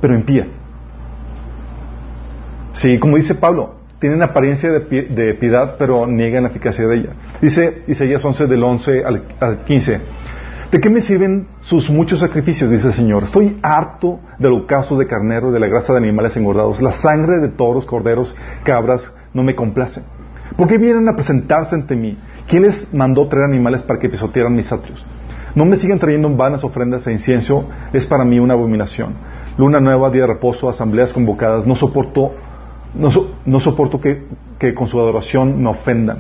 pero 0.01 0.15
impía. 0.15 0.49
Sí, 2.73 2.99
como 2.99 3.17
dice 3.17 3.35
Pablo, 3.37 3.77
tienen 3.99 4.23
apariencia 4.23 4.71
de, 4.71 5.35
piedad, 5.35 5.77
pero 5.79 6.07
niegan 6.07 6.43
la 6.43 6.51
eficacia 6.51 6.87
de 6.87 6.97
ella. 6.97 7.11
Dice 7.41 7.83
Isaías 7.87 8.25
11 8.25 8.47
del 8.47 8.63
11 8.63 9.05
al, 9.05 9.25
al 9.41 9.65
15. 9.65 10.01
¿De 10.71 10.81
qué 10.81 10.91
me 10.91 11.01
sirven 11.01 11.47
sus 11.61 11.89
muchos 11.89 12.19
sacrificios? 12.19 12.71
Dice 12.71 12.89
el 12.89 12.93
Señor. 12.93 13.25
Estoy 13.25 13.59
harto 13.63 14.21
de 14.39 14.49
holocaustos 14.49 14.99
de 14.99 15.07
carnero, 15.07 15.53
de 15.53 15.61
la 15.61 15.69
grasa 15.69 15.93
de 15.93 16.01
animales 16.01 16.37
engordados. 16.37 16.83
La 16.83 16.93
sangre 16.93 17.39
de 17.39 17.49
toros, 17.49 17.87
corderos, 17.87 18.35
cabras 18.65 19.15
no 19.33 19.43
me 19.43 19.55
complace. 19.55 20.03
¿Por 20.57 20.69
qué 20.69 20.77
vienen 20.77 21.09
a 21.09 21.15
presentarse 21.15 21.75
ante 21.75 21.97
mí? 21.97 22.19
¿Quién 22.49 22.63
les 22.63 22.93
mandó 22.95 23.27
traer 23.27 23.47
animales 23.47 23.83
para 23.83 23.99
que 23.99 24.09
pisotearan 24.09 24.55
mis 24.55 24.71
atrios? 24.71 25.05
No 25.57 25.65
me 25.65 25.77
siguen 25.77 25.99
trayendo 25.99 26.29
vanas 26.37 26.63
ofrendas 26.63 27.07
e 27.07 27.13
incienso, 27.13 27.69
es 27.93 28.07
para 28.07 28.25
mí 28.25 28.39
una 28.39 28.55
abominación. 28.55 29.15
Luna 29.59 29.81
nueva, 29.81 30.11
día 30.11 30.23
de 30.23 30.29
reposo, 30.29 30.69
asambleas 30.69 31.13
convocadas, 31.13 31.67
no 31.67 31.75
soporto, 31.75 32.35
no, 32.95 33.61
soporto 33.61 34.01
que, 34.01 34.27
que 34.59 34.75
con 34.75 34.87
su 34.87 35.01
adoración 35.01 35.61
me 35.61 35.71
ofendan. 35.71 36.19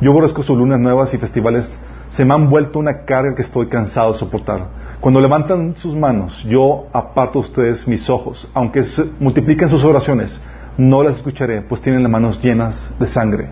Yo 0.00 0.12
aborrezco 0.12 0.42
sus 0.42 0.56
lunas 0.56 0.78
nuevas 0.78 1.12
y 1.14 1.18
festivales 1.18 1.76
se 2.10 2.24
me 2.24 2.34
han 2.34 2.48
vuelto 2.48 2.78
una 2.78 3.04
carga 3.04 3.34
que 3.34 3.42
estoy 3.42 3.68
cansado 3.68 4.12
de 4.12 4.18
soportar. 4.18 4.68
Cuando 5.00 5.20
levantan 5.20 5.74
sus 5.76 5.96
manos, 5.96 6.44
yo 6.44 6.86
aparto 6.92 7.40
a 7.40 7.42
ustedes 7.42 7.88
mis 7.88 8.08
ojos, 8.08 8.48
aunque 8.54 8.84
multipliquen 9.18 9.68
sus 9.68 9.84
oraciones, 9.84 10.40
no 10.78 11.02
las 11.02 11.16
escucharé, 11.16 11.62
pues 11.62 11.80
tienen 11.80 12.02
las 12.02 12.12
manos 12.12 12.40
llenas 12.40 12.88
de 13.00 13.06
sangre. 13.06 13.48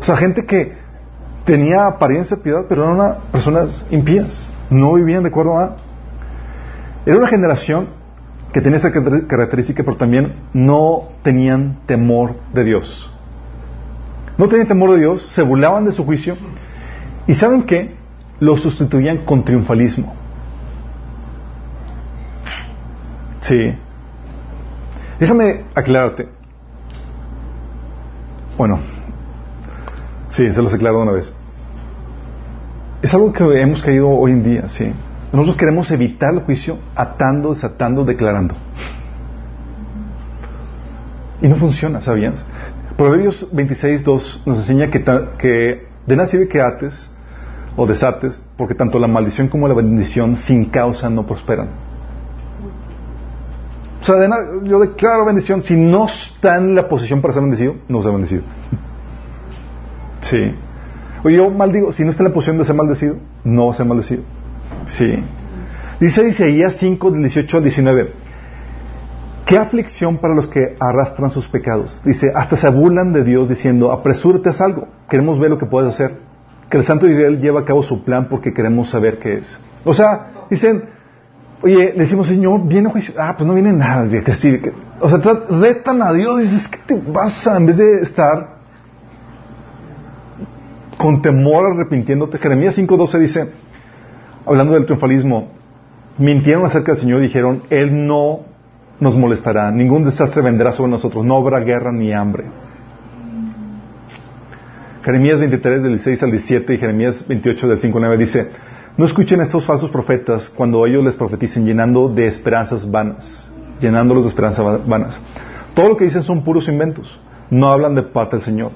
O 0.00 0.02
sea, 0.02 0.16
gente 0.16 0.44
que 0.44 0.81
tenía 1.44 1.86
apariencia 1.86 2.36
de 2.36 2.42
piedad, 2.42 2.66
pero 2.68 2.84
eran 2.84 3.18
personas 3.30 3.86
impías, 3.90 4.50
no 4.70 4.94
vivían 4.94 5.22
de 5.22 5.28
acuerdo 5.28 5.58
a... 5.58 5.76
Era 7.04 7.16
una 7.16 7.26
generación 7.26 7.88
que 8.52 8.60
tenía 8.60 8.76
esa 8.76 8.92
característica, 8.92 9.82
pero 9.82 9.96
también 9.96 10.34
no 10.52 11.08
tenían 11.22 11.78
temor 11.86 12.36
de 12.52 12.64
Dios. 12.64 13.10
No 14.38 14.48
tenían 14.48 14.68
temor 14.68 14.92
de 14.92 14.98
Dios, 14.98 15.22
se 15.32 15.42
burlaban 15.42 15.84
de 15.84 15.92
su 15.92 16.04
juicio 16.04 16.36
¿Y 17.26 17.34
saben 17.34 17.62
qué? 17.62 17.94
Lo 18.40 18.56
sustituían 18.56 19.18
con 19.18 19.44
triunfalismo. 19.44 20.14
Sí. 23.40 23.74
Déjame 25.20 25.64
aclararte. 25.74 26.28
Bueno, 28.56 28.80
sí, 30.32 30.52
se 30.52 30.62
los 30.62 30.72
aclaro 30.74 31.00
una 31.02 31.12
vez. 31.12 31.32
Es 33.02 33.12
algo 33.14 33.32
que 33.32 33.44
hemos 33.60 33.82
caído 33.82 34.08
hoy 34.08 34.32
en 34.32 34.42
día, 34.42 34.68
sí. 34.68 34.92
Nosotros 35.32 35.56
queremos 35.56 35.90
evitar 35.90 36.34
el 36.34 36.40
juicio 36.40 36.78
atando, 36.94 37.50
desatando, 37.50 38.04
declarando. 38.04 38.54
Y 41.40 41.48
no 41.48 41.56
funciona, 41.56 42.00
¿sabían? 42.00 42.34
Proverbios 42.96 43.50
26.2 43.52 44.42
nos 44.46 44.58
enseña 44.58 44.90
que, 44.90 45.02
que 45.38 45.86
de 46.06 46.16
nada 46.16 46.28
sirve 46.28 46.48
que 46.48 46.60
ates 46.60 47.10
o 47.76 47.86
desates, 47.86 48.44
porque 48.56 48.74
tanto 48.74 48.98
la 48.98 49.08
maldición 49.08 49.48
como 49.48 49.66
la 49.66 49.74
bendición 49.74 50.36
sin 50.36 50.66
causa 50.66 51.08
no 51.08 51.26
prosperan. 51.26 51.68
O 54.02 54.04
sea, 54.04 54.16
yo 54.64 54.80
declaro 54.80 55.24
bendición, 55.24 55.62
si 55.62 55.76
no 55.76 56.06
está 56.06 56.58
en 56.58 56.74
la 56.74 56.88
posición 56.88 57.20
para 57.20 57.34
ser 57.34 57.42
bendecido, 57.42 57.76
no 57.88 58.02
sea 58.02 58.12
bendecido. 58.12 58.42
Sí. 60.22 60.54
O 61.22 61.30
yo 61.30 61.50
maldigo, 61.50 61.92
si 61.92 62.02
no 62.04 62.10
está 62.10 62.22
en 62.22 62.30
la 62.30 62.34
posición 62.34 62.58
de 62.58 62.64
ser 62.64 62.74
maldecido, 62.74 63.16
no 63.44 63.66
va 63.66 63.72
a 63.72 63.76
ser 63.76 63.86
maldecido. 63.86 64.22
Sí. 64.86 65.22
Dice 66.00 66.26
Isaías 66.26 66.76
5, 66.78 67.10
del 67.12 67.20
18 67.22 67.56
al 67.58 67.62
19. 67.62 68.12
Qué 69.46 69.58
aflicción 69.58 70.16
para 70.16 70.34
los 70.34 70.48
que 70.48 70.76
arrastran 70.80 71.30
sus 71.30 71.46
pecados. 71.48 72.00
Dice, 72.04 72.32
hasta 72.34 72.56
se 72.56 72.68
burlan 72.70 73.12
de 73.12 73.22
Dios 73.22 73.48
diciendo, 73.48 73.92
apresúrate 73.92 74.48
a 74.48 74.64
algo, 74.64 74.88
queremos 75.08 75.38
ver 75.38 75.50
lo 75.50 75.58
que 75.58 75.66
puedes 75.66 75.94
hacer 75.94 76.32
que 76.72 76.78
el 76.78 76.86
Santo 76.86 77.06
Israel 77.06 77.38
lleva 77.38 77.60
a 77.60 77.64
cabo 77.66 77.82
su 77.82 78.02
plan 78.02 78.28
porque 78.30 78.54
queremos 78.54 78.88
saber 78.88 79.18
qué 79.18 79.34
es. 79.36 79.60
O 79.84 79.92
sea, 79.92 80.46
dicen, 80.48 80.84
oye, 81.60 81.92
le 81.92 82.00
decimos, 82.04 82.28
Señor, 82.28 82.66
viene 82.66 82.88
juicio. 82.88 83.12
Ah, 83.18 83.34
pues 83.36 83.46
no 83.46 83.52
viene 83.52 83.74
nada. 83.74 84.08
Que 84.08 84.32
sí, 84.32 84.58
o 84.98 85.06
sea, 85.06 85.18
retan 85.50 86.00
a 86.00 86.14
Dios 86.14 86.40
dices, 86.40 86.68
¿qué 86.68 86.78
te 86.86 86.94
pasa? 86.96 87.58
En 87.58 87.66
vez 87.66 87.76
de 87.76 88.00
estar 88.00 88.61
con 91.02 91.20
temor 91.20 91.72
arrepintiéndote. 91.72 92.38
Jeremías 92.38 92.78
5.12 92.78 93.18
dice, 93.18 93.52
hablando 94.46 94.74
del 94.74 94.84
triunfalismo, 94.84 95.48
mintieron 96.16 96.64
acerca 96.64 96.92
del 96.92 97.00
Señor 97.00 97.18
y 97.18 97.24
dijeron, 97.24 97.64
Él 97.70 98.06
no 98.06 98.42
nos 99.00 99.16
molestará, 99.16 99.72
ningún 99.72 100.04
desastre 100.04 100.42
vendrá 100.42 100.70
sobre 100.70 100.92
nosotros, 100.92 101.24
no 101.24 101.36
habrá 101.36 101.58
guerra 101.58 101.90
ni 101.90 102.12
hambre. 102.12 102.44
Jeremías 105.02 105.40
23 105.40 105.82
del 105.82 105.92
16 105.94 106.22
al 106.22 106.30
17 106.30 106.74
y 106.74 106.78
Jeremías 106.78 107.24
28 107.26 107.66
del 107.66 107.78
5 107.78 107.98
al 107.98 108.04
9 108.04 108.18
dice, 108.18 108.50
no 108.96 109.04
escuchen 109.04 109.40
a 109.40 109.42
estos 109.42 109.66
falsos 109.66 109.90
profetas 109.90 110.48
cuando 110.50 110.86
ellos 110.86 111.02
les 111.02 111.16
profeticen 111.16 111.66
llenando 111.66 112.10
de 112.10 112.26
esperanzas 112.26 112.88
vanas, 112.88 113.50
llenándolos 113.80 114.22
de 114.22 114.28
esperanzas 114.28 114.86
vanas. 114.86 115.20
Todo 115.74 115.88
lo 115.88 115.96
que 115.96 116.04
dicen 116.04 116.22
son 116.22 116.44
puros 116.44 116.68
inventos, 116.68 117.20
no 117.50 117.72
hablan 117.72 117.96
de 117.96 118.04
parte 118.04 118.36
del 118.36 118.44
Señor. 118.44 118.70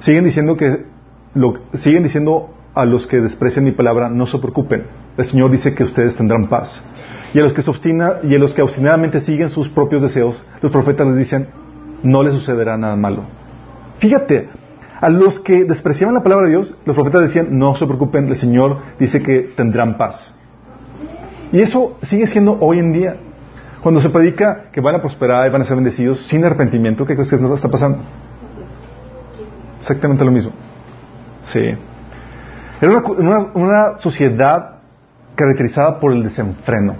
Siguen 0.00 0.24
diciendo 0.24 0.54
que 0.54 0.91
lo, 1.34 1.54
siguen 1.74 2.02
diciendo 2.02 2.50
a 2.74 2.84
los 2.84 3.06
que 3.06 3.20
desprecian 3.20 3.64
mi 3.64 3.72
palabra, 3.72 4.08
no 4.08 4.26
se 4.26 4.38
preocupen. 4.38 4.84
El 5.16 5.24
Señor 5.24 5.50
dice 5.50 5.74
que 5.74 5.84
ustedes 5.84 6.16
tendrán 6.16 6.48
paz. 6.48 6.82
Y 7.34 7.38
a 7.38 7.42
los 7.42 7.52
que 7.52 7.62
se 7.62 7.70
obstina, 7.70 8.14
y 8.22 8.34
a 8.34 8.38
los 8.38 8.54
que 8.54 8.62
obstinadamente 8.62 9.20
siguen 9.20 9.50
sus 9.50 9.68
propios 9.68 10.02
deseos, 10.02 10.42
los 10.60 10.72
profetas 10.72 11.06
les 11.06 11.16
dicen, 11.16 11.48
no 12.02 12.22
les 12.22 12.34
sucederá 12.34 12.76
nada 12.76 12.96
malo. 12.96 13.24
Fíjate, 13.98 14.48
a 15.00 15.08
los 15.08 15.40
que 15.40 15.64
despreciaban 15.64 16.14
la 16.14 16.22
palabra 16.22 16.46
de 16.46 16.52
Dios, 16.52 16.74
los 16.84 16.94
profetas 16.94 17.22
decían, 17.22 17.58
no 17.58 17.74
se 17.74 17.86
preocupen, 17.86 18.28
el 18.28 18.36
Señor 18.36 18.78
dice 18.98 19.22
que 19.22 19.52
tendrán 19.56 19.96
paz. 19.96 20.34
Y 21.52 21.60
eso 21.60 21.98
sigue 22.02 22.26
siendo 22.26 22.56
hoy 22.60 22.78
en 22.78 22.92
día. 22.92 23.16
Cuando 23.82 24.00
se 24.00 24.10
predica 24.10 24.70
que 24.72 24.80
van 24.80 24.94
a 24.94 25.00
prosperar 25.00 25.46
y 25.46 25.50
van 25.50 25.62
a 25.62 25.64
ser 25.64 25.74
bendecidos 25.76 26.26
sin 26.26 26.44
arrepentimiento, 26.44 27.04
¿qué 27.04 27.14
crees 27.14 27.28
que 27.28 27.36
está 27.36 27.68
pasando? 27.68 27.98
Exactamente 29.80 30.24
lo 30.24 30.30
mismo. 30.30 30.52
Sí. 31.42 31.74
Era 32.80 32.98
una, 32.98 33.46
una 33.54 33.98
sociedad 33.98 34.78
caracterizada 35.34 36.00
por 36.00 36.12
el 36.12 36.22
desenfreno. 36.24 36.96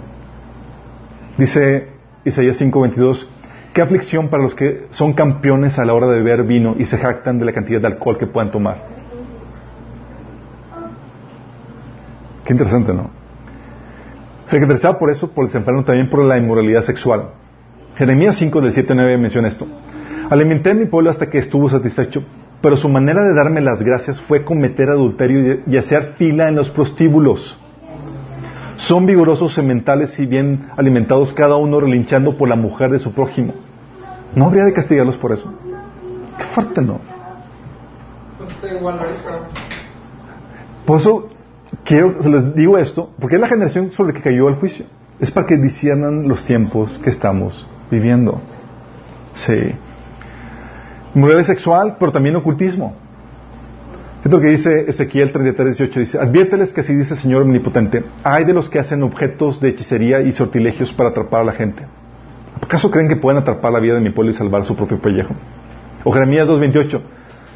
Dice 1.37 1.89
Isaías 2.25 2.59
5:22, 2.61 3.27
Qué 3.73 3.81
aflicción 3.81 4.27
para 4.27 4.43
los 4.43 4.53
que 4.53 4.85
son 4.91 5.13
campeones 5.13 5.79
a 5.79 5.85
la 5.85 5.95
hora 5.95 6.05
de 6.05 6.17
beber 6.17 6.43
vino 6.43 6.75
y 6.77 6.85
se 6.85 6.99
jactan 6.99 7.39
de 7.39 7.45
la 7.45 7.53
cantidad 7.53 7.81
de 7.81 7.87
alcohol 7.87 8.19
que 8.19 8.27
puedan 8.27 8.51
tomar. 8.51 8.83
Qué 12.45 12.53
interesante, 12.53 12.93
¿no? 12.93 13.09
Se 14.45 14.57
caracterizaba 14.57 14.99
por 14.99 15.09
eso, 15.09 15.31
por 15.31 15.45
el 15.45 15.47
desenfreno, 15.47 15.83
también 15.83 16.07
por 16.07 16.23
la 16.23 16.37
inmoralidad 16.37 16.83
sexual. 16.83 17.29
Jeremías 17.95 18.35
5 18.35 18.61
del 18.61 18.73
7 18.73 18.93
9 18.93 19.17
menciona 19.17 19.47
esto. 19.47 19.65
Alimenté 20.29 20.71
a 20.71 20.73
mi 20.75 20.85
pueblo 20.85 21.09
hasta 21.09 21.31
que 21.31 21.39
estuvo 21.39 21.67
satisfecho, 21.67 22.23
pero 22.63 22.77
su 22.77 22.87
manera 22.87 23.21
de 23.23 23.33
darme 23.33 23.59
las 23.59 23.83
gracias 23.83 24.21
fue 24.21 24.45
cometer 24.45 24.89
adulterio 24.89 25.59
y 25.67 25.75
hacer 25.75 26.13
fila 26.17 26.47
en 26.47 26.55
los 26.55 26.69
prostíbulos. 26.69 27.59
Son 28.77 29.05
vigorosos 29.05 29.53
sementales 29.53 30.17
y 30.17 30.25
bien 30.25 30.69
alimentados, 30.77 31.33
cada 31.33 31.57
uno 31.57 31.81
relinchando 31.81 32.37
por 32.37 32.47
la 32.47 32.55
mujer 32.55 32.89
de 32.91 32.99
su 32.99 33.11
prójimo. 33.11 33.53
¿No 34.33 34.45
habría 34.45 34.63
de 34.63 34.71
castigarlos 34.71 35.17
por 35.17 35.33
eso? 35.33 35.53
Qué 36.37 36.43
fuerte, 36.45 36.81
¿no? 36.81 37.01
Por 40.85 41.01
eso 41.01 41.29
quiero, 41.83 42.23
se 42.23 42.29
les 42.29 42.55
digo 42.55 42.77
esto, 42.77 43.09
porque 43.19 43.35
es 43.35 43.41
la 43.41 43.49
generación 43.49 43.91
sobre 43.91 44.13
la 44.13 44.19
que 44.19 44.21
cayó 44.21 44.47
el 44.47 44.55
juicio. 44.55 44.85
Es 45.19 45.31
para 45.31 45.47
que 45.47 45.57
disiernan 45.57 46.29
los 46.29 46.45
tiempos 46.45 46.97
que 47.03 47.09
estamos 47.09 47.67
viviendo. 47.91 48.39
Sí. 49.33 49.75
Mujer 51.13 51.45
sexual, 51.45 51.97
pero 51.99 52.11
también 52.11 52.35
ocultismo. 52.35 52.95
Es 54.23 54.31
que 54.31 54.47
dice 54.47 54.85
Ezequiel 54.87 55.33
33, 55.33 55.77
18. 55.77 55.99
Dice, 55.99 56.19
adviérteles 56.19 56.71
que 56.71 56.79
así 56.79 56.95
dice 56.95 57.13
el 57.13 57.19
Señor 57.19 57.41
Omnipotente, 57.41 58.05
hay 58.23 58.45
de 58.45 58.53
los 58.53 58.69
que 58.69 58.79
hacen 58.79 59.03
objetos 59.03 59.59
de 59.59 59.69
hechicería 59.69 60.21
y 60.21 60.31
sortilegios 60.31 60.93
para 60.93 61.09
atrapar 61.09 61.41
a 61.41 61.43
la 61.43 61.51
gente. 61.51 61.83
¿Acaso 62.61 62.89
creen 62.89 63.09
que 63.09 63.17
pueden 63.17 63.41
atrapar 63.41 63.73
la 63.73 63.81
vida 63.81 63.95
de 63.95 63.99
mi 63.99 64.11
pueblo 64.11 64.31
y 64.31 64.35
salvar 64.35 64.63
su 64.63 64.77
propio 64.77 64.99
pellejo? 65.01 65.33
O 66.05 66.11
Jeremías 66.13 66.47
2.28. 66.47 67.01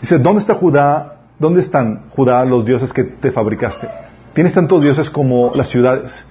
Dice, 0.02 0.20
¿dónde 0.20 0.42
está 0.42 0.56
Judá? 0.56 1.20
¿Dónde 1.40 1.62
están, 1.62 2.10
Judá, 2.10 2.44
los 2.44 2.66
dioses 2.66 2.92
que 2.92 3.06
te 3.06 3.32
fabricaste? 3.32 3.88
Tienes 4.34 4.54
tantos 4.54 4.84
dioses 4.84 5.10
como 5.10 5.54
las 5.56 5.70
ciudades. 5.70 6.26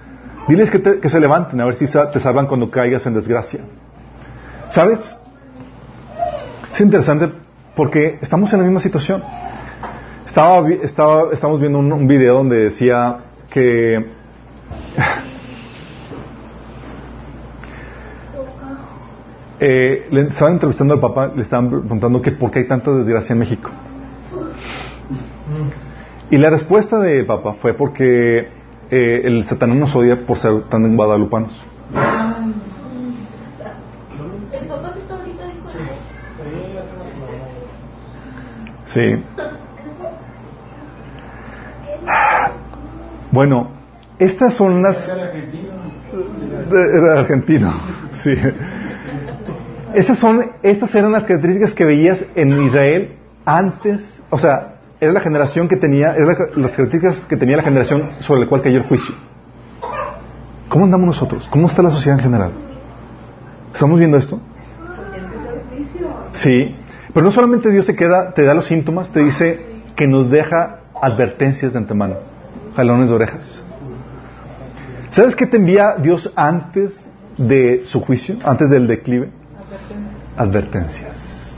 Diles 0.47 0.69
que, 0.69 0.99
que 0.99 1.09
se 1.09 1.19
levanten 1.19 1.59
a 1.61 1.65
ver 1.65 1.75
si 1.75 1.85
te 1.85 2.19
salvan 2.19 2.45
cuando 2.45 2.69
caigas 2.69 3.07
en 3.07 3.15
desgracia. 3.15 3.61
¿Sabes? 4.69 5.16
Es 6.77 6.81
interesante 6.81 7.29
porque 7.75 8.19
estamos 8.21 8.53
en 8.53 8.59
la 8.59 8.65
misma 8.65 8.79
situación. 8.79 9.23
Estaba, 10.27 10.69
estaba, 10.69 11.33
estamos 11.33 11.59
viendo 11.59 11.79
un, 11.79 11.91
un 11.91 12.07
video 12.07 12.35
donde 12.35 12.65
decía 12.65 13.17
que 13.49 13.95
eh, 19.59 20.07
le 20.11 20.21
estaban 20.27 20.53
entrevistando 20.53 20.93
al 20.93 20.99
papá, 20.99 21.31
le 21.35 21.41
estaban 21.41 21.67
preguntando 21.67 22.21
que 22.21 22.33
por 22.33 22.51
qué 22.51 22.59
hay 22.59 22.67
tanta 22.67 22.91
desgracia 22.91 23.33
en 23.33 23.39
México. 23.39 23.71
Y 26.29 26.37
la 26.37 26.51
respuesta 26.51 26.99
del 26.99 27.25
papá 27.25 27.53
fue 27.53 27.73
porque 27.73 28.49
eh, 28.91 29.21
el 29.23 29.45
Satanás 29.45 29.77
nos 29.77 29.95
odia 29.95 30.27
por 30.27 30.37
ser 30.37 30.61
tan 30.69 30.95
guadalupanos. 30.95 31.59
Sí. 38.97 39.23
Bueno, 43.31 43.69
estas 44.17 44.55
son 44.55 44.81
las... 44.81 45.07
Era 45.07 47.19
argentino. 47.19 47.75
Sí. 48.15 48.33
Esas 49.93 50.17
son, 50.17 50.47
estas 50.63 50.95
eran 50.95 51.11
las 51.11 51.25
características 51.25 51.75
que 51.75 51.85
veías 51.85 52.25
en 52.33 52.59
Israel 52.61 53.17
antes, 53.45 54.23
o 54.31 54.39
sea, 54.39 54.77
era 54.99 55.13
la 55.13 55.19
generación 55.19 55.67
que 55.67 55.77
tenía, 55.77 56.15
eran 56.15 56.35
las 56.55 56.71
características 56.71 57.25
que 57.25 57.37
tenía 57.37 57.57
la 57.57 57.63
generación 57.63 58.01
sobre 58.21 58.41
la 58.41 58.47
cual 58.47 58.63
cayó 58.63 58.77
el 58.77 58.83
juicio. 58.83 59.13
¿Cómo 60.69 60.85
andamos 60.85 61.05
nosotros? 61.05 61.47
¿Cómo 61.51 61.67
está 61.67 61.83
la 61.83 61.91
sociedad 61.91 62.17
en 62.17 62.23
general? 62.23 62.51
¿Estamos 63.73 63.99
viendo 63.99 64.17
esto? 64.17 64.41
Sí, 66.33 66.75
pero 67.17 67.25
no 67.25 67.31
solamente 67.31 67.71
Dios 67.71 67.87
te 67.87 67.95
queda, 67.95 68.31
te 68.35 68.43
da 68.43 68.53
los 68.53 68.67
síntomas, 68.67 69.11
te 69.11 69.23
dice 69.23 69.59
que 69.95 70.05
nos 70.05 70.29
deja 70.29 70.81
advertencias 71.01 71.73
de 71.73 71.79
antemano, 71.79 72.17
jalones 72.75 73.09
de 73.09 73.15
orejas. 73.15 73.63
¿Sabes 75.09 75.35
qué 75.35 75.47
te 75.47 75.57
envía 75.57 75.95
Dios 75.95 76.31
antes 76.35 77.11
de 77.39 77.85
su 77.85 78.01
juicio, 78.01 78.35
antes 78.43 78.69
del 78.69 78.85
declive? 78.85 79.31
Advertencias. 80.37 81.51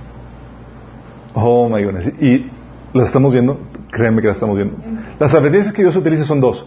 Oh 1.33 1.67
my 1.67 1.83
goodness. 1.83 2.07
Y 2.21 2.49
las 2.93 3.07
estamos 3.07 3.33
viendo, 3.33 3.59
créanme 3.91 4.21
que 4.21 4.29
las 4.29 4.37
estamos 4.37 4.55
viendo. 4.55 4.77
Las 5.19 5.33
advertencias 5.33 5.73
que 5.73 5.81
Dios 5.81 5.93
utiliza 5.93 6.23
son 6.23 6.39
dos. 6.39 6.65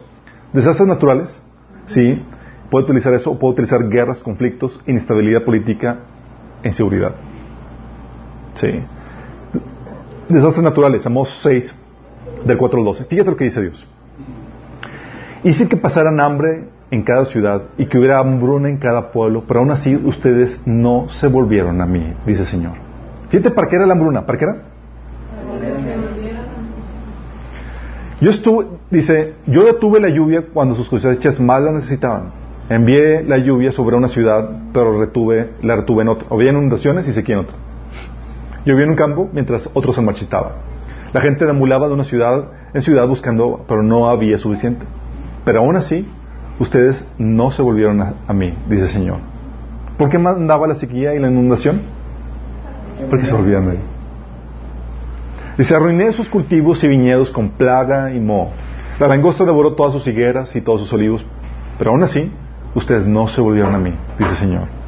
Desastres 0.53 0.87
naturales, 0.87 1.41
sí, 1.87 2.23
puede 2.69 2.85
utilizar 2.85 3.15
eso, 3.15 3.39
puede 3.39 3.55
utilizar 3.55 3.89
guerras, 3.89 4.21
conflictos, 4.21 4.79
inestabilidad 4.87 5.45
política, 5.45 6.01
inseguridad. 6.63 7.32
Sí. 8.55 8.81
Desastres 10.29 10.65
naturales, 10.65 11.05
Amos 11.07 11.41
6, 11.43 11.75
del 12.45 12.57
4 12.57 12.79
al 12.79 12.85
12. 12.85 13.05
Fíjate 13.05 13.31
lo 13.31 13.37
que 13.37 13.45
dice 13.45 13.63
Dios. 13.63 13.87
Hice 15.45 15.69
que 15.69 15.77
pasaran 15.77 16.21
hambre 16.21 16.69
en 16.91 17.03
cada 17.03 17.25
ciudad 17.25 17.63
y 17.79 17.87
que 17.87 17.99
hubiera 17.99 18.19
hambruna 18.19 18.69
en 18.69 18.77
cada 18.77 19.11
pueblo, 19.11 19.45
pero 19.49 19.61
aún 19.61 19.71
así 19.71 19.97
ustedes 19.97 20.61
no 20.67 21.09
se 21.09 21.27
volvieron 21.27 21.81
a 21.81 21.87
mí, 21.87 22.15
dice 22.27 22.43
el 22.43 22.49
Señor. 22.49 22.75
Fíjate, 23.31 23.51
¿para 23.51 23.69
qué 23.69 23.77
era 23.77 23.87
la 23.87 23.95
hambruna? 23.95 24.27
¿Para 24.27 24.39
qué 24.39 24.45
era? 24.45 24.57
Yo 28.21 28.31
estuve, 28.31 28.67
dice, 28.91 29.35
yo 29.47 29.65
detuve 29.65 29.99
la 29.99 30.09
lluvia 30.09 30.45
cuando 30.53 30.77
sus 30.77 30.89
cosechas 30.89 31.41
más 31.41 31.61
la 31.61 31.73
necesitaban. 31.73 32.31
Envié 32.69 33.25
la 33.25 33.39
lluvia 33.39 33.73
sobre 33.73 33.97
una 33.97 34.07
ciudad, 34.07 34.49
pero 34.73 35.01
retuve, 35.01 35.55
la 35.63 35.77
retuve 35.77 36.03
en 36.03 36.09
otra. 36.09 36.29
Había 36.31 36.51
inundaciones 36.51 37.09
y 37.09 37.13
sequía 37.13 37.35
en 37.35 37.41
otra. 37.41 37.57
Llovió 38.65 38.85
en 38.85 38.91
un 38.91 38.97
campo 38.97 39.29
mientras 39.33 39.69
otros 39.75 39.97
se 39.97 40.03
marchitaban. 40.03 40.53
La 41.13 41.21
gente 41.21 41.45
demulaba 41.45 41.89
de 41.89 41.95
una 41.95 42.05
ciudad 42.05 42.45
en 42.73 42.83
ciudad 42.83 43.07
buscando, 43.07 43.65
pero 43.69 43.83
no 43.83 44.09
había 44.09 44.39
suficiente. 44.39 44.85
Pero 45.45 45.61
aún 45.61 45.77
así, 45.77 46.09
ustedes 46.59 47.07
no 47.19 47.51
se 47.51 47.63
volvieron 47.63 48.01
a, 48.01 48.33
mí, 48.33 48.55
dice 48.69 48.85
el 48.85 48.89
Señor. 48.89 49.19
¿Por 49.99 50.09
qué 50.09 50.19
mandaba 50.19 50.67
la 50.67 50.75
sequía 50.75 51.15
y 51.15 51.19
la 51.19 51.29
inundación? 51.29 51.83
Porque 53.11 53.27
se 53.27 53.35
volvían 53.35 53.69
a 53.69 53.73
mí. 53.73 53.79
Dice, 55.59 55.75
arruiné 55.75 56.13
sus 56.13 56.29
cultivos 56.29 56.83
y 56.83 56.89
viñedos 56.89 57.31
con 57.31 57.51
plaga 57.51 58.13
y 58.15 58.21
moho. 58.21 58.51
La 58.99 59.09
langosta 59.09 59.45
devoró 59.45 59.75
todas 59.75 59.93
sus 59.93 60.07
higueras 60.07 60.55
y 60.57 60.61
todos 60.61 60.81
sus 60.81 60.93
olivos, 60.93 61.27
pero 61.79 61.91
aún 61.91 62.03
así, 62.03 62.33
ustedes 62.75 63.07
no 63.07 63.29
se 63.29 63.41
volvieron 63.41 63.75
a 63.75 63.79
mí, 63.79 63.95
dice 64.19 64.31
el 64.31 64.37
Señor. 64.37 64.82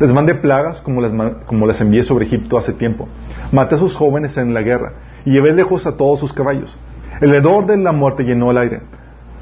Les 0.00 0.12
mandé 0.12 0.34
plagas 0.34 0.80
como 0.80 1.00
las, 1.00 1.12
como 1.46 1.66
las 1.66 1.80
envié 1.80 2.02
sobre 2.02 2.26
Egipto 2.26 2.58
hace 2.58 2.72
tiempo. 2.72 3.08
Maté 3.52 3.76
a 3.76 3.78
sus 3.78 3.94
jóvenes 3.94 4.36
en 4.36 4.52
la 4.52 4.62
guerra 4.62 4.92
y 5.24 5.32
llevé 5.32 5.52
lejos 5.52 5.86
a 5.86 5.96
todos 5.96 6.18
sus 6.18 6.32
caballos. 6.32 6.78
El 7.20 7.32
hedor 7.32 7.66
de 7.66 7.76
la 7.76 7.92
muerte 7.92 8.24
llenó 8.24 8.50
el 8.50 8.58
aire. 8.58 8.82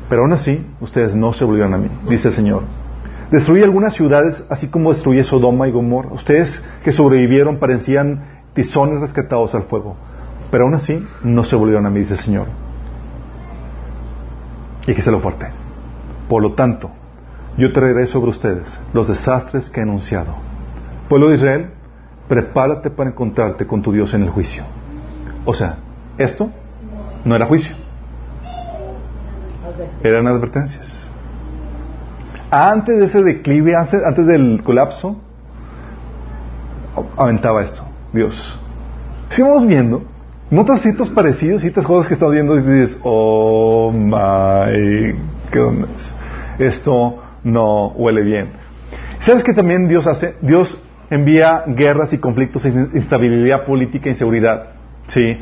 Pero 0.08 0.22
aún 0.22 0.32
así, 0.32 0.66
ustedes 0.80 1.14
no 1.14 1.32
se 1.32 1.44
volvieron 1.44 1.72
a 1.72 1.78
mí, 1.78 1.88
dice 2.08 2.28
el 2.28 2.34
Señor. 2.34 2.64
Destruí 3.30 3.62
algunas 3.62 3.94
ciudades, 3.94 4.44
así 4.50 4.68
como 4.68 4.92
destruí 4.92 5.24
Sodoma 5.24 5.68
y 5.68 5.72
Gomorra. 5.72 6.10
Ustedes 6.12 6.62
que 6.84 6.92
sobrevivieron 6.92 7.56
parecían 7.56 8.42
tizones 8.52 9.00
rescatados 9.00 9.54
al 9.54 9.62
fuego. 9.62 9.96
Pero 10.50 10.64
aún 10.64 10.74
así, 10.74 11.02
no 11.22 11.44
se 11.44 11.56
volvieron 11.56 11.86
a 11.86 11.90
mí, 11.90 12.00
dice 12.00 12.12
el 12.12 12.20
Señor. 12.20 12.48
Y 14.86 14.90
aquí 14.90 15.00
se 15.00 15.10
lo 15.10 15.20
fuerte. 15.20 15.46
Por 16.28 16.42
lo 16.42 16.52
tanto, 16.52 16.90
yo 17.56 17.72
traeré 17.72 18.06
sobre 18.06 18.30
ustedes 18.30 18.80
los 18.92 19.08
desastres 19.08 19.70
que 19.70 19.80
he 19.80 19.82
anunciado. 19.82 20.34
Pueblo 21.08 21.28
de 21.28 21.36
Israel, 21.36 21.70
prepárate 22.28 22.90
para 22.90 23.10
encontrarte 23.10 23.66
con 23.66 23.82
tu 23.82 23.92
Dios 23.92 24.14
en 24.14 24.22
el 24.22 24.30
juicio. 24.30 24.62
O 25.44 25.54
sea, 25.54 25.78
esto 26.18 26.50
no 27.24 27.36
era 27.36 27.46
juicio 27.46 27.74
eran 30.02 30.26
advertencias. 30.26 31.08
Antes 32.50 32.98
de 32.98 33.04
ese 33.04 33.22
declive, 33.22 33.74
antes 33.76 34.26
del 34.26 34.62
colapso, 34.62 35.16
aventaba 37.16 37.62
esto, 37.62 37.82
Dios. 38.12 38.60
Si 39.30 39.42
vamos 39.42 39.66
viendo, 39.66 40.02
notas 40.50 40.82
citos 40.82 41.08
parecidos, 41.08 41.62
citas 41.62 41.86
cosas 41.86 42.08
que 42.08 42.14
estás 42.14 42.30
viendo 42.30 42.56
y 42.56 42.62
dices, 42.62 42.98
oh 43.02 43.90
my 43.90 45.14
goodness, 45.50 46.14
esto 46.58 47.21
no 47.44 47.88
huele 47.88 48.22
bien. 48.22 48.48
¿Sabes 49.18 49.44
que 49.44 49.54
también 49.54 49.88
Dios 49.88 50.06
hace? 50.06 50.34
Dios 50.40 50.78
envía 51.10 51.64
guerras 51.66 52.12
y 52.12 52.18
conflictos, 52.18 52.64
instabilidad 52.64 53.64
política, 53.64 54.08
inseguridad. 54.08 54.70
Sí. 55.08 55.36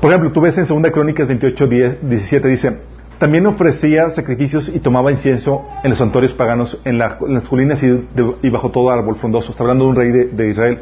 Por 0.00 0.10
ejemplo, 0.10 0.32
tú 0.32 0.40
ves 0.40 0.58
en 0.58 0.66
2 0.66 0.90
Crónicas 0.90 1.28
28, 1.28 1.66
17, 1.66 2.48
dice, 2.48 2.80
también 3.18 3.46
ofrecía 3.46 4.10
sacrificios 4.10 4.68
y 4.74 4.80
tomaba 4.80 5.10
incienso 5.10 5.66
en 5.82 5.90
los 5.90 5.98
santuarios 5.98 6.34
paganos, 6.34 6.80
en, 6.84 6.98
las 6.98 7.16
colinas 7.48 7.82
y, 7.82 8.50
bajo 8.50 8.70
todo 8.70 8.90
árbol 8.90 9.16
frondoso. 9.16 9.52
Está 9.52 9.64
hablando 9.64 9.84
de 9.84 9.90
un 9.90 9.96
rey 9.96 10.10
de, 10.10 10.48
Israel. 10.50 10.80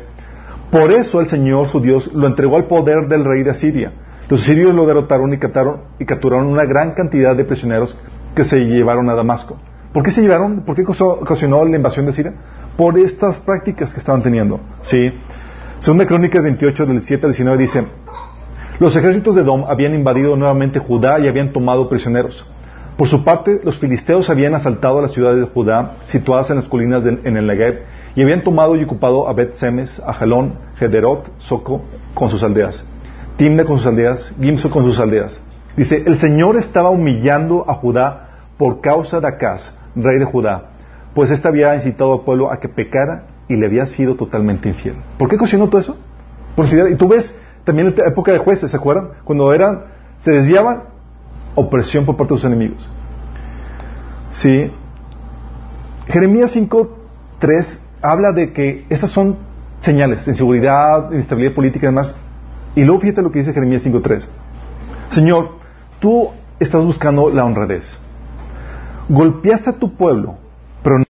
Por 0.71 0.91
eso 0.91 1.21
el 1.21 1.29
Señor, 1.29 1.69
su 1.69 1.81
Dios, 1.81 2.13
lo 2.13 2.27
entregó 2.27 2.57
al 2.57 2.67
poder 2.67 3.07
del 3.09 3.25
rey 3.25 3.45
de 3.45 3.51
Asiria. 3.51 3.93
Los 4.29 4.43
sirios 4.43 4.75
lo 4.75 4.87
derrotaron 4.87 5.33
y, 5.33 5.37
y 5.37 6.07
capturaron 6.07 6.47
una 6.47 6.65
gran 6.65 6.93
cantidad 6.93 7.37
de 7.37 7.45
prisioneros 7.45 7.97
que 8.35 8.43
se 8.45 8.59
llevaron 8.65 9.09
a 9.11 9.15
Damasco. 9.15 9.59
¿Por 9.95 10.03
qué 10.03 10.11
se 10.11 10.23
llevaron? 10.23 10.63
¿Por 10.63 10.75
qué 10.75 10.83
ocasionó 10.83 11.65
la 11.65 11.77
invasión 11.77 12.05
de 12.05 12.13
Siria? 12.13 12.35
Por 12.77 12.99
estas 12.99 13.39
prácticas 13.39 13.95
que 13.95 14.01
estaban 14.01 14.25
teniendo. 14.25 14.59
¿sí? 14.83 15.13
Segunda 15.79 16.05
Crónica 16.05 16.41
28, 16.41 16.87
del 16.87 17.01
7 17.01 17.27
al 17.27 17.31
19 17.31 17.59
dice, 17.59 17.85
los 18.81 18.97
ejércitos 18.97 19.37
de 19.37 19.45
Dom 19.45 19.65
habían 19.69 19.95
invadido 19.95 20.35
nuevamente 20.35 20.81
Judá 20.81 21.21
y 21.21 21.29
habían 21.29 21.53
tomado 21.53 21.89
prisioneros. 21.89 22.45
Por 22.97 23.07
su 23.07 23.23
parte, 23.23 23.61
los 23.63 23.79
filisteos 23.79 24.29
habían 24.31 24.57
asaltado 24.57 25.01
las 25.01 25.13
ciudades 25.13 25.39
de 25.39 25.47
Judá, 25.47 25.93
situadas 26.07 26.51
en 26.51 26.57
las 26.57 26.65
colinas 26.65 27.05
en 27.07 27.37
el 27.37 27.47
Negev, 27.47 27.83
y 28.17 28.23
habían 28.23 28.43
tomado 28.43 28.75
y 28.75 28.83
ocupado 28.83 29.29
a 29.29 29.33
Bet 29.33 29.55
Semes, 29.55 30.03
a 30.05 30.13
Jalón, 30.13 30.55
Gederot, 30.77 31.31
Soco, 31.39 31.83
con 32.15 32.31
sus 32.31 32.43
aldeas, 32.43 32.85
Timna 33.37 33.65
con 33.65 33.79
sus 33.79 33.87
aldeas, 33.87 34.35
Gimso 34.41 34.71
con 34.71 34.83
sus 34.83 34.99
aldeas. 34.99 35.41
Dice, 35.77 36.03
el 36.05 36.19
Señor 36.19 36.57
estaba 36.57 36.91
humillando 36.91 37.65
a 37.69 37.75
Judá 37.75 38.47
por 38.59 38.81
causa 38.81 39.21
de 39.21 39.29
Acaz, 39.29 39.73
rey 39.95 40.19
de 40.19 40.25
Judá, 40.25 40.71
pues 41.15 41.31
éste 41.31 41.47
había 41.49 41.75
incitado 41.75 42.15
al 42.15 42.21
pueblo 42.21 42.53
a 42.53 42.59
que 42.59 42.69
pecara 42.69 43.27
y 43.49 43.57
le 43.57 43.67
había 43.67 43.87
sido 43.87 44.17
totalmente 44.17 44.69
infiel. 44.69 44.97
¿Por 45.19 45.29
qué 45.29 45.37
cocinó 45.37 45.69
todo 45.69 45.81
eso? 45.81 45.97
Por 46.57 46.67
y 46.67 46.95
tú 46.97 47.09
ves 47.09 47.35
también 47.65 47.95
la 47.97 48.09
época 48.09 48.33
de 48.33 48.39
jueces, 48.39 48.71
¿se 48.71 48.77
acuerdan? 48.77 49.11
Cuando 49.25 49.53
eran 49.53 49.85
se 50.21 50.31
desviaban, 50.31 50.85
opresión 51.55 52.07
por 52.07 52.17
parte 52.17 52.35
de 52.35 52.39
sus 52.39 52.47
enemigos. 52.47 52.89
Sí. 54.31 54.71
Jeremías 56.07 56.57
5.3 56.57 57.79
habla 58.03 58.33
de 58.33 58.53
que 58.53 58.85
estas 58.89 59.11
son 59.11 59.37
señales 59.81 60.27
inseguridad, 60.27 61.13
inestabilidad 61.13 61.55
política 61.55 61.87
y 61.87 61.89
demás. 61.89 62.17
Y 62.75 62.85
luego 62.85 63.01
fíjate 63.01 63.23
lo 63.23 63.31
que 63.31 63.41
dice 63.41 63.53
Jeremías 63.53 63.87
5.3. 63.87 64.27
Señor, 65.11 65.59
tú 66.01 66.31
estás 66.59 66.83
buscando 66.85 67.29
la 67.31 67.45
honradez. 67.45 68.01
Golpeaste 69.09 69.71
a 69.71 69.79
tu 69.79 69.95
pueblo, 69.97 70.37
pero. 70.83 71.05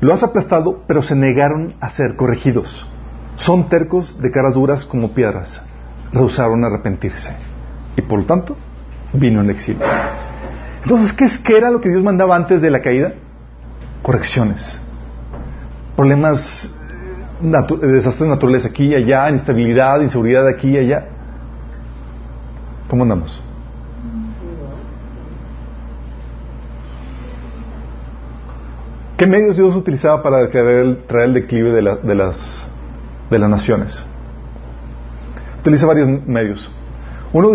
Lo 0.00 0.12
has 0.12 0.22
aplastado, 0.22 0.82
pero 0.86 1.02
se 1.02 1.14
negaron 1.14 1.74
a 1.80 1.90
ser 1.90 2.16
corregidos. 2.16 2.86
Son 3.36 3.68
tercos 3.68 4.20
de 4.20 4.30
caras 4.30 4.54
duras 4.54 4.84
como 4.84 5.12
piedras. 5.12 5.62
Rehusaron 6.12 6.64
arrepentirse. 6.64 7.30
Y 7.96 8.02
por 8.02 8.20
lo 8.20 8.26
tanto, 8.26 8.56
vino 9.12 9.40
el 9.40 9.50
exilio. 9.50 9.86
Entonces, 10.82 11.12
¿qué, 11.12 11.24
es, 11.24 11.38
¿qué 11.38 11.56
era 11.56 11.70
lo 11.70 11.80
que 11.80 11.88
Dios 11.88 12.02
mandaba 12.02 12.36
antes 12.36 12.60
de 12.60 12.70
la 12.70 12.82
caída? 12.82 13.14
Correcciones. 14.02 14.80
Problemas, 15.96 16.74
natu 17.40 17.78
desastres 17.78 18.28
naturales 18.28 18.64
aquí 18.66 18.88
y 18.88 18.94
allá, 18.94 19.28
inestabilidad, 19.30 20.00
inseguridad 20.00 20.46
aquí 20.46 20.70
y 20.70 20.78
allá. 20.78 21.06
¿Cómo 22.88 23.02
andamos? 23.02 23.42
¿Qué 29.16 29.26
medios 29.26 29.56
Dios 29.56 29.74
utilizaba 29.74 30.22
para 30.22 30.50
traer 30.50 30.98
el, 31.08 31.34
declive 31.34 31.72
de 31.72 32.14
las 32.14 32.68
naciones? 33.30 34.04
Utiliza 35.60 35.86
varios 35.86 36.26
medios. 36.26 36.70
Uno 37.32 37.50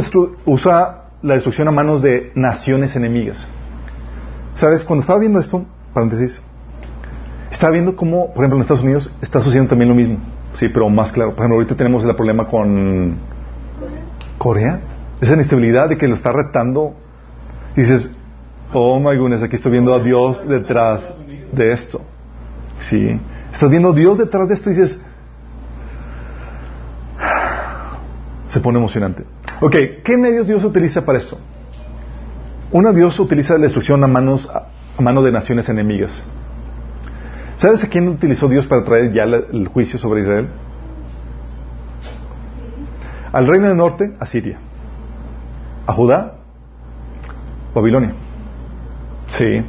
usa 0.46 1.04
la 1.22 1.36
destrucción 1.36 1.68
a 1.68 1.72
manos 1.72 2.02
de 2.02 2.32
naciones 2.36 2.96
enemigas. 2.96 3.48
¿Sabes? 4.56 4.84
Cuando 4.84 5.02
estaba 5.02 5.20
viendo 5.20 5.40
esto, 5.40 5.66
paréntesis, 5.94 6.42
estaba 7.52 7.74
viendo 7.74 7.96
cómo, 7.96 8.34
por 8.34 8.44
ejemplo, 8.44 8.58
en 8.58 8.62
Estados 8.64 8.84
Unidos 8.84 9.16
está 9.22 9.40
sucediendo 9.40 9.70
también 9.70 9.90
lo 9.90 9.96
mismo. 9.96 10.18
Sí, 10.56 10.68
pero 10.68 10.90
más 10.90 11.12
claro. 11.12 11.32
Por 11.32 11.40
ejemplo, 11.40 11.58
ahorita 11.58 11.76
tenemos 11.76 12.04
el 12.04 12.16
problema 12.16 12.48
con 12.48 13.16
Corea. 14.38 14.80
Esa 15.22 15.36
inestabilidad 15.36 15.90
de 15.90 15.98
que 15.98 16.08
lo 16.08 16.16
está 16.16 16.32
retando. 16.32 16.96
dices, 17.76 18.12
oh 18.74 19.00
my 19.00 19.16
goodness, 19.16 19.44
aquí 19.44 19.56
estoy 19.56 19.72
viendo 19.74 19.94
a 19.94 20.00
Dios 20.00 20.48
detrás 20.48 21.14
de 21.52 21.72
esto. 21.72 22.02
Sí. 22.80 23.20
Estás 23.52 23.70
viendo 23.70 23.94
Dios 23.94 24.18
detrás 24.18 24.48
de 24.48 24.56
esto 24.56 24.70
y 24.70 24.74
dices, 24.74 25.02
se 28.48 28.60
pone 28.60 28.80
emocionante. 28.80 29.24
Ok, 29.60 29.76
¿qué 30.04 30.18
medios 30.18 30.48
Dios 30.48 30.64
utiliza 30.64 31.06
para 31.06 31.18
esto? 31.18 31.38
Una 32.72 32.92
Dios 32.92 33.20
utiliza 33.20 33.56
la 33.56 33.64
destrucción 33.64 34.04
a 34.04 34.08
manos 34.08 34.50
a 34.50 35.02
mano 35.02 35.22
de 35.22 35.32
naciones 35.32 35.68
enemigas. 35.70 36.24
¿Sabes 37.56 37.84
a 37.84 37.90
quién 37.90 38.08
utilizó 38.08 38.48
Dios 38.48 38.66
para 38.66 38.84
traer 38.84 39.14
ya 39.14 39.24
el 39.24 39.68
juicio 39.68 40.00
sobre 40.00 40.22
Israel? 40.22 40.48
Al 43.32 43.48
reino 43.48 43.68
del 43.68 43.78
norte, 43.78 44.16
a 44.20 44.26
Siria. 44.26 44.58
A 45.86 45.94
Judá, 45.94 46.36
Babilonia. 47.74 48.14
Sí. 49.28 49.64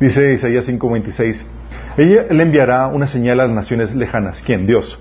Dice 0.00 0.34
Isaías 0.34 0.66
5:26. 0.68 1.44
Ella 1.96 2.26
le 2.30 2.42
enviará 2.42 2.88
una 2.88 3.06
señal 3.06 3.40
a 3.40 3.46
las 3.46 3.54
naciones 3.54 3.94
lejanas. 3.94 4.42
¿Quién? 4.44 4.66
Dios 4.66 4.98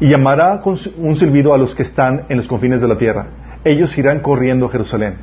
y 0.00 0.08
llamará 0.08 0.60
con 0.60 0.76
un 0.98 1.16
silbido 1.16 1.54
a 1.54 1.58
los 1.58 1.74
que 1.74 1.82
están 1.82 2.24
en 2.28 2.38
los 2.38 2.48
confines 2.48 2.80
de 2.80 2.88
la 2.88 2.98
tierra. 2.98 3.26
Ellos 3.64 3.96
irán 3.96 4.20
corriendo 4.20 4.66
a 4.66 4.70
Jerusalén. 4.70 5.16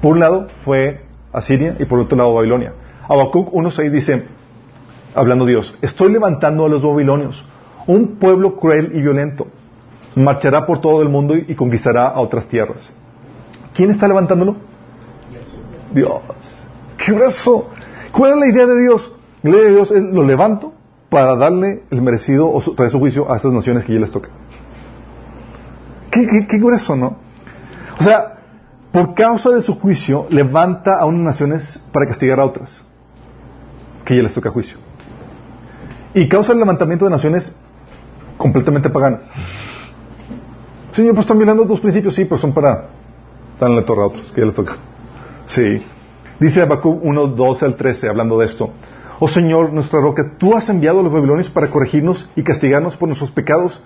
Por 0.00 0.12
un 0.12 0.20
lado 0.20 0.48
fue 0.64 1.02
Asiria 1.32 1.76
y 1.78 1.84
por 1.84 1.98
otro 2.00 2.16
lado 2.16 2.34
Babilonia. 2.34 2.72
Habacuc 3.08 3.52
1.6 3.52 3.90
dice, 3.90 4.24
hablando 5.14 5.46
Dios, 5.46 5.76
estoy 5.82 6.12
levantando 6.12 6.66
a 6.66 6.68
los 6.68 6.82
babilonios, 6.82 7.44
un 7.86 8.16
pueblo 8.16 8.56
cruel 8.56 8.92
y 8.94 9.00
violento. 9.00 9.48
Marchará 10.14 10.66
por 10.66 10.80
todo 10.80 11.02
el 11.02 11.08
mundo 11.08 11.34
y 11.36 11.54
conquistará 11.54 12.08
a 12.08 12.20
otras 12.20 12.46
tierras. 12.48 12.94
¿Quién 13.74 13.90
está 13.90 14.08
levantándolo? 14.08 14.56
Dios. 15.92 16.22
¡Qué 16.96 17.12
brazo! 17.12 17.70
¿Cuál 18.18 18.32
es 18.32 18.38
la 18.38 18.46
idea 18.48 18.66
de 18.66 18.80
Dios? 18.80 19.12
La 19.44 19.50
idea 19.50 19.62
de 19.62 19.70
Dios 19.70 19.92
es, 19.92 20.02
lo 20.02 20.24
levanto 20.24 20.72
para 21.08 21.36
darle 21.36 21.84
el 21.88 22.02
merecido 22.02 22.50
o 22.50 22.60
traer 22.74 22.90
su 22.90 22.98
juicio 22.98 23.32
a 23.32 23.36
esas 23.36 23.52
naciones 23.52 23.84
que 23.84 23.94
ya 23.94 24.00
les 24.00 24.10
toca. 24.10 24.28
¿Qué, 26.10 26.58
grueso, 26.58 26.96
no? 26.96 27.16
O 27.96 28.02
sea, 28.02 28.40
por 28.90 29.14
causa 29.14 29.50
de 29.50 29.62
su 29.62 29.78
juicio, 29.78 30.26
levanta 30.30 30.98
a 30.98 31.06
unas 31.06 31.22
naciones 31.22 31.80
para 31.92 32.06
castigar 32.06 32.40
a 32.40 32.46
otras 32.46 32.84
que 34.04 34.16
ya 34.16 34.22
les 34.24 34.34
toca 34.34 34.50
juicio. 34.50 34.78
Y 36.12 36.26
causa 36.26 36.50
el 36.54 36.58
levantamiento 36.58 37.04
de 37.04 37.12
naciones 37.12 37.54
completamente 38.36 38.90
paganas. 38.90 39.30
Señor, 40.90 41.14
pues 41.14 41.22
están 41.22 41.38
violando 41.38 41.64
dos 41.66 41.78
principios, 41.78 42.16
sí, 42.16 42.24
pero 42.24 42.40
son 42.40 42.52
para 42.52 42.88
darle 43.60 43.76
la 43.76 43.84
torre 43.84 44.02
a 44.02 44.06
otros 44.06 44.32
que 44.32 44.40
ya 44.40 44.46
les 44.48 44.56
toca. 44.56 44.74
Sí. 45.46 45.84
Dice 46.40 46.62
Habacuc 46.62 47.00
1, 47.02 47.26
12 47.28 47.64
al 47.64 47.74
13, 47.76 48.08
hablando 48.08 48.38
de 48.38 48.46
esto. 48.46 48.70
Oh 49.18 49.26
Señor, 49.26 49.72
nuestra 49.72 50.00
roca, 50.00 50.34
tú 50.38 50.54
has 50.54 50.68
enviado 50.68 51.00
a 51.00 51.02
los 51.02 51.12
babilonios 51.12 51.50
para 51.50 51.68
corregirnos 51.68 52.30
y 52.36 52.42
castigarnos 52.44 52.96
por 52.96 53.08
nuestros 53.08 53.32
pecados. 53.32 53.82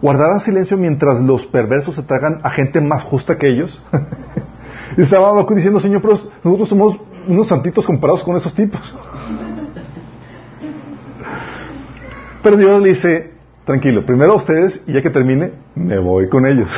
¿Guardarás 0.00 0.42
silencio 0.42 0.76
mientras 0.76 1.20
los 1.20 1.46
perversos 1.46 1.96
atacan 1.96 2.40
a 2.42 2.50
gente 2.50 2.80
más 2.80 3.04
justa 3.04 3.38
que 3.38 3.46
ellos? 3.46 3.80
estaba 4.96 5.46
diciendo, 5.54 5.78
Señor, 5.78 6.02
pero 6.02 6.18
nosotros 6.42 6.68
somos 6.68 7.00
unos 7.28 7.46
santitos 7.46 7.86
comparados 7.86 8.24
con 8.24 8.36
esos 8.36 8.52
tipos. 8.52 8.80
pero 12.42 12.56
Dios 12.56 12.82
le 12.82 12.88
dice, 12.88 13.30
tranquilo, 13.64 14.04
primero 14.04 14.32
a 14.32 14.36
ustedes 14.36 14.82
y 14.88 14.92
ya 14.92 15.02
que 15.02 15.10
termine, 15.10 15.52
me 15.76 16.00
voy 16.00 16.28
con 16.28 16.44
ellos. 16.46 16.68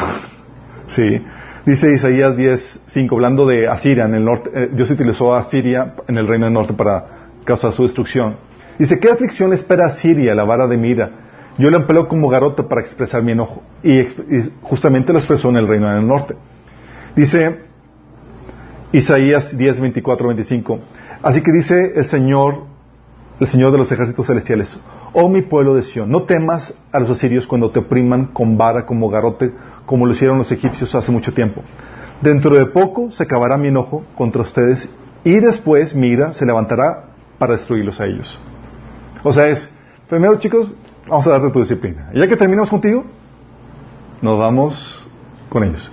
sí. 0.87 1.25
Dice 1.67 1.95
Isaías 1.95 2.37
10, 2.37 2.83
5, 2.89 3.15
hablando 3.15 3.47
de 3.47 3.67
Asiria 3.69 4.05
en 4.05 4.15
el 4.15 4.25
norte, 4.25 4.51
eh, 4.53 4.69
Dios 4.71 4.91
utilizó 4.91 5.35
a 5.35 5.41
Asiria 5.41 5.95
en 6.07 6.19
el 6.19 6.29
reino 6.29 6.45
del 6.45 6.53
norte 6.53 6.75
para 6.75 7.31
causa 7.45 7.73
su 7.73 7.85
destrucción. 7.85 8.37
Dice, 8.79 9.01
¿qué 9.01 9.11
aflicción 9.11 9.53
espera 9.55 9.87
a 9.87 9.91
Siria, 9.91 10.35
la 10.35 10.45
vara 10.45 10.67
de 10.67 10.77
mira? 10.77 11.11
Yo 11.57 11.71
le 11.71 11.77
empleó 11.77 12.07
como 12.07 12.29
garota 12.29 12.69
para 12.69 12.83
expresar 12.83 13.23
mi 13.23 13.33
enojo. 13.33 13.63
Y, 13.83 14.05
justamente 14.63 15.13
lo 15.13 15.19
expresó 15.19 15.49
en 15.51 15.57
el 15.57 15.69
reino 15.69 15.89
del 15.89 16.07
norte. 16.07 16.35
Dice 17.17 17.61
Isaías 18.93 19.57
10, 19.57 19.81
24, 19.81 20.29
25. 20.29 20.81
Así 21.23 21.43
que 21.43 21.51
dice 21.51 21.93
el 21.95 22.05
Señor, 22.05 22.65
el 23.41 23.47
Señor 23.49 23.73
de 23.73 23.79
los 23.79 23.91
ejércitos 23.91 24.27
celestiales, 24.27 24.79
oh 25.13 25.29
mi 25.29 25.43
pueblo 25.43 25.75
de 25.75 25.83
Sión, 25.83 26.11
no 26.11 26.23
temas 26.23 26.75
a 26.93 27.01
los 27.01 27.11
asirios 27.11 27.47
cuando 27.47 27.71
te 27.71 27.81
opriman 27.81 28.27
con 28.27 28.57
vara 28.57 28.87
como 28.87 29.09
garrote, 29.09 29.53
como 29.87 30.07
lo 30.07 30.13
hicieron 30.13 30.39
los 30.39 30.53
egipcios 30.53 30.95
hace 30.95 31.11
mucho 31.11 31.35
tiempo. 31.35 31.63
Dentro 32.21 32.57
de 32.57 32.67
poco 32.67 33.11
se 33.11 33.25
acabará 33.25 33.57
mi 33.57 33.69
enojo 33.69 34.05
contra 34.15 34.43
ustedes 34.43 34.89
y 35.25 35.41
después 35.41 35.95
mi 35.95 36.09
ira 36.09 36.33
se 36.33 36.47
levantará 36.47 37.07
para 37.39 37.57
destruirlos 37.57 38.01
a 38.01 38.07
ellos. 38.07 38.39
O 39.23 39.33
sea, 39.33 39.49
es, 39.49 39.69
primero 40.09 40.37
chicos, 40.37 40.73
vamos 41.09 41.27
a 41.27 41.31
darte 41.31 41.51
tu 41.51 41.61
disciplina. 41.61 42.11
Y 42.13 42.21
ya 42.21 42.29
que 42.29 42.37
terminamos 42.37 42.71
contigo, 42.71 43.05
nos 44.23 44.39
vamos 44.39 45.09
con 45.49 45.65
ellos. 45.65 45.91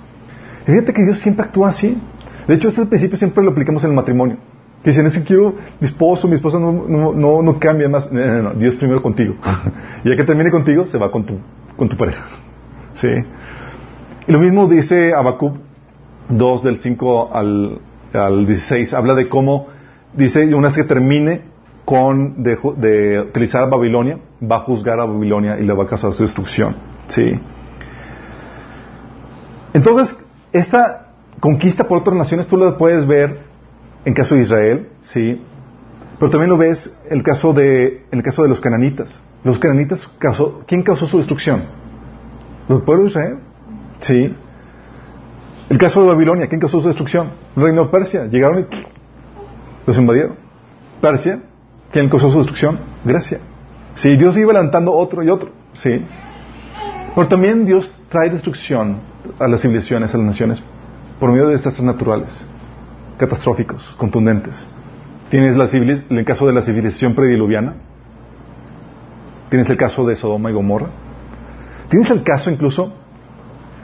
Y 0.67 0.71
fíjate 0.71 0.93
que 0.93 1.03
Dios 1.03 1.19
siempre 1.19 1.45
actúa 1.45 1.69
así. 1.69 1.99
De 2.47 2.55
hecho, 2.55 2.67
este 2.67 2.85
principio 2.85 3.17
siempre 3.17 3.43
lo 3.43 3.51
aplicamos 3.51 3.83
en 3.83 3.91
el 3.91 3.95
matrimonio. 3.95 4.37
Que 4.83 4.89
dicen, 4.89 5.05
es 5.05 5.17
que 5.17 5.23
quiero, 5.23 5.55
mi 5.79 5.87
esposo, 5.87 6.27
mi 6.27 6.35
esposa 6.35 6.59
no, 6.59 6.71
no, 6.71 7.41
no, 7.41 7.59
cambia 7.59 7.87
más. 7.87 8.11
No, 8.11 8.41
no, 8.41 8.53
Dios 8.53 8.75
primero 8.75 9.01
contigo. 9.01 9.35
y 10.03 10.09
ya 10.09 10.15
que 10.15 10.23
termine 10.23 10.49
contigo, 10.49 10.87
se 10.87 10.97
va 10.97 11.11
con 11.11 11.25
tu, 11.25 11.37
con 11.77 11.87
tu 11.87 11.95
pareja. 11.95 12.25
¿Sí? 12.95 13.09
Y 14.27 14.31
lo 14.31 14.39
mismo 14.39 14.67
dice 14.67 15.13
Habacuc 15.13 15.55
2 16.29 16.63
del 16.63 16.79
5 16.79 17.29
al, 17.33 17.79
al 18.13 18.47
16. 18.47 18.93
Habla 18.93 19.15
de 19.15 19.29
cómo 19.29 19.67
dice, 20.13 20.53
una 20.53 20.67
vez 20.67 20.77
que 20.77 20.83
termine 20.83 21.41
con 21.85 22.43
de, 22.43 23.19
utilizar 23.19 23.63
a 23.63 23.65
Babilonia, 23.65 24.19
va 24.41 24.57
a 24.57 24.59
juzgar 24.59 24.99
a 24.99 25.05
Babilonia 25.05 25.59
y 25.59 25.65
le 25.65 25.73
va 25.73 25.83
a 25.83 25.87
causar 25.87 26.13
su 26.13 26.23
destrucción. 26.23 26.75
¿sí? 27.07 27.39
Entonces, 29.73 30.17
esta 30.51 31.07
conquista 31.39 31.87
por 31.87 31.99
otras 31.99 32.15
naciones 32.15 32.47
tú 32.47 32.57
la 32.57 32.77
puedes 32.77 33.07
ver 33.07 33.50
en 34.05 34.13
caso 34.13 34.35
de 34.35 34.41
Israel, 34.41 34.89
¿sí? 35.03 35.41
Pero 36.19 36.29
también 36.29 36.49
lo 36.49 36.57
ves 36.57 36.91
el 37.09 37.23
caso 37.23 37.53
de, 37.53 38.05
en 38.11 38.19
el 38.19 38.23
caso 38.23 38.43
de 38.43 38.49
los 38.49 38.61
cananitas. 38.61 39.21
Los 39.43 39.57
cananitas, 39.59 40.07
causó, 40.19 40.61
¿quién 40.67 40.83
causó 40.83 41.07
su 41.07 41.17
destrucción? 41.17 41.63
¿Los 42.67 42.81
pueblos 42.83 43.13
de 43.13 43.21
Israel? 43.21 43.39
Sí. 43.99 44.35
El 45.69 45.77
caso 45.77 46.01
de 46.01 46.07
Babilonia, 46.09 46.47
¿quién 46.47 46.59
causó 46.59 46.81
su 46.81 46.87
destrucción? 46.87 47.29
El 47.55 47.63
reino 47.63 47.85
de 47.85 47.89
Persia. 47.89 48.25
Llegaron 48.25 48.59
y 48.59 48.65
los 49.87 49.97
invadieron. 49.97 50.35
Persia, 51.01 51.41
¿quién 51.91 52.09
causó 52.09 52.29
su 52.29 52.37
destrucción? 52.37 52.77
Grecia. 53.03 53.39
Sí, 53.95 54.15
Dios 54.15 54.37
iba 54.37 54.53
levantando 54.53 54.93
otro 54.93 55.23
y 55.23 55.29
otro. 55.29 55.49
Sí. 55.73 56.05
Pero 57.15 57.27
también 57.27 57.65
Dios 57.65 57.93
trae 58.09 58.29
destrucción 58.29 58.97
a 59.39 59.47
las 59.47 59.61
civilizaciones, 59.61 60.13
a 60.13 60.17
las 60.17 60.25
naciones, 60.25 60.63
por 61.19 61.31
medio 61.31 61.47
de 61.47 61.53
desastres 61.53 61.83
naturales, 61.83 62.29
catastróficos, 63.21 63.95
contundentes. 63.97 64.67
Tienes 65.29 65.55
la 65.55 65.65
el 65.65 66.25
caso 66.25 66.47
de 66.47 66.53
la 66.53 66.63
civilización 66.63 67.13
prediluviana, 67.13 67.75
tienes 69.49 69.69
el 69.69 69.77
caso 69.77 70.05
de 70.07 70.15
Sodoma 70.15 70.49
y 70.49 70.53
Gomorra, 70.53 70.87
tienes 71.87 72.09
el 72.09 72.23
caso 72.23 72.49
incluso, 72.49 72.91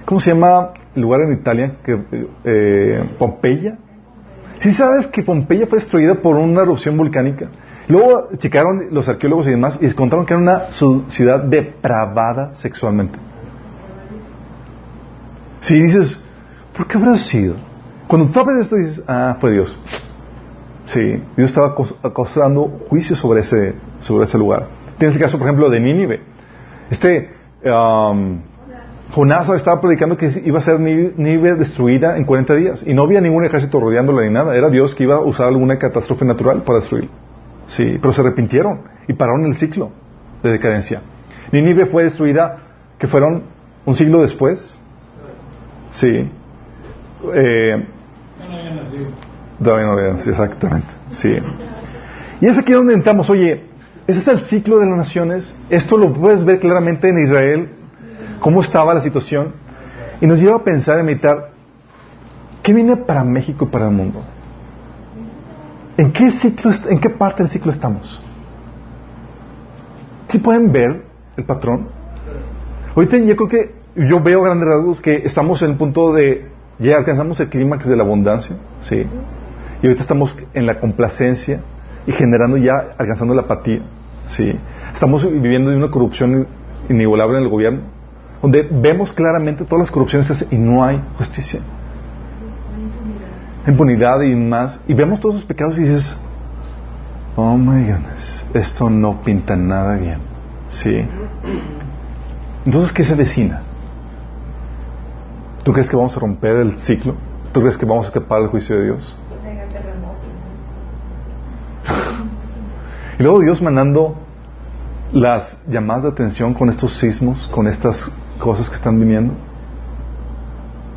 ¿cómo 0.05 0.19
se 0.19 0.33
llama 0.33 0.71
el 0.95 1.01
lugar 1.03 1.21
en 1.21 1.33
Italia? 1.33 1.75
Que, 1.83 2.03
eh, 2.45 3.09
Pompeya. 3.19 3.77
¿Sí 4.57 4.71
sabes 4.71 5.05
que 5.05 5.21
Pompeya 5.21 5.67
fue 5.67 5.79
destruida 5.79 6.15
por 6.15 6.35
una 6.35 6.63
erupción 6.63 6.97
volcánica? 6.97 7.47
Luego 7.89 8.29
checaron 8.37 8.87
los 8.89 9.07
arqueólogos 9.07 9.45
y 9.47 9.51
demás 9.51 9.77
y 9.79 9.85
encontraron 9.85 10.25
que 10.25 10.33
era 10.33 10.41
una 10.41 10.71
ciudad 11.09 11.43
depravada 11.43 12.55
sexualmente. 12.55 13.19
Si 15.59 15.79
dices, 15.79 16.25
¿por 16.75 16.87
qué 16.87 16.97
habrá 16.97 17.19
sido? 17.19 17.66
Cuando 18.07 18.29
tú 18.29 18.45
ves 18.45 18.65
esto 18.65 18.75
dices, 18.77 19.03
ah, 19.07 19.37
fue 19.39 19.51
Dios. 19.51 19.77
Sí, 20.85 21.21
Dios 21.35 21.49
estaba 21.49 21.75
causando 22.15 22.79
juicio 22.89 23.15
sobre 23.15 23.41
ese, 23.41 23.75
sobre 23.99 24.25
ese 24.25 24.37
lugar. 24.37 24.67
Tienes 24.97 25.15
el 25.15 25.21
caso, 25.21 25.37
por 25.37 25.47
ejemplo, 25.47 25.69
de 25.69 25.79
Nínive. 25.79 26.21
Este 26.89 27.29
um, 27.65 28.39
Jonás 29.13 29.49
estaba 29.49 29.81
predicando 29.81 30.15
que 30.15 30.29
iba 30.45 30.59
a 30.59 30.61
ser 30.61 30.79
Nínive 30.79 31.55
destruida 31.55 32.17
en 32.17 32.23
40 32.23 32.55
días. 32.55 32.83
Y 32.87 32.93
no 32.93 33.03
había 33.03 33.19
ningún 33.19 33.43
ejército 33.43 33.79
rodeándola 33.79 34.23
ni 34.25 34.33
nada. 34.33 34.55
Era 34.55 34.69
Dios 34.69 34.95
que 34.95 35.03
iba 35.03 35.17
a 35.17 35.19
usar 35.19 35.47
alguna 35.47 35.77
catástrofe 35.77 36.23
natural 36.23 36.63
para 36.63 36.79
destruir. 36.79 37.09
Sí, 37.67 37.97
pero 38.01 38.13
se 38.13 38.21
arrepintieron 38.21 38.81
y 39.07 39.13
pararon 39.13 39.45
el 39.45 39.57
ciclo 39.57 39.91
de 40.41 40.51
decadencia. 40.51 41.01
Nínive 41.51 41.85
fue 41.87 42.05
destruida, 42.05 42.57
que 42.97 43.07
fueron 43.07 43.43
un 43.85 43.95
siglo 43.95 44.21
después, 44.21 44.79
Sí. 45.91 46.29
Eh, 47.33 47.87
no 49.59 50.09
exactamente. 50.09 50.87
Sí. 51.11 51.37
Y 52.41 52.45
es 52.45 52.57
aquí 52.57 52.71
donde 52.73 52.93
entramos. 52.93 53.29
Oye, 53.29 53.63
ese 54.07 54.19
es 54.19 54.27
el 54.27 54.45
ciclo 54.45 54.79
de 54.79 54.85
las 54.87 54.97
naciones. 54.97 55.55
Esto 55.69 55.97
lo 55.97 56.13
puedes 56.13 56.45
ver 56.45 56.59
claramente 56.59 57.09
en 57.09 57.21
Israel, 57.21 57.69
cómo 58.39 58.61
estaba 58.61 58.93
la 58.93 59.01
situación. 59.01 59.53
Y 60.21 60.27
nos 60.27 60.39
lleva 60.39 60.57
a 60.57 60.63
pensar, 60.63 60.99
a 60.99 61.03
meditar, 61.03 61.51
¿qué 62.63 62.73
viene 62.73 62.95
para 62.97 63.23
México 63.23 63.65
y 63.65 63.67
para 63.67 63.87
el 63.87 63.93
mundo? 63.93 64.23
¿En 65.97 66.11
qué 66.11 66.31
ciclo, 66.31 66.71
en 66.89 66.99
qué 66.99 67.09
parte 67.09 67.43
del 67.43 67.51
ciclo 67.51 67.71
estamos? 67.71 68.21
¿Sí 70.29 70.39
pueden 70.39 70.71
ver 70.71 71.03
el 71.35 71.43
patrón? 71.45 71.87
Ahorita 72.95 73.17
yo 73.17 73.35
creo 73.35 73.49
que 73.49 73.75
yo 73.95 74.21
veo 74.21 74.41
grandes 74.41 74.67
rasgos 74.67 75.01
que 75.01 75.17
estamos 75.17 75.61
en 75.61 75.71
el 75.71 75.77
punto 75.77 76.13
de, 76.13 76.49
ya 76.79 76.97
alcanzamos 76.97 77.39
el 77.39 77.49
clímax 77.49 77.87
de 77.87 77.95
la 77.95 78.03
abundancia, 78.03 78.55
¿sí? 78.81 79.05
Y 79.81 79.85
ahorita 79.85 80.01
estamos 80.01 80.35
en 80.53 80.65
la 80.65 80.79
complacencia 80.79 81.61
y 82.05 82.11
generando 82.11 82.57
ya, 82.57 82.73
alcanzando 82.97 83.33
la 83.33 83.41
apatía, 83.41 83.81
¿sí? 84.27 84.57
Estamos 84.93 85.23
viviendo 85.29 85.71
de 85.71 85.77
una 85.77 85.89
corrupción 85.89 86.47
inigualable 86.89 87.37
en 87.37 87.43
el 87.43 87.49
gobierno, 87.49 87.81
donde 88.41 88.67
vemos 88.71 89.11
claramente 89.11 89.65
todas 89.65 89.81
las 89.81 89.91
corrupciones 89.91 90.45
y 90.51 90.57
no 90.57 90.83
hay 90.83 91.01
justicia. 91.17 91.61
Impunidad 93.67 94.21
y 94.21 94.35
más. 94.35 94.79
Y 94.87 94.93
vemos 94.93 95.19
todos 95.19 95.35
esos 95.35 95.47
pecados 95.47 95.77
y 95.77 95.81
dices, 95.81 96.15
oh 97.35 97.57
my 97.57 97.83
goodness, 97.83 98.45
esto 98.53 98.89
no 98.89 99.21
pinta 99.21 99.55
nada 99.55 99.95
bien, 99.95 100.19
¿sí? 100.69 101.05
Entonces, 102.65 102.93
¿qué 102.93 103.03
se 103.03 103.15
vecina? 103.15 103.61
¿Tú 105.67 105.73
crees 105.73 105.89
que 105.89 105.97
vamos 105.97 106.15
a 106.15 106.21
romper 106.21 106.55
el 106.55 106.79
ciclo? 106.79 107.13
¿Tú 107.51 107.59
crees 107.59 107.77
que 107.77 107.85
vamos 107.85 108.05
a 108.05 108.07
escapar 108.07 108.39
del 108.39 108.47
juicio 108.47 108.77
de 108.77 108.85
Dios? 108.85 109.17
y 113.19 113.23
luego 113.23 113.41
Dios 113.41 113.61
mandando 113.61 114.15
las 115.11 115.61
llamadas 115.67 116.03
de 116.03 116.09
atención 116.11 116.53
con 116.53 116.69
estos 116.69 116.97
sismos, 116.97 117.49
con 117.53 117.67
estas 117.67 118.09
cosas 118.39 118.69
que 118.69 118.77
están 118.77 118.97
viniendo. 118.97 119.33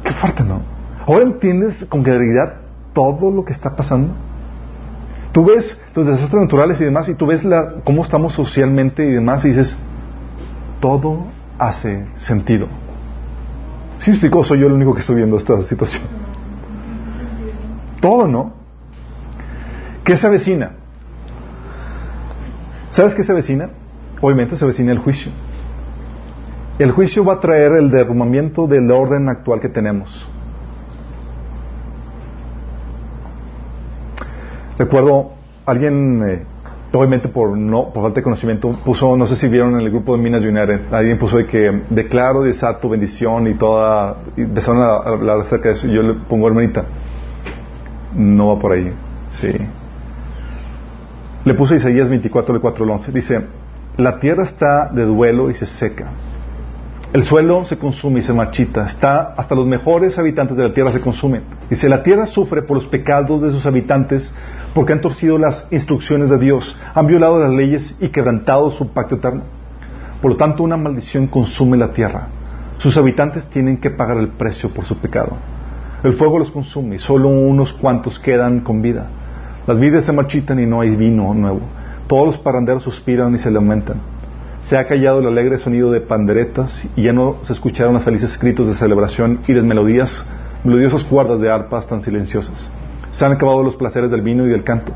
Qué 0.05 0.13
fuerte, 0.13 0.45
¿no? 0.45 0.61
Ahora 1.05 1.25
entiendes 1.25 1.85
con 1.87 2.05
claridad 2.05 2.61
todo 2.93 3.29
lo 3.29 3.45
que 3.45 3.53
está 3.53 3.75
pasando. 3.75 4.15
Tú 5.33 5.47
ves 5.47 5.83
los 5.97 6.07
desastres 6.07 6.43
naturales 6.43 6.81
y 6.81 6.85
demás, 6.85 7.09
y 7.09 7.17
tú 7.17 7.27
ves 7.27 7.43
la, 7.43 7.75
cómo 7.83 8.05
estamos 8.05 8.35
socialmente 8.35 9.05
y 9.05 9.11
demás, 9.15 9.45
y 9.45 9.49
dices, 9.49 9.77
todo 10.79 11.25
hace 11.59 12.07
sentido. 12.19 12.69
¿Sí 14.01 14.11
explicó? 14.11 14.43
Soy 14.43 14.61
yo 14.61 14.67
el 14.67 14.73
único 14.73 14.95
que 14.95 15.01
estoy 15.01 15.17
viendo 15.17 15.37
esta 15.37 15.63
situación. 15.63 16.03
Todo, 18.01 18.27
¿no? 18.27 18.55
¿Qué 20.05 20.17
se 20.17 20.27
avecina? 20.27 20.73
¿Sabes 22.89 23.15
qué 23.15 23.23
se 23.23 23.33
avecina? 23.33 23.71
Obviamente 24.23 24.57
se 24.57 24.65
avecina 24.65 24.91
el 24.93 24.99
juicio. 24.99 25.31
El 26.79 26.93
juicio 26.93 27.27
va 27.27 27.35
a 27.35 27.41
traer 27.41 27.73
el 27.73 27.91
derrumbamiento 27.91 28.67
del 28.67 28.91
orden 28.91 29.29
actual 29.29 29.61
que 29.61 29.69
tenemos. 29.69 30.27
Recuerdo, 34.79 35.33
alguien 35.67 36.23
eh, 36.27 36.47
obviamente 36.93 37.29
por 37.29 37.57
no 37.57 37.91
por 37.93 38.03
falta 38.03 38.17
de 38.17 38.23
conocimiento 38.23 38.71
puso 38.85 39.17
no 39.17 39.27
sé 39.27 39.37
si 39.37 39.49
vieron 39.49 39.75
en 39.75 39.81
el 39.81 39.91
grupo 39.91 40.17
de 40.17 40.23
Minas 40.23 40.43
United 40.43 40.93
alguien 40.93 41.19
puso 41.19 41.37
de 41.37 41.47
que 41.47 41.83
declaro 41.91 42.43
desato 42.43 42.89
bendición 42.89 43.47
y 43.47 43.55
toda 43.55 44.17
y 44.37 44.43
empezaron 44.43 44.83
a 44.83 44.97
hablar 44.97 45.41
acerca 45.41 45.69
de 45.69 45.75
eso 45.75 45.87
y 45.87 45.95
yo 45.95 46.03
le 46.03 46.15
pongo 46.15 46.49
hermanita 46.49 46.85
no 48.15 48.49
va 48.49 48.59
por 48.59 48.73
ahí 48.73 48.93
sí. 49.31 49.53
Le 51.43 51.55
puse 51.55 51.77
Isaías 51.77 52.09
24 52.09 52.55
del 52.55 52.61
4 52.61 52.85
al 52.85 52.91
11 52.91 53.13
dice 53.13 53.41
la 53.97 54.19
tierra 54.19 54.45
está 54.45 54.89
de 54.89 55.05
duelo 55.05 55.51
y 55.51 55.55
se 55.55 55.67
seca. 55.67 56.11
El 57.13 57.25
suelo 57.25 57.65
se 57.65 57.77
consume 57.77 58.21
y 58.21 58.23
se 58.23 58.33
marchita. 58.33 58.87
Está 58.87 59.35
hasta 59.37 59.55
los 59.55 59.67
mejores 59.67 60.17
habitantes 60.19 60.57
de 60.57 60.63
la 60.69 60.73
tierra 60.73 60.93
se 60.93 61.01
consumen. 61.01 61.43
Dice 61.69 61.89
la 61.89 62.03
tierra 62.03 62.27
sufre 62.27 62.63
por 62.63 62.77
los 62.77 62.87
pecados 62.87 63.43
de 63.43 63.51
sus 63.51 63.67
habitantes 63.67 64.33
porque 64.75 64.93
han 64.93 65.01
torcido 65.01 65.39
las 65.39 65.67
instrucciones 65.71 66.31
de 66.31 66.39
Dios, 66.39 66.79
han 66.95 67.07
violado 67.07 67.39
las 67.39 67.51
leyes 67.51 67.97
y 68.01 68.09
quebrantado 68.09 68.71
su 68.71 68.89
pacto 68.89 69.17
eterno. 69.17 69.43
Por 70.23 70.33
lo 70.33 70.37
tanto, 70.37 70.63
una 70.63 70.77
maldición 70.77 71.27
consume 71.27 71.77
la 71.77 71.93
tierra. 71.93 72.29
Sus 72.79 72.97
habitantes 72.97 73.47
tienen 73.47 73.79
que 73.79 73.91
pagar 73.91 74.19
el 74.19 74.29
precio 74.29 74.71
por 74.71 74.85
su 74.85 74.97
pecado. 74.97 75.37
El 76.03 76.15
fuego 76.15 76.39
los 76.39 76.51
consume 76.51 76.97
y 76.97 76.99
solo 76.99 77.29
unos 77.29 77.73
cuantos 77.73 78.19
quedan 78.19 78.61
con 78.61 78.81
vida. 78.81 79.07
Las 79.67 79.79
vidas 79.79 80.05
se 80.05 80.13
marchitan 80.13 80.59
y 80.61 80.67
no 80.67 80.81
hay 80.81 80.97
vino 80.97 81.35
nuevo. 81.35 81.61
Todos 82.07 82.27
los 82.27 82.39
paranderos 82.39 82.83
suspiran 82.83 83.35
y 83.35 83.39
se 83.39 83.51
lamentan. 83.51 83.99
Se 84.63 84.77
ha 84.77 84.87
callado 84.87 85.21
el 85.21 85.27
alegre 85.27 85.59
sonido 85.59 85.91
de 85.91 86.01
panderetas 86.01 86.87
y 86.97 87.03
ya 87.03 87.13
no 87.13 87.37
se 87.43 87.53
escucharon 87.53 87.95
las 87.95 88.05
felices 88.05 88.39
gritos 88.39 88.67
de 88.67 88.75
celebración 88.75 89.41
y 89.47 89.53
las 89.53 89.65
melodías, 89.65 90.27
melodiosas 90.65 91.05
cuerdas 91.05 91.41
de 91.41 91.51
arpas 91.51 91.87
tan 91.87 92.03
silenciosas. 92.03 92.71
Se 93.11 93.25
han 93.25 93.33
acabado 93.33 93.63
los 93.63 93.77
placeres 93.77 94.11
del 94.11 94.23
vino 94.23 94.47
y 94.47 94.51
del 94.51 94.65
canto. 94.65 94.93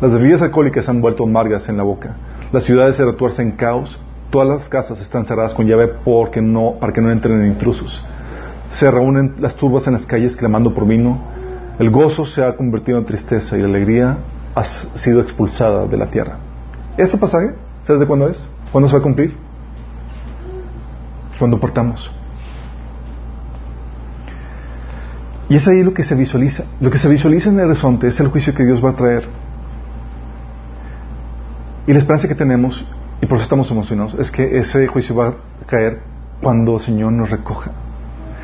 Las 0.00 0.12
bebidas 0.12 0.42
alcohólicas 0.42 0.84
se 0.84 0.90
han 0.90 1.00
vuelto 1.00 1.24
amargas 1.24 1.68
en 1.68 1.76
la 1.76 1.82
boca. 1.82 2.16
Las 2.52 2.64
ciudades 2.64 2.96
se 2.96 3.04
retuercen 3.04 3.50
en 3.50 3.56
caos. 3.56 4.00
Todas 4.30 4.48
las 4.48 4.68
casas 4.68 5.00
están 5.00 5.24
cerradas 5.24 5.54
con 5.54 5.66
llave 5.66 5.88
porque 6.04 6.40
no, 6.40 6.74
para 6.80 6.92
que 6.92 7.00
no 7.00 7.10
entren 7.10 7.44
intrusos. 7.46 8.04
Se 8.70 8.90
reúnen 8.90 9.36
las 9.40 9.56
turbas 9.56 9.86
en 9.86 9.94
las 9.94 10.06
calles 10.06 10.36
clamando 10.36 10.72
por 10.74 10.86
vino. 10.86 11.18
El 11.78 11.90
gozo 11.90 12.26
se 12.26 12.44
ha 12.44 12.56
convertido 12.56 12.98
en 12.98 13.04
tristeza 13.04 13.56
y 13.56 13.62
la 13.62 13.68
alegría 13.68 14.18
ha 14.54 14.64
sido 14.64 15.20
expulsada 15.20 15.86
de 15.86 15.96
la 15.96 16.06
tierra. 16.06 16.38
¿Este 16.96 17.16
pasaje, 17.16 17.54
sabes 17.82 18.00
de 18.00 18.06
cuándo 18.06 18.28
es? 18.28 18.48
¿Cuándo 18.72 18.88
se 18.88 18.94
va 18.94 19.00
a 19.00 19.02
cumplir? 19.02 19.36
Cuando 21.38 21.58
portamos. 21.60 22.10
Y 25.48 25.56
es 25.56 25.66
ahí 25.66 25.82
lo 25.82 25.94
que 25.94 26.02
se 26.02 26.14
visualiza. 26.14 26.64
Lo 26.80 26.90
que 26.90 26.98
se 26.98 27.08
visualiza 27.08 27.48
en 27.48 27.58
el 27.58 27.66
horizonte 27.66 28.08
es 28.08 28.20
el 28.20 28.28
juicio 28.28 28.54
que 28.54 28.64
Dios 28.64 28.84
va 28.84 28.90
a 28.90 28.94
traer. 28.94 29.28
Y 31.86 31.92
la 31.92 31.98
esperanza 31.98 32.28
que 32.28 32.34
tenemos, 32.34 32.84
y 33.22 33.26
por 33.26 33.36
eso 33.36 33.44
estamos 33.44 33.70
emocionados, 33.70 34.14
es 34.18 34.30
que 34.30 34.58
ese 34.58 34.86
juicio 34.86 35.16
va 35.16 35.28
a 35.28 35.34
caer 35.66 36.00
cuando 36.42 36.74
el 36.74 36.80
Señor 36.82 37.12
nos 37.12 37.30
recoja. 37.30 37.70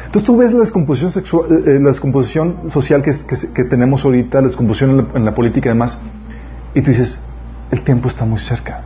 Entonces 0.07 0.27
tú 0.27 0.37
ves 0.37 0.53
la 0.53 0.61
descomposición, 0.61 1.13
sexual, 1.13 1.51
eh, 1.51 1.63
eh, 1.67 1.81
la 1.81 1.91
descomposición 1.91 2.71
social 2.71 3.03
que, 3.03 3.65
tenemos 3.65 4.05
ahorita, 4.05 4.41
la 4.41 4.47
descomposición 4.47 5.11
en 5.15 5.25
la, 5.25 5.35
política 5.35 5.69
y 5.69 5.73
demás, 5.73 6.01
y 6.75 6.81
tú 6.81 6.91
dices, 6.91 7.19
el 7.71 7.83
tiempo 7.83 8.09
está 8.09 8.25
muy 8.25 8.39
cerca. 8.39 8.83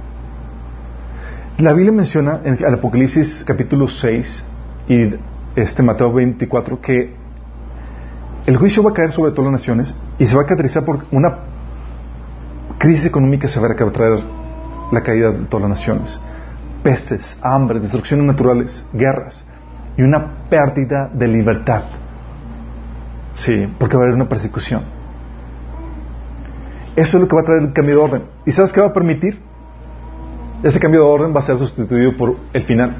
La 1.59 1.73
Biblia 1.73 1.93
menciona 1.93 2.41
en 2.45 2.55
el 2.55 2.75
Apocalipsis 2.75 3.45
capítulo 3.47 3.89
6 3.89 4.45
y 4.89 5.14
este 5.55 5.83
Mateo 5.83 6.12
24 6.12 6.81
que 6.81 7.14
el 8.49 8.57
juicio 8.57 8.82
va 8.82 8.92
a 8.92 8.94
caer 8.94 9.12
sobre 9.12 9.32
todas 9.32 9.53
las 9.53 9.61
naciones 9.61 9.94
y 10.18 10.26
se 10.26 10.34
va 10.34 10.40
a 10.40 10.44
caracterizar 10.46 10.82
por 10.82 11.05
una 11.11 11.40
crisis 12.78 13.05
económica 13.05 13.46
severa 13.46 13.76
que 13.76 13.84
va 13.84 13.90
a 13.90 13.92
traer 13.92 14.22
la 14.90 15.03
caída 15.03 15.32
de 15.32 15.44
todas 15.44 15.68
las 15.68 15.78
naciones. 15.78 16.18
Pestes, 16.82 17.38
hambre, 17.42 17.78
destrucciones 17.78 18.24
naturales, 18.24 18.82
guerras 18.94 19.44
y 19.99 20.03
una 20.03 20.49
pérdida 20.49 21.11
de 21.12 21.28
libertad. 21.28 21.82
Sí, 23.34 23.70
porque 23.78 23.99
va 23.99 24.05
a 24.05 24.07
haber 24.07 24.14
una 24.14 24.30
persecución. 24.30 24.80
Eso 26.96 27.18
es 27.18 27.20
lo 27.20 27.28
que 27.28 27.36
va 27.36 27.42
a 27.42 27.44
traer 27.44 27.62
el 27.64 27.74
cambio 27.74 27.96
de 27.96 28.01
orden. 28.01 28.22
¿Y 28.46 28.53
sabes 28.53 28.72
qué 28.72 28.80
va 28.80 28.86
a 28.86 28.92
permitir? 28.94 29.42
Ese 30.62 30.80
cambio 30.80 31.03
de 31.03 31.07
orden 31.07 31.36
va 31.36 31.40
a 31.40 31.42
ser 31.42 31.59
sustituido 31.59 32.16
por 32.16 32.34
el 32.55 32.62
final. 32.62 32.96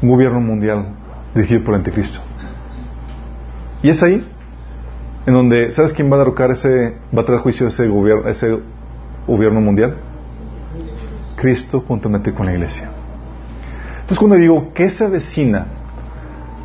Un 0.00 0.08
gobierno 0.08 0.40
mundial 0.40 0.97
dirigido 1.38 1.64
por 1.64 1.74
el 1.74 1.80
anticristo. 1.80 2.20
Y 3.82 3.90
es 3.90 4.02
ahí 4.02 4.26
en 5.26 5.34
donde, 5.34 5.70
¿sabes 5.72 5.92
quién 5.92 6.10
va 6.10 6.16
a 6.16 6.18
derrocar 6.20 6.50
ese, 6.50 6.96
va 7.16 7.22
a 7.22 7.24
traer 7.24 7.40
juicio 7.40 7.66
ese 7.66 7.86
gobierno, 7.86 8.28
ese 8.28 8.58
gobierno 9.26 9.60
mundial? 9.60 9.96
Cristo 11.36 11.84
juntamente 11.86 12.32
con 12.32 12.46
la 12.46 12.52
iglesia. 12.52 12.90
Entonces 14.00 14.18
cuando 14.18 14.36
digo 14.36 14.72
que 14.74 14.90
se 14.90 15.04
avecina, 15.04 15.66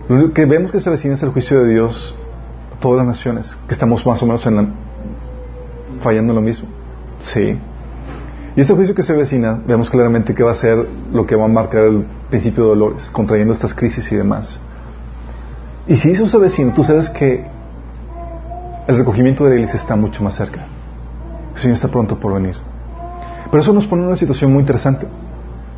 lo 0.09 0.33
que 0.33 0.45
vemos 0.45 0.71
que 0.71 0.79
se 0.79 0.89
avecina 0.89 1.13
es 1.13 1.23
el 1.23 1.29
juicio 1.29 1.63
de 1.63 1.73
Dios 1.73 2.17
a 2.75 2.79
todas 2.79 2.97
las 2.97 3.07
naciones, 3.07 3.55
que 3.67 3.73
estamos 3.73 4.05
más 4.05 4.21
o 4.23 4.25
menos 4.25 4.45
en 4.47 4.55
la, 4.55 4.67
fallando 6.01 6.31
en 6.31 6.35
lo 6.35 6.41
mismo. 6.41 6.67
Sí. 7.21 7.57
Y 8.55 8.61
ese 8.61 8.73
juicio 8.73 8.95
que 8.95 9.01
se 9.01 9.13
avecina, 9.13 9.59
vemos 9.67 9.89
claramente 9.89 10.33
que 10.33 10.43
va 10.43 10.51
a 10.51 10.55
ser 10.55 10.87
lo 11.11 11.25
que 11.25 11.35
va 11.35 11.45
a 11.45 11.47
marcar 11.47 11.85
el 11.85 12.05
principio 12.33 12.63
de 12.63 12.69
dolores, 12.69 13.11
contrayendo 13.11 13.53
estas 13.53 13.75
crisis 13.75 14.11
y 14.11 14.15
demás. 14.15 14.59
Y 15.87 15.95
si 15.97 16.09
eso 16.09 16.25
se 16.25 16.35
avecina, 16.35 16.73
tú 16.73 16.83
sabes 16.83 17.07
que 17.11 17.45
el 18.87 18.97
recogimiento 18.97 19.45
de 19.45 19.53
iglesia 19.53 19.75
está 19.75 19.95
mucho 19.95 20.23
más 20.23 20.33
cerca. 20.33 20.65
El 21.53 21.61
Señor 21.61 21.75
está 21.75 21.89
pronto 21.89 22.19
por 22.19 22.33
venir. 22.33 22.55
Pero 23.51 23.61
eso 23.61 23.71
nos 23.71 23.85
pone 23.85 24.01
en 24.01 24.07
una 24.07 24.17
situación 24.17 24.51
muy 24.51 24.61
interesante. 24.61 25.05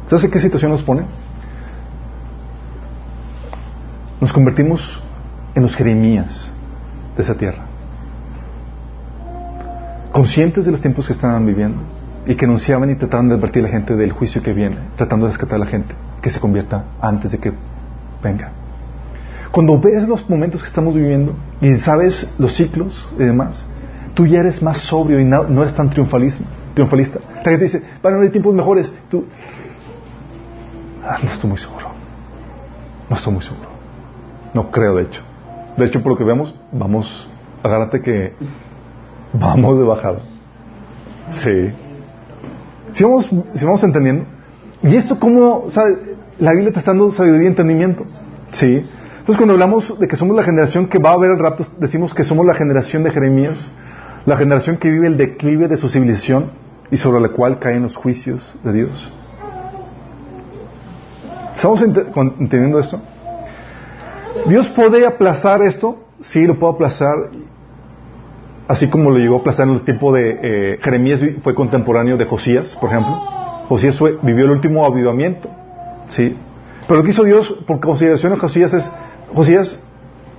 ¿Sabes 0.07 0.23
en 0.23 0.31
qué 0.31 0.39
situación 0.39 0.71
nos 0.71 0.81
pone? 0.81 1.03
Nos 4.21 4.31
convertimos 4.31 5.03
en 5.55 5.61
los 5.61 5.75
Jeremías 5.75 6.49
de 7.17 7.21
esa 7.21 7.35
tierra. 7.35 7.65
Conscientes 10.13 10.63
de 10.63 10.71
los 10.71 10.79
tiempos 10.79 11.05
que 11.05 11.11
estaban 11.11 11.45
viviendo 11.45 11.81
y 12.25 12.37
que 12.37 12.45
anunciaban 12.45 12.89
y 12.91 12.95
trataban 12.95 13.27
de 13.27 13.35
advertir 13.35 13.61
a 13.61 13.67
la 13.67 13.73
gente 13.73 13.93
del 13.97 14.13
juicio 14.13 14.41
que 14.41 14.53
viene, 14.53 14.77
tratando 14.95 15.25
de 15.25 15.33
rescatar 15.33 15.57
a 15.57 15.65
la 15.65 15.65
gente, 15.65 15.93
que 16.25 16.31
se 16.31 16.39
convierta 16.39 16.85
antes 16.99 17.33
de 17.33 17.37
que 17.37 17.53
venga. 18.23 18.49
Cuando 19.51 19.79
ves 19.79 20.07
los 20.07 20.27
momentos 20.27 20.59
que 20.59 20.67
estamos 20.67 20.95
viviendo 20.95 21.35
y 21.61 21.75
sabes 21.75 22.33
los 22.39 22.55
ciclos 22.55 23.07
y 23.13 23.25
demás, 23.25 23.63
tú 24.15 24.25
ya 24.25 24.39
eres 24.39 24.59
más 24.63 24.79
sobrio 24.79 25.19
y 25.19 25.23
no, 25.23 25.43
eres 25.61 25.75
tan 25.75 25.91
triunfalista. 25.91 26.43
La 26.75 27.51
gente 27.51 27.65
dice, 27.65 27.83
a 28.01 28.07
haber 28.07 28.31
tiempos 28.31 28.55
mejores. 28.55 28.91
Tú, 29.07 29.25
ah, 31.03 31.19
no 31.23 31.29
estoy 31.29 31.47
muy 31.47 31.59
seguro. 31.59 31.89
No 33.07 33.15
estoy 33.17 33.31
muy 33.31 33.43
seguro. 33.43 33.69
No 34.55 34.71
creo, 34.71 34.95
de 34.95 35.03
hecho. 35.03 35.21
De 35.77 35.85
hecho, 35.85 36.01
por 36.01 36.13
lo 36.13 36.17
que 36.17 36.23
vemos, 36.23 36.55
vamos, 36.71 37.29
agárrate 37.61 38.01
que 38.01 38.33
vamos 39.31 39.77
de 39.77 39.83
bajada. 39.83 40.21
Sí. 41.29 41.69
Si 42.93 43.03
vamos, 43.03 43.29
si 43.53 43.63
vamos 43.63 43.83
entendiendo. 43.83 44.25
¿Y 44.81 44.95
esto 44.95 45.19
cómo, 45.19 45.65
sabes? 45.69 46.14
La 46.39 46.51
Biblia 46.51 46.69
está 46.69 46.91
dando 46.91 47.11
sabiduría 47.11 47.45
y 47.45 47.47
entendimiento. 47.47 48.05
Sí. 48.51 48.85
Entonces, 49.25 49.37
cuando 49.37 49.53
hablamos 49.53 49.99
de 49.99 50.07
que 50.07 50.15
somos 50.15 50.35
la 50.35 50.43
generación 50.43 50.87
que 50.87 50.99
va 50.99 51.11
a 51.11 51.13
haber 51.13 51.31
el 51.31 51.39
rato, 51.39 51.65
decimos 51.79 52.13
que 52.13 52.23
somos 52.23 52.45
la 52.45 52.53
generación 52.53 53.03
de 53.03 53.11
Jeremías, 53.11 53.71
la 54.25 54.37
generación 54.37 54.77
que 54.77 54.89
vive 54.89 55.07
el 55.07 55.17
declive 55.17 55.67
de 55.67 55.77
su 55.77 55.89
civilización 55.89 56.51
y 56.91 56.97
sobre 56.97 57.21
la 57.21 57.29
cual 57.29 57.59
caen 57.59 57.83
los 57.83 57.95
juicios 57.95 58.55
de 58.63 58.73
Dios. 58.73 59.11
¿Estamos 61.55 61.81
entendiendo 61.81 62.79
esto? 62.79 63.01
¿Dios 64.47 64.67
puede 64.69 65.07
aplazar 65.07 65.63
esto? 65.63 65.97
Sí, 66.21 66.45
lo 66.45 66.59
puede 66.59 66.73
aplazar. 66.73 67.15
Así 68.67 68.89
como 68.89 69.09
lo 69.09 69.17
llegó 69.17 69.37
a 69.37 69.39
aplazar 69.39 69.67
en 69.67 69.75
el 69.75 69.81
tiempo 69.81 70.11
de 70.13 70.39
eh, 70.41 70.79
Jeremías, 70.83 71.21
fue 71.41 71.55
contemporáneo 71.55 72.17
de 72.17 72.25
Josías, 72.25 72.75
por 72.75 72.89
ejemplo. 72.89 73.15
Josías 73.69 73.97
vivió 74.21 74.45
el 74.45 74.51
último 74.51 74.85
avivamiento. 74.85 75.49
¿Sí? 76.07 76.37
Pero 76.87 76.99
lo 76.99 77.03
que 77.03 77.11
hizo 77.11 77.23
Dios, 77.23 77.51
por 77.65 77.79
consideración 77.79 78.33
de 78.33 78.39
Josías, 78.39 78.73
es 78.73 78.91
Josías, 79.33 79.81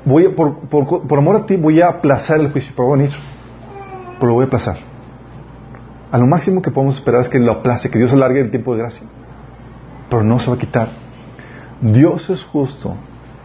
voy 0.05 0.29
por, 0.29 0.69
por, 0.69 1.19
amor 1.19 1.37
a 1.37 1.47
ti 1.47 1.57
voy 1.57 1.81
a 1.81 1.89
aplazar 1.89 2.41
el 2.41 2.53
juicio, 2.53 2.73
pero 2.77 2.93
venir, 2.93 3.11
pero 4.15 4.29
lo 4.29 4.35
voy 4.35 4.45
a 4.45 4.47
aplazar. 4.47 4.79
A 6.13 6.19
lo 6.19 6.27
máximo 6.27 6.63
que 6.63 6.71
podemos 6.71 6.97
esperar 6.97 7.23
es 7.23 7.29
que 7.29 7.39
lo 7.39 7.53
aplace, 7.53 7.91
que 7.91 7.99
Dios 7.99 8.13
alargue 8.13 8.41
el 8.41 8.51
tiempo 8.51 8.73
de 8.75 8.79
gracia. 8.79 9.07
Pero 10.09 10.23
no 10.23 10.39
se 10.39 10.49
va 10.49 10.55
a 10.55 10.59
quitar. 10.59 10.89
Dios 11.81 12.31
es 12.31 12.43
justo 12.45 12.95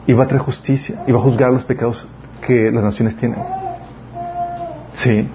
y 0.05 0.13
va 0.13 0.26
a 0.26 0.28
traer 0.28 0.43
justicia 0.43 1.03
y 1.07 1.11
va 1.11 1.19
a 1.19 1.24
juzgar 1.24 1.51
los 1.51 1.65
pecados 1.65 2.07
que 2.45 2.72
las 2.72 2.84
naciones 2.84 3.17
tienen. 3.17 3.39
Sí. 4.93 5.28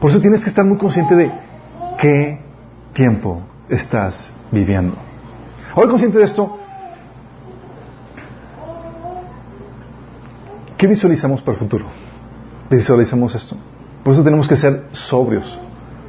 Por 0.00 0.10
eso 0.10 0.20
tienes 0.20 0.42
que 0.42 0.50
estar 0.50 0.64
muy 0.64 0.76
consciente 0.76 1.14
de 1.14 1.30
qué 1.98 2.40
tiempo 2.92 3.42
estás 3.68 4.36
viviendo. 4.50 4.96
Ahora 5.74 5.88
consciente 5.88 6.18
de 6.18 6.24
esto, 6.24 6.58
¿Qué 10.80 10.86
visualizamos 10.86 11.42
para 11.42 11.52
el 11.52 11.58
futuro? 11.58 11.84
Visualizamos 12.70 13.34
esto. 13.34 13.54
Por 14.02 14.14
eso 14.14 14.24
tenemos 14.24 14.48
que 14.48 14.56
ser 14.56 14.84
sobrios. 14.92 15.58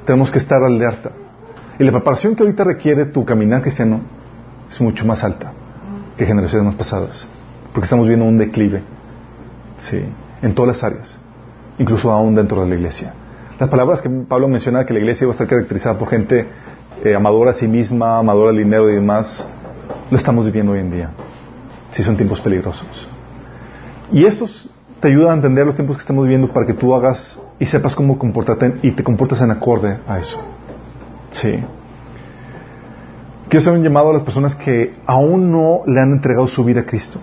Tenemos 0.05 0.32
que 0.32 0.38
estar 0.38 0.64
alerta. 0.64 1.12
Y 1.78 1.84
la 1.84 1.91
preparación 1.91 2.38
que 2.38 2.43
ahorita 2.43 2.64
requiere 2.64 3.03
tu 3.03 3.26
caminar 3.26 3.62
cristiano 3.64 3.99
es 4.70 4.80
mucho 4.80 5.05
más 5.05 5.26
alta 5.26 5.51
que 6.18 6.26
generaciones 6.26 6.68
más 6.68 6.76
pasadas. 6.76 7.28
Porque 7.74 7.84
estamos 7.84 8.07
viendo 8.07 8.24
un 8.24 8.38
declive. 8.38 8.82
Sí. 9.80 10.05
En 10.41 10.55
todas 10.55 10.78
las 10.78 10.84
áreas. 10.86 11.20
Incluso 11.78 12.09
aún 12.09 12.34
dentro 12.34 12.64
de 12.64 12.70
la 12.70 12.76
iglesia. 12.76 13.14
Las 13.59 13.70
palabras 13.70 14.01
que 14.01 14.09
Pablo 14.09 14.47
menciona 14.47 14.86
que 14.86 14.93
la 14.93 14.99
iglesia 14.99 15.26
iba 15.26 15.34
a 15.34 15.36
estar 15.36 15.47
caracterizada 15.47 15.99
por 15.99 16.07
gente 16.07 16.47
eh, 17.04 17.16
amadora 17.16 17.52
a 17.52 17.54
sí 17.54 17.68
misma, 17.68 18.18
amadora 18.20 18.52
al 18.52 18.58
dinero 18.58 18.89
y 18.89 18.95
demás, 18.95 19.47
lo 20.10 20.18
estamos 20.18 20.45
viviendo 20.45 20.74
hoy 20.74 20.80
en 20.80 20.91
día. 20.91 21.10
Sí 21.91 22.04
son 22.04 22.16
tiempos 22.16 22.41
peligrosos. 22.41 23.10
Y 24.12 24.26
estos 24.26 24.70
te 24.99 25.08
ayudan 25.08 25.32
a 25.32 25.34
entender 25.36 25.66
los 25.66 25.76
tiempos 25.76 25.97
que 25.97 26.02
estamos 26.02 26.24
viviendo 26.24 26.47
para 26.54 26.66
que 26.66 26.74
tú 26.74 26.93
hagas 26.93 27.41
y 27.60 27.66
sepas 27.66 27.95
cómo 27.95 28.18
comportarte 28.20 28.76
y 28.84 28.91
te 28.91 29.04
comportas 29.04 29.41
en 29.41 29.52
acorde 29.52 29.99
a 30.08 30.20
eso. 30.20 30.41
Sí. 31.32 31.60
Quiero 33.49 33.62
hacer 33.62 33.74
un 33.74 33.84
llamado 33.84 34.12
a 34.12 34.14
las 34.14 34.24
personas 34.24 34.56
que 34.56 34.95
aún 35.06 35.52
no 35.52 35.82
le 35.86 35.99
han 35.99 36.12
entregado 36.12 36.47
su 36.47 36.64
vida 36.64 36.82
a 36.82 36.86
Cristo. 36.86 37.20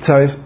¿Sabes? 0.00 0.42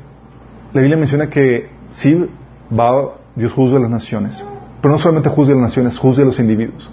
La 0.73 0.81
Biblia 0.81 0.99
menciona 0.99 1.31
que 1.31 1.71
sí 1.93 2.29
va, 2.77 3.15
Dios 3.37 3.53
juzga 3.53 3.79
a 3.79 3.81
las 3.81 3.91
naciones, 3.91 4.45
pero 4.85 4.97
no 4.97 4.99
solamente 4.99 5.31
juzga 5.31 5.55
a 5.55 5.57
las 5.57 5.71
naciones, 5.71 5.97
juzga 5.97 6.25
a 6.25 6.27
los 6.27 6.39
individuos. 6.39 6.91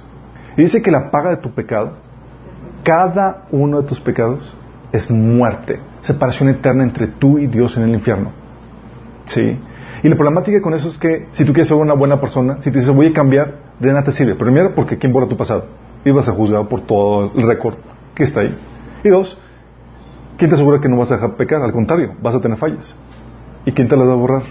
Y 0.55 0.61
dice 0.61 0.81
que 0.81 0.91
la 0.91 1.11
paga 1.11 1.31
de 1.31 1.37
tu 1.41 1.51
pecado, 1.51 1.97
cada 2.83 3.47
uno 3.51 3.81
de 3.81 3.87
tus 3.89 3.99
pecados, 3.99 4.55
es 4.93 5.11
muerte, 5.11 5.77
separación 5.99 6.47
eterna 6.47 6.85
entre 6.85 7.07
tú 7.07 7.37
y 7.37 7.47
Dios 7.47 7.75
en 7.75 7.83
el 7.83 7.93
infierno. 7.93 8.31
¿Sí? 9.25 9.59
Y 10.03 10.07
la 10.07 10.15
problemática 10.15 10.61
con 10.61 10.73
eso 10.73 10.87
es 10.87 10.97
que 10.97 11.27
si 11.33 11.43
tú 11.43 11.51
quieres 11.51 11.67
ser 11.67 11.75
una 11.75 11.93
buena 11.93 12.21
persona, 12.21 12.61
si 12.61 12.71
tú 12.71 12.79
dices 12.79 12.95
voy 12.95 13.07
a 13.07 13.13
cambiar, 13.13 13.55
de 13.77 13.89
nada 13.89 14.05
te 14.05 14.13
sirve. 14.13 14.35
Primero, 14.35 14.73
porque 14.73 14.97
¿quién 14.97 15.11
borra 15.11 15.27
tu 15.27 15.35
pasado? 15.35 15.65
Y 16.05 16.11
vas 16.11 16.29
a 16.29 16.31
juzgar 16.31 16.65
por 16.69 16.79
todo 16.85 17.33
el 17.35 17.45
récord 17.45 17.75
que 18.15 18.23
está 18.23 18.39
ahí. 18.39 18.57
Y 19.03 19.09
dos, 19.09 19.37
¿quién 20.37 20.49
te 20.49 20.55
asegura 20.55 20.79
que 20.79 20.87
no 20.87 20.95
vas 20.95 21.11
a 21.11 21.15
dejar 21.15 21.35
pecar? 21.35 21.61
Al 21.61 21.73
contrario, 21.73 22.13
vas 22.21 22.35
a 22.35 22.39
tener 22.39 22.57
fallas. 22.57 22.95
¿Y 23.65 23.73
quién 23.73 23.89
te 23.89 23.97
las 23.97 24.07
va 24.07 24.13
a 24.13 24.15
borrar? 24.15 24.43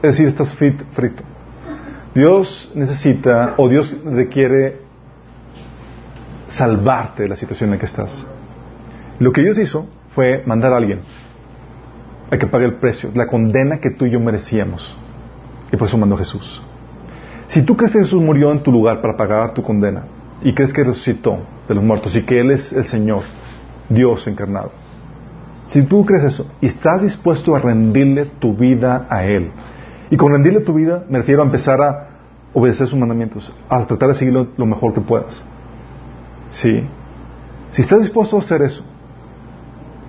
Es 0.00 0.12
decir, 0.12 0.28
estás 0.28 0.54
fit, 0.54 0.80
frito. 0.92 1.24
Dios 2.14 2.70
necesita, 2.74 3.54
o 3.56 3.68
Dios 3.68 3.96
requiere 4.04 4.80
salvarte 6.50 7.24
de 7.24 7.28
la 7.28 7.36
situación 7.36 7.68
en 7.68 7.74
la 7.74 7.78
que 7.78 7.86
estás. 7.86 8.26
Lo 9.18 9.32
que 9.32 9.42
Dios 9.42 9.58
hizo 9.58 9.88
fue 10.14 10.42
mandar 10.46 10.72
a 10.72 10.76
alguien 10.76 11.00
a 12.30 12.36
que 12.36 12.46
pague 12.46 12.66
el 12.66 12.74
precio, 12.74 13.10
la 13.14 13.26
condena 13.26 13.78
que 13.78 13.90
tú 13.90 14.04
y 14.04 14.10
yo 14.10 14.20
merecíamos. 14.20 14.96
Y 15.72 15.76
por 15.76 15.88
eso 15.88 15.96
mandó 15.98 16.14
a 16.14 16.18
Jesús. 16.18 16.62
Si 17.48 17.62
tú 17.62 17.76
crees 17.76 17.92
que 17.92 18.00
Jesús 18.00 18.20
murió 18.20 18.52
en 18.52 18.62
tu 18.62 18.70
lugar 18.70 19.00
para 19.00 19.16
pagar 19.16 19.54
tu 19.54 19.62
condena 19.62 20.04
y 20.42 20.54
crees 20.54 20.72
que 20.72 20.84
resucitó 20.84 21.38
de 21.66 21.74
los 21.74 21.82
muertos 21.82 22.14
y 22.14 22.22
que 22.22 22.40
Él 22.40 22.50
es 22.50 22.72
el 22.72 22.86
Señor, 22.86 23.22
Dios 23.88 24.26
encarnado, 24.26 24.70
si 25.70 25.82
tú 25.82 26.04
crees 26.04 26.24
eso 26.24 26.46
y 26.60 26.66
estás 26.66 27.02
dispuesto 27.02 27.54
a 27.56 27.58
rendirle 27.58 28.26
tu 28.26 28.54
vida 28.54 29.06
a 29.08 29.24
Él, 29.24 29.50
y 30.10 30.16
con 30.16 30.32
rendirle 30.32 30.60
tu 30.60 30.74
vida 30.74 31.04
me 31.08 31.18
refiero 31.18 31.42
a 31.42 31.44
empezar 31.44 31.80
a 31.80 32.08
obedecer 32.52 32.86
sus 32.88 32.98
mandamientos, 32.98 33.52
a 33.68 33.86
tratar 33.86 34.08
de 34.08 34.14
seguirlo 34.14 34.48
lo 34.56 34.66
mejor 34.66 34.94
que 34.94 35.00
puedas. 35.00 35.44
Sí. 36.50 36.82
Si 37.70 37.82
estás 37.82 38.00
dispuesto 38.00 38.36
a 38.36 38.40
hacer 38.40 38.62
eso, 38.62 38.82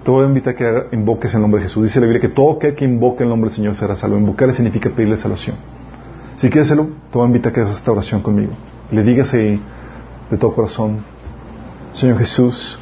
te 0.04 0.12
voy 0.12 0.24
a 0.24 0.28
invitar 0.28 0.54
a 0.54 0.56
que 0.56 0.96
invoques 0.96 1.34
el 1.34 1.42
nombre 1.42 1.62
de 1.62 1.68
Jesús. 1.68 1.84
Dice 1.84 2.00
la 2.00 2.06
Biblia 2.06 2.22
que 2.22 2.34
todo 2.34 2.54
aquel 2.54 2.76
que 2.76 2.86
invoque 2.86 3.24
el 3.24 3.30
nombre 3.30 3.50
del 3.50 3.56
Señor 3.58 3.76
será 3.76 3.96
salvo. 3.96 4.18
Invocarle 4.18 4.54
significa 4.54 4.90
pedirle 4.90 5.18
salvación. 5.18 5.58
Si 6.38 6.50
quieres 6.50 6.68
hacerlo, 6.68 6.90
te 7.12 7.18
voy 7.18 7.26
a 7.26 7.28
invitar 7.28 7.52
a 7.52 7.54
que 7.54 7.62
hagas 7.62 7.76
esta 7.76 7.92
oración 7.92 8.22
conmigo. 8.22 8.54
Le 8.92 9.04
digas 9.04 9.34
ahí 9.34 9.62
de 10.32 10.38
todo 10.38 10.54
corazón, 10.54 11.00
Señor 11.92 12.18
Jesús, 12.18 12.80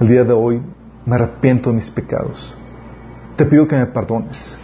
el 0.00 0.08
día 0.08 0.22
de 0.22 0.32
hoy 0.32 0.62
me 1.04 1.16
arrepiento 1.16 1.70
de 1.70 1.76
mis 1.76 1.90
pecados. 1.90 2.54
Te 3.36 3.44
pido 3.44 3.66
que 3.66 3.74
me 3.74 3.86
perdones. 3.86 4.56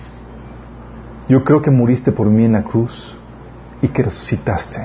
Yo 1.29 1.45
creo 1.45 1.61
que 1.61 1.71
muriste 1.71 2.11
por 2.11 2.27
mí 2.29 2.45
en 2.45 2.53
la 2.53 2.63
cruz 2.63 3.15
y 3.83 3.89
que 3.89 4.03
resucitaste 4.03 4.81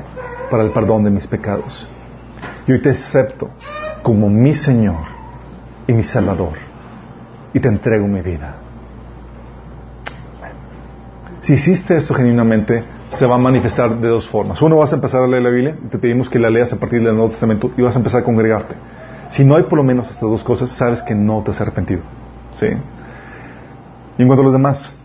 para 0.52 0.64
el 0.64 0.72
perdón 0.72 1.04
de 1.04 1.10
mis 1.10 1.26
pecados. 1.26 1.88
Y 2.68 2.74
hoy 2.74 2.82
te 2.82 2.90
acepto 2.90 3.50
como 4.02 4.30
mi 4.30 4.54
Señor 4.54 5.06
y 5.88 5.94
mi 5.94 6.04
Salvador 6.04 6.54
y 7.54 7.60
te 7.60 7.68
entrego 7.70 8.08
mi 8.08 8.22
vida. 8.22 8.56
Si 11.42 11.54
hiciste 11.54 11.96
esto 11.96 12.14
genuinamente, 12.14 12.84
se 13.12 13.26
va 13.26 13.36
a 13.36 13.38
manifestar 13.38 13.98
de 13.98 14.08
dos 14.08 14.28
formas. 14.28 14.62
Uno, 14.62 14.78
vas 14.78 14.92
a 14.92 14.96
empezar 14.96 15.22
a 15.22 15.28
leer 15.28 15.44
la 15.44 15.50
Biblia, 15.50 15.78
te 15.92 15.98
pedimos 15.98 16.30
que 16.30 16.40
la 16.40 16.50
leas 16.50 16.72
a 16.74 16.80
partir 16.80 17.04
del 17.04 17.14
Nuevo 17.14 17.30
Testamento 17.30 17.72
y 17.78 17.82
vas 17.82 17.96
a 17.96 18.00
empezar 18.00 18.22
a 18.22 18.24
congregarte. 18.24 18.76
Si 19.30 19.44
no 19.44 19.56
hay 19.56 19.64
por 19.64 19.78
lo 19.78 19.84
menos 19.84 20.10
estas 20.10 20.22
dos 20.22 20.44
cosas, 20.44 20.72
sabes 20.72 21.02
que 21.04 21.16
no 21.16 21.42
te 21.44 21.52
has 21.52 21.62
arrepentido. 21.62 22.02
¿Sí? 22.56 22.68
Y 24.18 24.22
en 24.22 24.28
cuanto 24.28 24.42
a 24.42 24.46
los 24.46 24.54
demás, 24.54 24.96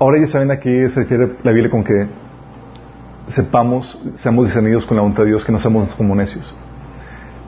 ahora 0.00 0.18
ya 0.18 0.26
saben 0.26 0.50
a 0.50 0.58
qué 0.58 0.88
se 0.88 1.00
refiere 1.00 1.36
la 1.42 1.52
Biblia 1.52 1.70
con 1.70 1.84
que 1.84 2.06
sepamos, 3.28 4.00
seamos 4.16 4.46
discernidos 4.46 4.86
con 4.86 4.96
la 4.96 5.02
voluntad 5.02 5.22
de 5.22 5.28
Dios, 5.28 5.44
que 5.44 5.52
no 5.52 5.60
seamos 5.60 5.94
como 5.94 6.14
necios. 6.16 6.52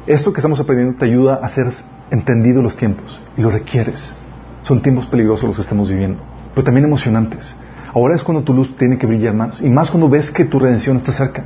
Esto 0.06 0.32
que 0.32 0.40
estamos 0.40 0.60
aprendiendo 0.60 0.98
te 0.98 1.06
ayuda 1.06 1.36
a 1.42 1.48
ser 1.48 1.66
entendido 2.10 2.60
los 2.60 2.76
tiempos 2.76 3.20
y 3.36 3.42
lo 3.42 3.50
requieres. 3.50 4.14
Son 4.62 4.82
tiempos 4.82 5.06
peligrosos 5.06 5.44
los 5.44 5.56
que 5.56 5.62
estamos 5.62 5.90
viviendo, 5.90 6.20
pero 6.54 6.64
también 6.64 6.84
emocionantes. 6.84 7.56
Ahora 7.94 8.14
es 8.14 8.22
cuando 8.22 8.44
tu 8.44 8.52
luz 8.52 8.76
tiene 8.76 8.98
que 8.98 9.06
brillar 9.06 9.34
más 9.34 9.60
y 9.60 9.70
más 9.70 9.90
cuando 9.90 10.08
ves 10.08 10.30
que 10.30 10.44
tu 10.44 10.58
redención 10.58 10.98
está 10.98 11.12
cerca. 11.12 11.44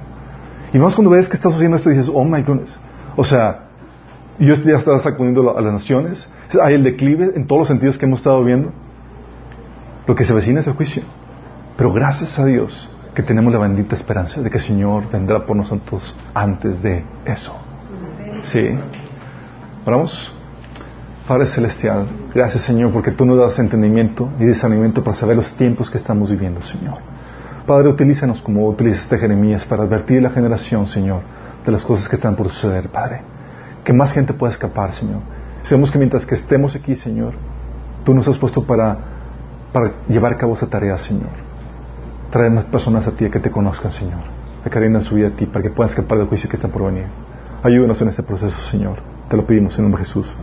Y 0.73 0.79
más 0.79 0.95
cuando 0.95 1.11
ves 1.11 1.29
que 1.29 1.37
estás 1.37 1.55
haciendo 1.55 1.77
esto 1.77 1.91
y 1.91 1.95
dices, 1.95 2.11
oh 2.13 2.25
my 2.25 2.43
goodness. 2.43 2.79
O 3.17 3.25
sea, 3.25 3.69
Dios 4.39 4.63
ya 4.65 4.77
está 4.79 4.99
sacudiendo 4.99 5.57
a 5.57 5.61
las 5.61 5.73
naciones. 5.73 6.31
Hay 6.61 6.75
el 6.75 6.83
declive 6.83 7.33
en 7.35 7.47
todos 7.47 7.61
los 7.61 7.69
sentidos 7.69 7.97
que 7.97 8.07
hemos 8.07 8.21
estado 8.21 8.43
viendo. 8.45 8.73
Lo 10.07 10.15
que 10.15 10.25
se 10.25 10.33
vecina 10.33 10.61
es 10.61 10.67
el 10.67 10.75
juicio. 10.75 11.03
Pero 11.77 11.93
gracias 11.93 12.39
a 12.39 12.45
Dios 12.45 12.89
que 13.15 13.23
tenemos 13.23 13.53
la 13.53 13.59
bendita 13.59 13.95
esperanza 13.95 14.41
de 14.43 14.51
que 14.51 14.59
el 14.59 14.65
Señor 14.65 15.11
vendrá 15.11 15.45
por 15.45 15.57
nosotros 15.57 16.15
antes 16.35 16.83
de 16.83 17.05
eso. 17.25 17.57
Sí. 18.43 18.79
Oramos. 19.85 20.33
Padre 21.27 21.47
Celestial, 21.47 22.07
gracias 22.33 22.63
Señor 22.63 22.93
porque 22.93 23.11
tú 23.11 23.27
nos 23.27 23.37
das 23.37 23.59
entendimiento 23.59 24.31
y 24.39 24.45
discernimiento 24.45 25.03
para 25.03 25.17
saber 25.17 25.35
los 25.35 25.57
tiempos 25.57 25.91
que 25.91 25.99
estamos 25.99 26.31
viviendo, 26.31 26.63
Señor. 26.63 26.99
Padre, 27.67 27.89
utilízanos 27.89 28.41
como 28.43 28.69
utilizaste 28.69 29.19
Jeremías 29.19 29.65
para 29.65 29.83
advertir 29.83 30.19
a 30.19 30.23
la 30.23 30.31
generación, 30.31 30.87
Señor, 30.87 31.23
de 31.65 31.73
las 31.73 31.85
cosas 31.85 32.09
que 32.09 32.15
están 32.15 32.37
por 32.37 32.49
suceder, 32.49 32.91
Padre. 32.91 33.23
Que 33.83 33.93
más 33.93 34.13
gente 34.13 34.35
pueda 34.35 34.53
escapar, 34.53 34.93
Señor. 34.93 35.21
Sabemos 35.65 35.91
que 35.91 35.99
mientras 35.99 36.25
que 36.25 36.37
estemos 36.37 36.77
aquí, 36.77 36.95
Señor, 36.95 37.35
tú 38.05 38.15
nos 38.15 38.29
has 38.29 38.39
puesto 38.39 38.65
para, 38.65 38.97
para 39.77 39.93
llevar 40.09 40.33
a 40.33 40.37
cabo 40.39 40.55
esa 40.55 40.69
tarea, 40.69 40.97
Señor. 40.97 41.29
Traer 42.31 42.51
más 42.51 42.65
personas 42.65 43.07
a 43.07 43.11
ti 43.11 43.29
que 43.29 43.41
te 43.41 43.51
conozcan, 43.51 43.91
Señor. 43.91 44.21
Que 44.65 44.79
en 44.79 45.03
su 45.03 45.17
vida 45.17 45.29
a 45.29 45.31
ti 45.33 45.45
para 45.45 45.63
que 45.63 45.69
puedan 45.69 45.91
escapar 45.91 46.17
del 46.17 46.29
juicio 46.29 46.49
que 46.49 46.57
está 46.57 46.69
por 46.69 46.87
venir. 46.87 47.05
Ayúdanos 47.63 48.01
en 48.01 48.09
este 48.09 48.23
proceso, 48.23 48.57
Señor. 48.71 48.97
Te 49.29 49.37
lo 49.37 49.45
pedimos 49.45 49.77
en 49.77 49.85
nombre 49.85 50.01
de 50.01 50.07
Jesús. 50.07 50.35